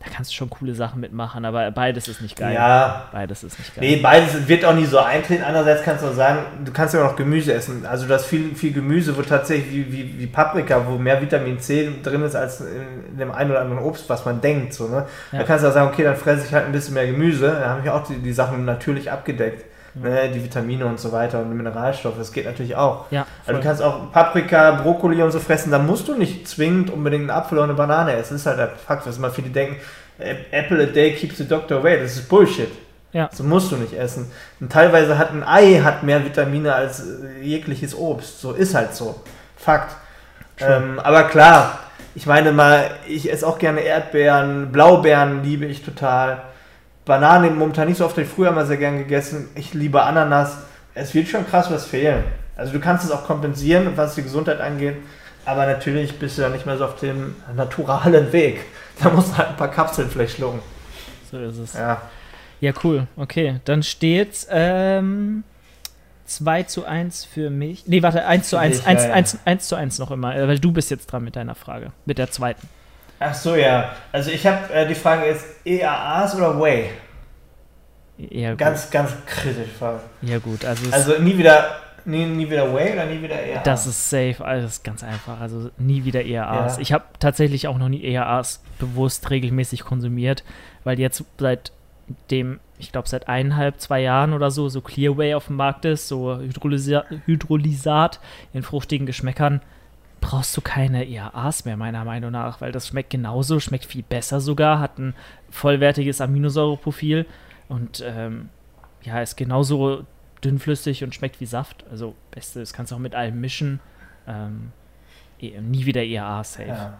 [0.00, 2.54] Da kannst du schon coole Sachen mitmachen, aber beides ist nicht geil.
[2.54, 3.82] Ja, Beides ist nicht geil.
[3.84, 5.42] nee, beides wird auch nie so eintreten.
[5.42, 7.84] Andererseits kannst du auch sagen, du kannst ja auch noch Gemüse essen.
[7.86, 11.58] Also du hast viel, viel Gemüse, wo tatsächlich wie, wie, wie Paprika, wo mehr Vitamin
[11.58, 12.66] C drin ist als in,
[13.12, 14.74] in dem einen oder anderen Obst, was man denkt.
[14.74, 15.06] So, ne?
[15.32, 15.38] Ja.
[15.38, 17.56] Da kannst du auch sagen, okay, dann fresse ich halt ein bisschen mehr Gemüse.
[17.58, 19.64] Da habe ich auch die, die Sachen natürlich abgedeckt.
[19.96, 20.30] Ne?
[20.34, 22.18] Die Vitamine und so weiter und die Mineralstoffe.
[22.18, 23.06] Das geht natürlich auch.
[23.10, 26.90] Ja, Also du kannst auch Paprika, Brokkoli und so fressen, da musst du nicht zwingend
[26.90, 28.34] unbedingt einen Apfel oder eine Banane essen.
[28.34, 29.76] Das ist halt der Fakt, was immer viele denken,
[30.18, 32.00] äh, Apple a day keeps the doctor away.
[32.00, 32.70] Das ist Bullshit.
[33.12, 33.30] Ja.
[33.32, 34.30] So musst du nicht essen.
[34.60, 38.40] Und teilweise hat ein Ei hat mehr Vitamine als äh, jegliches Obst.
[38.40, 39.20] So ist halt so.
[39.56, 39.96] Fakt.
[40.58, 41.78] Ähm, aber klar,
[42.14, 46.42] ich meine mal, ich esse auch gerne Erdbeeren, Blaubeeren liebe ich total.
[47.06, 49.48] Bananen momentan nicht so oft, ich früher mal sehr gern gegessen.
[49.54, 50.58] Ich liebe Ananas.
[50.92, 52.24] Es wird schon krass was fehlen.
[52.56, 54.96] Also du kannst es auch kompensieren, was die Gesundheit angeht.
[55.44, 58.60] Aber natürlich bist du dann nicht mehr so auf dem naturalen Weg.
[58.98, 60.60] Da musst du halt ein paar Kapseln vielleicht schlucken.
[61.30, 61.74] So ist es.
[61.74, 62.00] Ja.
[62.62, 63.06] Ja, cool.
[63.18, 65.44] Okay, dann steht ähm,
[66.24, 67.86] 2 zu 1 für mich.
[67.86, 68.78] Nee, warte, 1 zu Für 1.
[68.78, 69.14] dich, 1, ja, ja.
[69.14, 71.92] 1, 1 zu 1 noch immer, äh, weil du bist jetzt dran mit deiner Frage.
[72.06, 72.66] Mit der zweiten.
[73.18, 73.92] Ach so, ja.
[74.12, 76.90] Also ich habe, äh, die Frage ist, EAAs oder Whey?
[78.18, 78.54] Ja.
[78.54, 80.00] Ganz, ganz kritisch Frage.
[80.22, 80.64] ja, gut.
[80.64, 83.62] Also, Also nie wieder, nie, nie wieder Whey oder nie wieder EAAs?
[83.64, 85.40] das ist safe, alles ganz einfach.
[85.40, 86.76] Also nie wieder EAAs.
[86.76, 86.82] Ja.
[86.82, 90.44] Ich habe tatsächlich auch noch nie EAAs bewusst regelmäßig konsumiert,
[90.84, 91.72] weil jetzt seit
[92.30, 96.08] dem, ich glaube seit eineinhalb, zwei Jahren oder so, so Clearway auf dem Markt ist,
[96.08, 98.20] so Hydrolysa Hydrolysat
[98.54, 99.60] in fruchtigen Geschmäckern,
[100.28, 104.40] brauchst du keine EAAs mehr, meiner Meinung nach, weil das schmeckt genauso, schmeckt viel besser
[104.40, 105.14] sogar, hat ein
[105.50, 107.26] vollwertiges Aminosäureprofil
[107.68, 108.48] und ähm,
[109.02, 110.04] ja, ist genauso
[110.42, 111.84] dünnflüssig und schmeckt wie Saft.
[111.90, 113.78] Also, beste, das kannst du auch mit allem mischen.
[114.26, 114.72] Ähm,
[115.40, 116.68] eh, nie wieder EAA safe.
[116.68, 116.98] Ja.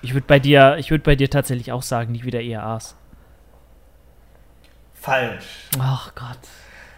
[0.00, 2.96] Ich würde bei dir, ich würde bei dir tatsächlich auch sagen, nie wieder EAAs.
[4.94, 5.68] Falsch.
[5.78, 6.38] Ach Gott.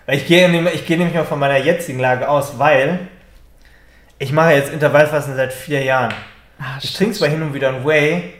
[0.06, 3.08] Ich gehe, nämlich- ich gehe nämlich mal von meiner jetzigen Lage aus, weil
[4.18, 6.12] ich mache jetzt Intervallfasten seit vier Jahren.
[6.58, 8.32] Ah, Ich trinke zwar hin und wieder ein Whey,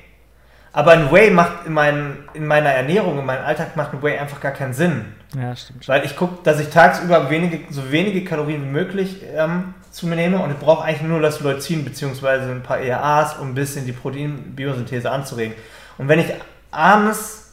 [0.73, 4.19] aber ein Whey macht in, meinen, in meiner Ernährung, in meinem Alltag macht ein Whey
[4.19, 5.05] einfach gar keinen Sinn.
[5.35, 5.87] Ja, stimmt.
[5.89, 10.17] Weil ich gucke, dass ich tagsüber wenige, so wenige Kalorien wie möglich ähm, zu mir
[10.17, 12.51] nehme und ich brauche eigentlich nur das Leucin bzw.
[12.51, 15.55] ein paar EAAs, um ein bisschen die Proteinbiosynthese anzuregen.
[15.99, 16.33] Und wenn ich
[16.71, 17.53] abends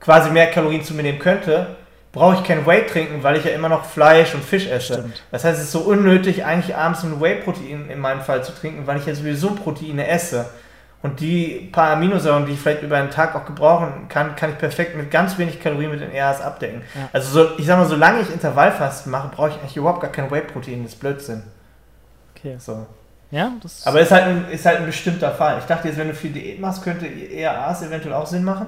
[0.00, 1.76] quasi mehr Kalorien zu mir nehmen könnte,
[2.18, 4.94] brauche ich kein Whey trinken, weil ich ja immer noch Fleisch und Fisch esse.
[4.94, 5.22] Stimmt.
[5.30, 8.86] Das heißt, es ist so unnötig, eigentlich abends ein Whey-Protein in meinem Fall zu trinken,
[8.86, 10.46] weil ich ja sowieso Proteine esse.
[11.00, 14.58] Und die paar Aminosäuren, die ich vielleicht über einen Tag auch gebrauchen kann, kann ich
[14.58, 16.82] perfekt mit ganz wenig Kalorien mit den EAs abdecken.
[16.92, 17.08] Ja.
[17.12, 20.28] Also so, ich sag mal, solange ich Intervallfasten mache, brauche ich eigentlich überhaupt gar kein
[20.28, 20.82] Whey-Protein.
[20.82, 21.44] Das ist Blödsinn.
[22.34, 22.56] Okay.
[22.58, 22.84] So.
[23.30, 25.58] Ja, das Aber ist halt, ein, ist halt ein bestimmter Fall.
[25.60, 28.66] Ich dachte jetzt, wenn du viel Diät machst, könnte EAAs eventuell auch Sinn machen.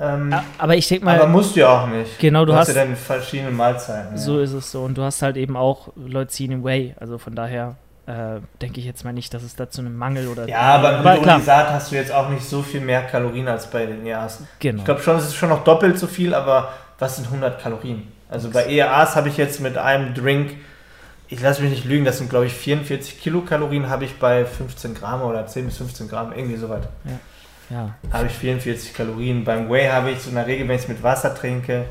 [0.00, 2.18] Ähm, aber ich denke mal, aber musst du ja auch nicht.
[2.18, 4.16] genau, du du hast, hast ja dann verschiedene Mahlzeiten.
[4.16, 4.44] so ja.
[4.44, 4.82] ist es so.
[4.82, 6.94] Und du hast halt eben auch Leucin im Whey.
[6.98, 7.76] Also von daher
[8.06, 10.48] äh, denke ich jetzt mal nicht, dass es da zu einem Mangel oder.
[10.48, 13.84] Ja, aber mit Hydrolysat hast du jetzt auch nicht so viel mehr Kalorien als bei
[13.84, 14.42] den EAAs.
[14.58, 14.78] genau.
[14.78, 18.10] Ich glaube schon, es ist schon noch doppelt so viel, aber was sind 100 Kalorien?
[18.30, 20.52] Also bei EAAs habe ich jetzt mit einem Drink,
[21.28, 24.94] ich lasse mich nicht lügen, das sind glaube ich 44 Kilokalorien, habe ich bei 15
[24.94, 26.88] Gramm oder 10 bis 15 Gramm, irgendwie so weit.
[27.70, 27.94] Ja.
[28.12, 29.44] Habe ich 44 Kalorien.
[29.44, 31.86] Beim Whey habe ich so in der Regel, wenn ich es mit Wasser trinke,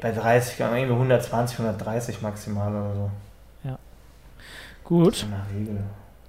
[0.00, 3.10] bei 30 Gramm, irgendwie 120, 130 maximal oder so.
[4.84, 5.26] Gut.
[5.30, 5.80] Der Regel.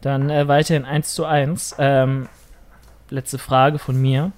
[0.02, 1.76] Dann äh, weiterhin 1 zu 1.
[1.78, 2.28] Ähm,
[3.10, 4.32] letzte Frage von mir.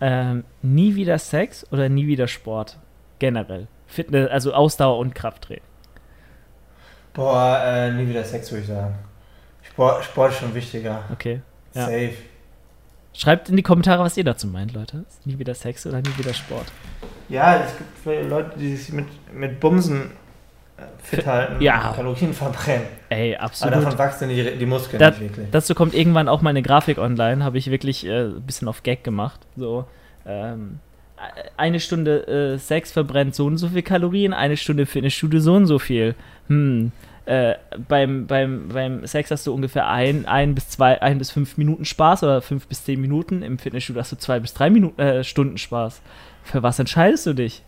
[0.00, 2.78] Ähm, nie wieder Sex oder nie wieder Sport?
[3.18, 3.66] Generell.
[3.86, 5.62] Fitness, also Ausdauer und Krafttraining.
[7.12, 8.94] Boah, äh, nie wieder Sex, würde ich sagen.
[9.62, 11.04] Sport, Sport ist schon wichtiger.
[11.12, 11.42] Okay.
[11.74, 11.86] Ja.
[11.86, 12.14] Safe.
[13.14, 15.04] Schreibt in die Kommentare, was ihr dazu meint, Leute.
[15.08, 16.66] Ist nie wieder Sex oder nie wieder Sport?
[17.28, 20.10] Ja, es gibt Leute, die sich mit, mit Bumsen
[21.02, 21.92] fit halten, ja.
[21.94, 22.86] Kalorien verbrennen.
[23.08, 23.74] Ey, absolut.
[23.74, 25.46] Aber davon wachsen die, die Muskeln Da- nicht wirklich.
[25.50, 28.82] Dazu kommt irgendwann auch mal eine Grafik online, habe ich wirklich äh, ein bisschen auf
[28.82, 29.40] Gag gemacht.
[29.56, 29.84] So,
[30.26, 30.80] ähm,
[31.56, 35.66] eine Stunde äh, Sex verbrennt so und so viel Kalorien, eine Stunde Fitnessstudio so und
[35.66, 36.14] so viel.
[36.48, 36.90] Hm.
[37.24, 37.54] Äh,
[37.88, 41.84] beim, beim, beim Sex hast du ungefähr ein, ein bis zwei, ein bis fünf Minuten
[41.84, 43.42] Spaß oder fünf bis zehn Minuten.
[43.42, 46.00] Im Fitnessstudio hast du zwei bis drei Minuten, äh, Stunden Spaß.
[46.42, 47.62] Für was entscheidest du dich?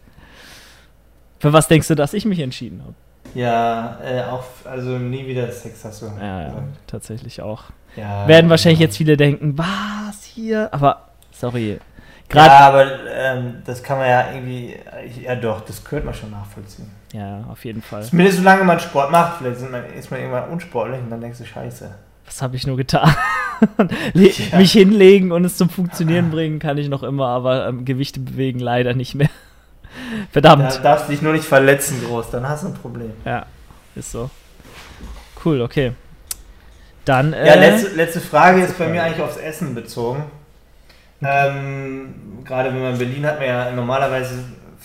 [1.38, 2.94] Für was denkst du, dass ich mich entschieden habe?
[3.34, 6.06] Ja, äh, auch, also nie wieder Sex hast du.
[6.06, 7.64] Ja, ja, tatsächlich auch.
[7.96, 8.86] ja Werden wahrscheinlich ja.
[8.86, 10.72] jetzt viele denken, was hier?
[10.72, 11.78] Aber, sorry.
[12.28, 12.48] Gerade.
[12.48, 14.76] Ja, aber ähm, das kann man ja irgendwie,
[15.22, 16.90] ja doch, das könnte man schon nachvollziehen.
[17.14, 17.44] Ja.
[17.50, 18.02] auf jeden Fall.
[18.02, 21.44] Zumindest solange man Sport macht, vielleicht man, ist man irgendwann unsportlich und dann denkst du,
[21.44, 21.90] scheiße.
[22.26, 23.14] Was habe ich nur getan?
[24.14, 24.58] Ja.
[24.58, 28.58] Mich hinlegen und es zum Funktionieren bringen kann ich noch immer, aber ähm, Gewichte bewegen
[28.58, 29.28] leider nicht mehr.
[29.94, 30.80] Da Verdammt.
[30.84, 33.12] darfst du dich nur nicht verletzen groß, dann hast du ein Problem.
[33.24, 33.46] Ja,
[33.94, 34.28] ist so.
[35.44, 35.92] Cool, okay.
[37.04, 38.90] Dann, äh, Ja, letzte, letzte Frage ist bei Frage.
[38.90, 40.24] mir eigentlich aufs Essen bezogen.
[41.22, 42.14] Ähm,
[42.44, 44.34] gerade wenn man in Berlin hat man ja normalerweise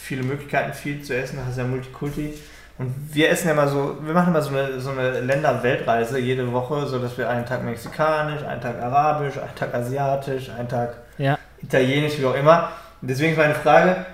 [0.01, 2.33] viele Möglichkeiten, viel zu essen, da hast du ja Multikulti.
[2.77, 6.49] Und wir essen ja mal so, wir machen immer so eine, so eine Länder-Weltreise jede
[6.53, 10.95] Woche, so dass wir einen Tag mexikanisch, einen Tag arabisch, einen Tag asiatisch, einen Tag
[11.17, 11.37] Ja.
[11.61, 12.69] italienisch, wie auch immer.
[13.01, 14.05] Und deswegen ist meine Frage,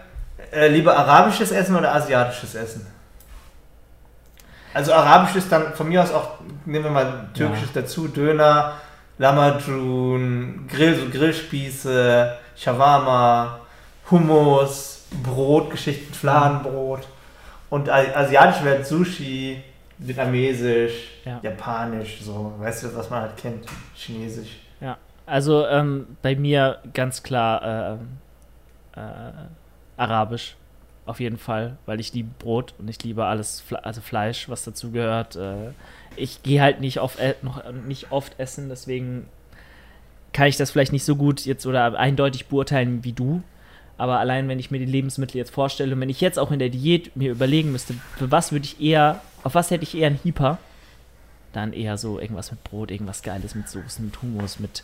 [0.52, 2.88] äh, lieber arabisches Essen oder asiatisches Essen?
[4.74, 8.74] Also arabisch ist dann von mir aus auch, nehmen wir mal türkisches dazu, Döner,
[9.18, 13.60] Lamajun, Grill, so Grillspieße, Shawarma,
[14.12, 17.08] Hummus, Brotgeschichten, Fladenbrot.
[17.70, 19.62] Und asiatisch wäre Sushi,
[19.98, 21.40] vietnamesisch, Ja.
[21.42, 23.66] japanisch, so, weißt du, was man halt kennt,
[23.96, 24.60] chinesisch.
[25.28, 27.98] also ähm, bei mir ganz klar
[28.96, 29.32] äh, äh,
[29.98, 30.56] Arabisch.
[31.08, 34.92] Auf jeden Fall, weil ich liebe Brot und ich liebe alles, also Fleisch, was dazu
[34.92, 35.36] gehört.
[35.36, 35.72] Äh,
[36.16, 39.28] ich gehe halt nicht, auf, äh, noch, nicht oft essen, deswegen
[40.34, 43.42] kann ich das vielleicht nicht so gut jetzt oder eindeutig beurteilen wie du.
[43.97, 46.59] Aber allein, wenn ich mir die Lebensmittel jetzt vorstelle und wenn ich jetzt auch in
[46.59, 50.07] der Diät mir überlegen müsste, für was würde ich eher, auf was hätte ich eher
[50.07, 50.57] einen Hyper,
[51.53, 54.84] dann eher so irgendwas mit Brot, irgendwas Geiles mit Soßen, mit Hummus, mit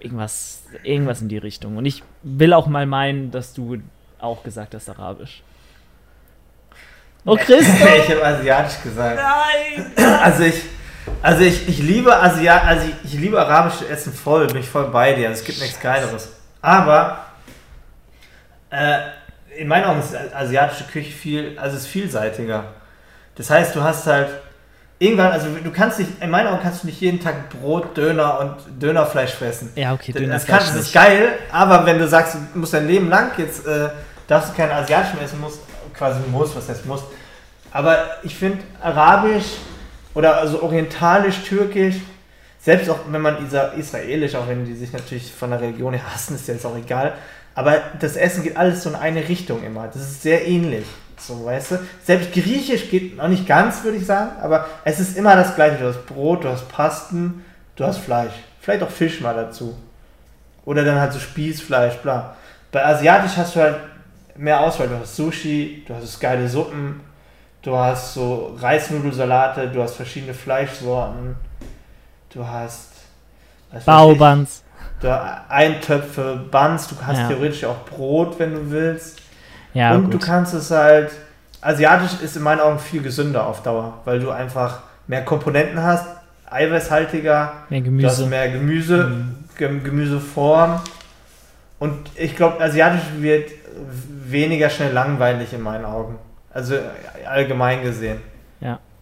[0.00, 1.76] irgendwas, irgendwas in die Richtung.
[1.76, 3.78] Und ich will auch mal meinen, dass du
[4.18, 5.42] auch gesagt hast Arabisch.
[7.24, 7.88] Oh, Christoph!
[8.04, 9.20] ich habe asiatisch gesagt.
[9.20, 9.92] Nein!
[10.20, 10.62] Also ich,
[11.22, 14.90] also ich, ich liebe Asia, also ich, ich liebe arabisches Essen voll, bin ich voll
[14.90, 15.28] bei dir.
[15.28, 16.30] Also es gibt nichts Geileres.
[16.60, 17.26] Aber
[18.72, 18.98] äh,
[19.56, 22.64] in meinen Augen ist asiatische Küche viel, also ist vielseitiger.
[23.34, 24.28] Das heißt, du hast halt
[24.98, 28.40] irgendwann, also du kannst nicht, in meinen Augen kannst du nicht jeden Tag Brot, Döner
[28.40, 29.70] und Dönerfleisch fressen.
[29.74, 32.86] Ja, okay, Das, Dönerfleisch kann, das ist geil, aber wenn du sagst, du musst dein
[32.86, 33.90] Leben lang jetzt, äh,
[34.26, 35.60] darfst du kein asiatisch mehr essen, musst,
[35.94, 37.02] quasi muss, was heißt muss.
[37.70, 39.56] Aber ich finde arabisch
[40.14, 41.96] oder also orientalisch, türkisch,
[42.60, 43.38] selbst auch wenn man
[43.76, 46.76] israelisch, auch wenn die sich natürlich von der Religion her hassen, ist ja jetzt auch
[46.76, 47.14] egal,
[47.54, 49.86] aber das Essen geht alles so in eine Richtung immer.
[49.86, 50.86] Das ist sehr ähnlich.
[51.18, 51.78] So, weißt du?
[52.04, 55.76] Selbst Griechisch geht noch nicht ganz, würde ich sagen, aber es ist immer das Gleiche.
[55.76, 57.44] Du hast Brot, du hast Pasten,
[57.76, 58.32] du hast Fleisch.
[58.60, 59.76] Vielleicht auch Fisch mal dazu.
[60.64, 62.36] Oder dann halt so Spießfleisch, bla.
[62.70, 63.76] Bei Asiatisch hast du halt
[64.36, 64.88] mehr Auswahl.
[64.88, 67.00] Du hast Sushi, du hast geile Suppen,
[67.62, 71.36] du hast so Reisnudelsalate, du hast verschiedene Fleischsorten,
[72.30, 72.88] du hast
[73.84, 74.62] Baubans.
[75.02, 77.28] Du hast Eintöpfe, Buns, du hast Ja.
[77.28, 79.20] theoretisch auch Brot, wenn du willst.
[79.74, 80.22] Ja, Und du gut.
[80.26, 81.10] kannst es halt.
[81.60, 86.06] Asiatisch ist in meinen Augen viel gesünder auf Dauer, weil du einfach mehr Komponenten hast,
[86.50, 88.26] eiweißhaltiger, Mehr du hast Gemüse.
[88.26, 89.34] mehr Gemüse, Mhm.
[89.56, 90.80] Gem- Gemüseform.
[91.78, 93.50] Und ich glaube, Asiatisch wird
[94.26, 96.18] weniger schnell langweilig in meinen Augen.
[96.52, 96.74] Also
[97.28, 98.20] allgemein gesehen.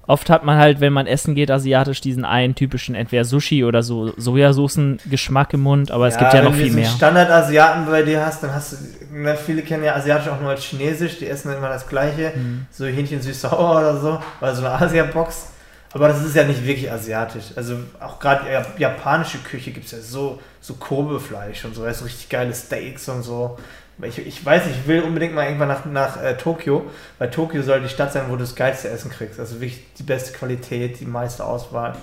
[0.06, 3.82] Oft hat man halt, wenn man essen geht, asiatisch, diesen einen typischen, entweder Sushi oder
[3.82, 6.82] so Sojasoßen-Geschmack im Mund, aber es gibt ja noch viel Wenn du mehr.
[6.84, 8.76] jetzt einen Standard-Asiaten bei dir hast, dann hast du,
[9.12, 12.66] na, viele kennen ja Asiatisch auch nur als Chinesisch, die essen immer das Gleiche, Mhm.
[12.70, 15.46] so Hähnchen süß-sauer oder so, oder so eine Asia-Box.
[15.92, 17.46] Aber das ist ja nicht wirklich asiatisch.
[17.56, 22.00] Also auch gerade ja- japanische Küche gibt es ja so, so Kobe-Fleisch und so, weißt
[22.02, 23.58] du, richtig geile Steaks und so.
[24.02, 27.80] Ich, ich weiß, ich will unbedingt mal irgendwann nach, nach äh, Tokio, weil Tokio soll
[27.80, 29.38] die Stadt sein, wo du das geilste Essen kriegst.
[29.40, 31.94] Also wirklich die beste Qualität, die meiste Auswahl.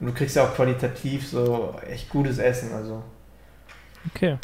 [0.00, 2.72] Und du kriegst ja auch qualitativ so echt gutes Essen.
[2.74, 3.02] Also.
[4.14, 4.36] Okay.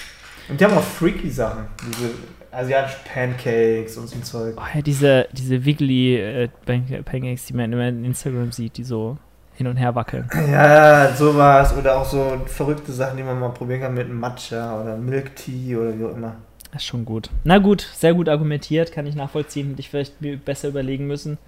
[0.48, 1.66] Und die haben auch freaky Sachen.
[1.88, 2.10] Diese
[2.52, 4.54] asiatischen Pancakes und so ein Zeug.
[4.56, 8.84] Oh, ja, diese, diese Wiggly äh, Pan- Pancakes, die man immer in Instagram sieht, die
[8.84, 9.18] so
[9.54, 10.28] hin und her wackeln.
[10.50, 11.74] Ja, sowas.
[11.76, 15.76] Oder auch so verrückte Sachen, die man mal probieren kann mit Matcha oder Milk Tea
[15.76, 16.36] oder wie auch immer.
[16.76, 17.30] Das ist schon gut.
[17.42, 19.70] Na gut, sehr gut argumentiert, kann ich nachvollziehen.
[19.70, 21.38] Hätte ich vielleicht mir besser überlegen müssen.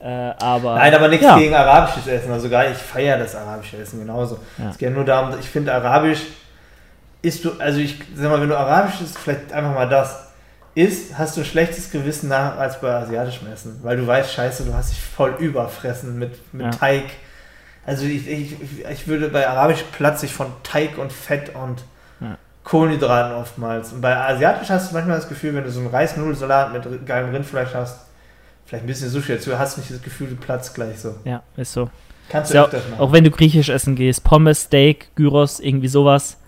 [0.00, 1.38] Äh, aber, Nein, aber nichts ja.
[1.38, 2.32] gegen arabisches Essen.
[2.32, 4.40] Also gar ich feiere das arabische Essen genauso.
[4.58, 4.70] Ja.
[4.70, 6.22] Es geht nur darum, ich finde arabisch
[7.22, 10.32] isst du, also ich sag mal, wenn du arabisch isst, vielleicht einfach mal das
[10.74, 14.64] isst, hast du ein schlechtes Gewissen nach als bei asiatischem Essen, weil du weißt, scheiße,
[14.64, 16.70] du hast dich voll überfressen mit, mit Ja.
[16.72, 17.04] Teig.
[17.86, 18.56] Also ich, ich,
[18.90, 21.84] ich würde bei arabisch platze ich von Teig und Fett und.
[22.64, 23.92] Kohlenhydraten oftmals.
[23.92, 27.30] Und bei asiatisch hast du manchmal das Gefühl, wenn du so einen Reisnudelsalat mit geilem
[27.30, 28.00] Rindfleisch hast,
[28.64, 31.14] vielleicht ein bisschen Sushi dazu, hast du nicht das Gefühl, du platzt gleich so.
[31.24, 31.90] ja, ist so.
[32.30, 33.00] Kannst du ja, öfters machen.
[33.00, 36.38] auch wenn du griechisch essen gehst, Pommes, Steak, Gyros, irgendwie sowas,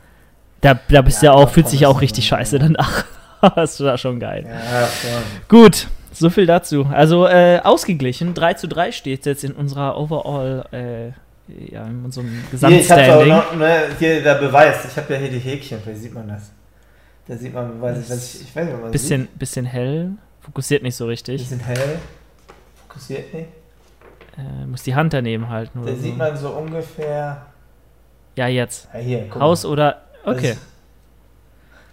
[0.62, 2.62] da, da bist Ja, du ja auch, fühlt sich ja auch richtig immer, scheiße ja.
[2.62, 3.04] danach.
[3.54, 4.46] das ist da schon geil.
[4.48, 5.22] Ja, voll.
[5.48, 6.86] Gut, so viel dazu.
[6.90, 11.12] Also äh, ausgeglichen, 3 zu 3 steht jetzt in unserer Overall, äh,
[11.48, 13.28] ja, in unserem Hier, Gesamtstanding.
[13.28, 14.84] noch, ne, hier der Beweis.
[14.86, 16.50] Ich habe ja hier die Häkchen, vielleicht sieht man das.
[17.28, 20.12] Da sieht man, weiß ich, was ich, ich weiß nicht, ob man Bisschen, bisschen hell,
[20.40, 21.10] fokussiert nicht so sieht.
[21.12, 21.42] richtig.
[21.42, 21.98] Bisschen hell.
[22.86, 23.48] Fokussiert nicht.
[24.38, 25.80] Äh, muss die Hand daneben halten.
[25.82, 26.18] Da Oder sieht so.
[26.18, 27.46] man so ungefähr.
[28.36, 28.88] Ja, jetzt.
[28.92, 30.02] Ja, hier, guck Haus oder.
[30.24, 30.56] Das Okay.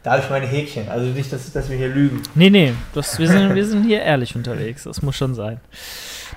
[0.03, 0.89] Da habe ich meine Häkchen.
[0.89, 2.21] Also nicht, dass, dass wir hier lügen.
[2.35, 4.83] Nee, nee, das, wir, sind, wir sind hier ehrlich unterwegs.
[4.83, 5.61] Das muss schon sein.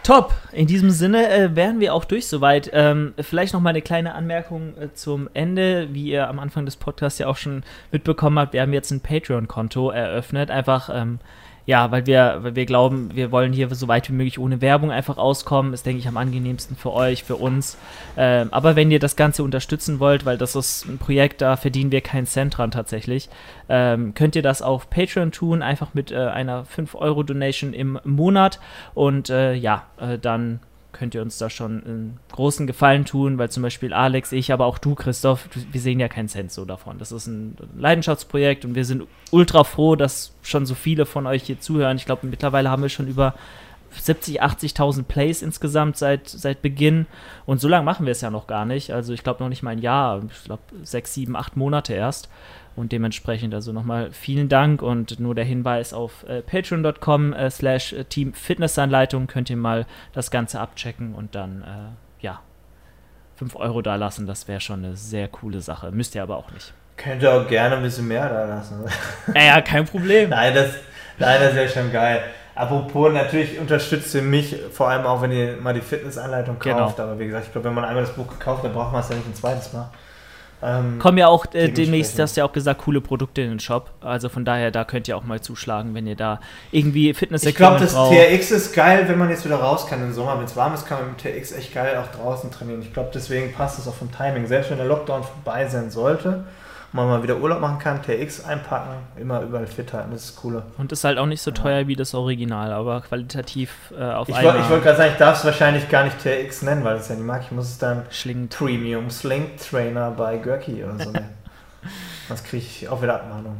[0.04, 0.34] Top.
[0.52, 2.70] In diesem Sinne äh, wären wir auch durch soweit.
[2.72, 5.88] Ähm, vielleicht noch mal eine kleine Anmerkung äh, zum Ende.
[5.92, 9.00] Wie ihr am Anfang des Podcasts ja auch schon mitbekommen habt, wir haben jetzt ein
[9.00, 10.52] Patreon-Konto eröffnet.
[10.52, 11.18] Einfach, ähm,
[11.66, 14.92] ja, weil wir, weil wir glauben, wir wollen hier so weit wie möglich ohne Werbung
[14.92, 15.74] einfach auskommen.
[15.74, 17.76] Ist, denke ich, am angenehmsten für euch, für uns.
[18.16, 21.90] Ähm, aber wenn ihr das Ganze unterstützen wollt, weil das ist ein Projekt, da verdienen
[21.90, 23.28] wir keinen Cent dran tatsächlich,
[23.68, 28.60] ähm, könnt ihr das auf Patreon tun, einfach mit äh, einer 5-Euro-Donation im Monat.
[28.94, 30.60] Und äh, ja, äh, dann
[30.96, 34.66] könnt ihr uns da schon einen großen Gefallen tun, weil zum Beispiel Alex, ich, aber
[34.66, 36.98] auch du, Christoph, wir sehen ja keinen Cent so davon.
[36.98, 41.44] Das ist ein Leidenschaftsprojekt und wir sind ultra froh, dass schon so viele von euch
[41.44, 41.96] hier zuhören.
[41.96, 43.34] Ich glaube, mittlerweile haben wir schon über
[43.90, 47.06] 70, 80.000 Plays insgesamt seit, seit Beginn.
[47.44, 48.90] Und so lange machen wir es ja noch gar nicht.
[48.92, 50.22] Also ich glaube noch nicht mal ein Jahr.
[50.30, 52.28] Ich glaube sechs, sieben, acht Monate erst.
[52.76, 57.94] Und dementsprechend also nochmal vielen Dank und nur der Hinweis auf äh, patreon.com äh, slash
[57.94, 62.40] äh, Team Fitnessanleitung könnt ihr mal das Ganze abchecken und dann, äh, ja,
[63.36, 64.26] 5 Euro da lassen.
[64.26, 65.90] Das wäre schon eine sehr coole Sache.
[65.90, 66.74] Müsst ihr aber auch nicht.
[66.98, 68.84] Könnt ihr auch gerne ein bisschen mehr da lassen.
[69.34, 70.30] Ja, ja, kein Problem.
[70.30, 70.70] nein, das,
[71.18, 72.22] nein, das wäre schon geil.
[72.54, 76.76] Apropos, natürlich unterstützt ihr mich, vor allem auch, wenn ihr mal die Fitnessanleitung Genau.
[76.78, 77.00] kauft.
[77.00, 79.08] Aber wie gesagt, ich glaube, wenn man einmal das Buch gekauft hat, braucht man es
[79.10, 79.90] ja nicht ein zweites Mal.
[80.62, 83.60] Ähm, Kommen ja auch äh, demnächst, hast du ja auch gesagt, coole Produkte in den
[83.60, 83.90] Shop.
[84.00, 86.40] Also von daher, da könnt ihr auch mal zuschlagen, wenn ihr da
[86.72, 90.12] irgendwie fitness Ich glaube, das TRX ist geil, wenn man jetzt wieder raus kann im
[90.12, 90.38] Sommer.
[90.38, 92.80] Wenn es warm ist, kann man mit TRX echt geil auch draußen trainieren.
[92.80, 94.46] Ich glaube, deswegen passt es auch vom Timing.
[94.46, 96.44] Selbst wenn der Lockdown vorbei sein sollte
[96.96, 100.10] man mal wieder Urlaub machen kann, TRX einpacken, immer überall fit halten.
[100.12, 100.62] Das ist das Coole.
[100.78, 101.56] Und ist halt auch nicht so Ja.
[101.56, 105.18] teuer wie das Original, aber qualitativ äh, auf Ich einmal wollte wollt gerade sagen, ich
[105.18, 107.42] darf es wahrscheinlich gar nicht TRX nennen, weil es ja nicht mag.
[107.44, 108.56] Ich muss es dann schlingt.
[108.56, 111.28] Premium Sling Trainer bei Gurky oder so nennen.
[112.28, 113.58] Sonst kriege ich auch wieder Abmahnung.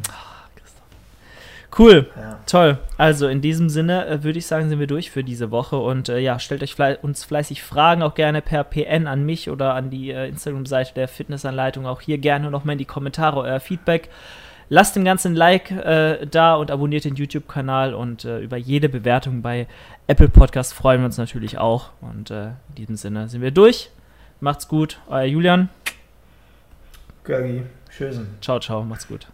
[1.78, 2.39] Cool, Ja.
[2.47, 2.78] toll.
[2.97, 6.09] Also in diesem Sinne äh, würde ich sagen, sind wir durch für diese Woche und
[6.09, 9.74] äh, ja, stellt euch flei uns fleißig Fragen, auch gerne per PN an mich oder
[9.74, 11.86] an die äh, Instagram-Seite der Fitnessanleitung.
[11.86, 14.09] Auch hier gerne nochmal in die Kommentare euer Feedback.
[14.69, 18.89] Lasst dem Ganzen ein Like äh, da und abonniert den YouTube-Kanal und äh, über jede
[18.89, 19.69] Bewertung bei
[20.09, 21.90] Apple Podcast freuen wir uns natürlich auch.
[22.01, 23.90] Und äh, in diesem Sinne sind wir durch.
[24.40, 25.69] Macht's gut, euer Julian.
[27.23, 28.39] Gurky, tschüssen.
[28.40, 29.28] Ciao, ciao, macht's gut.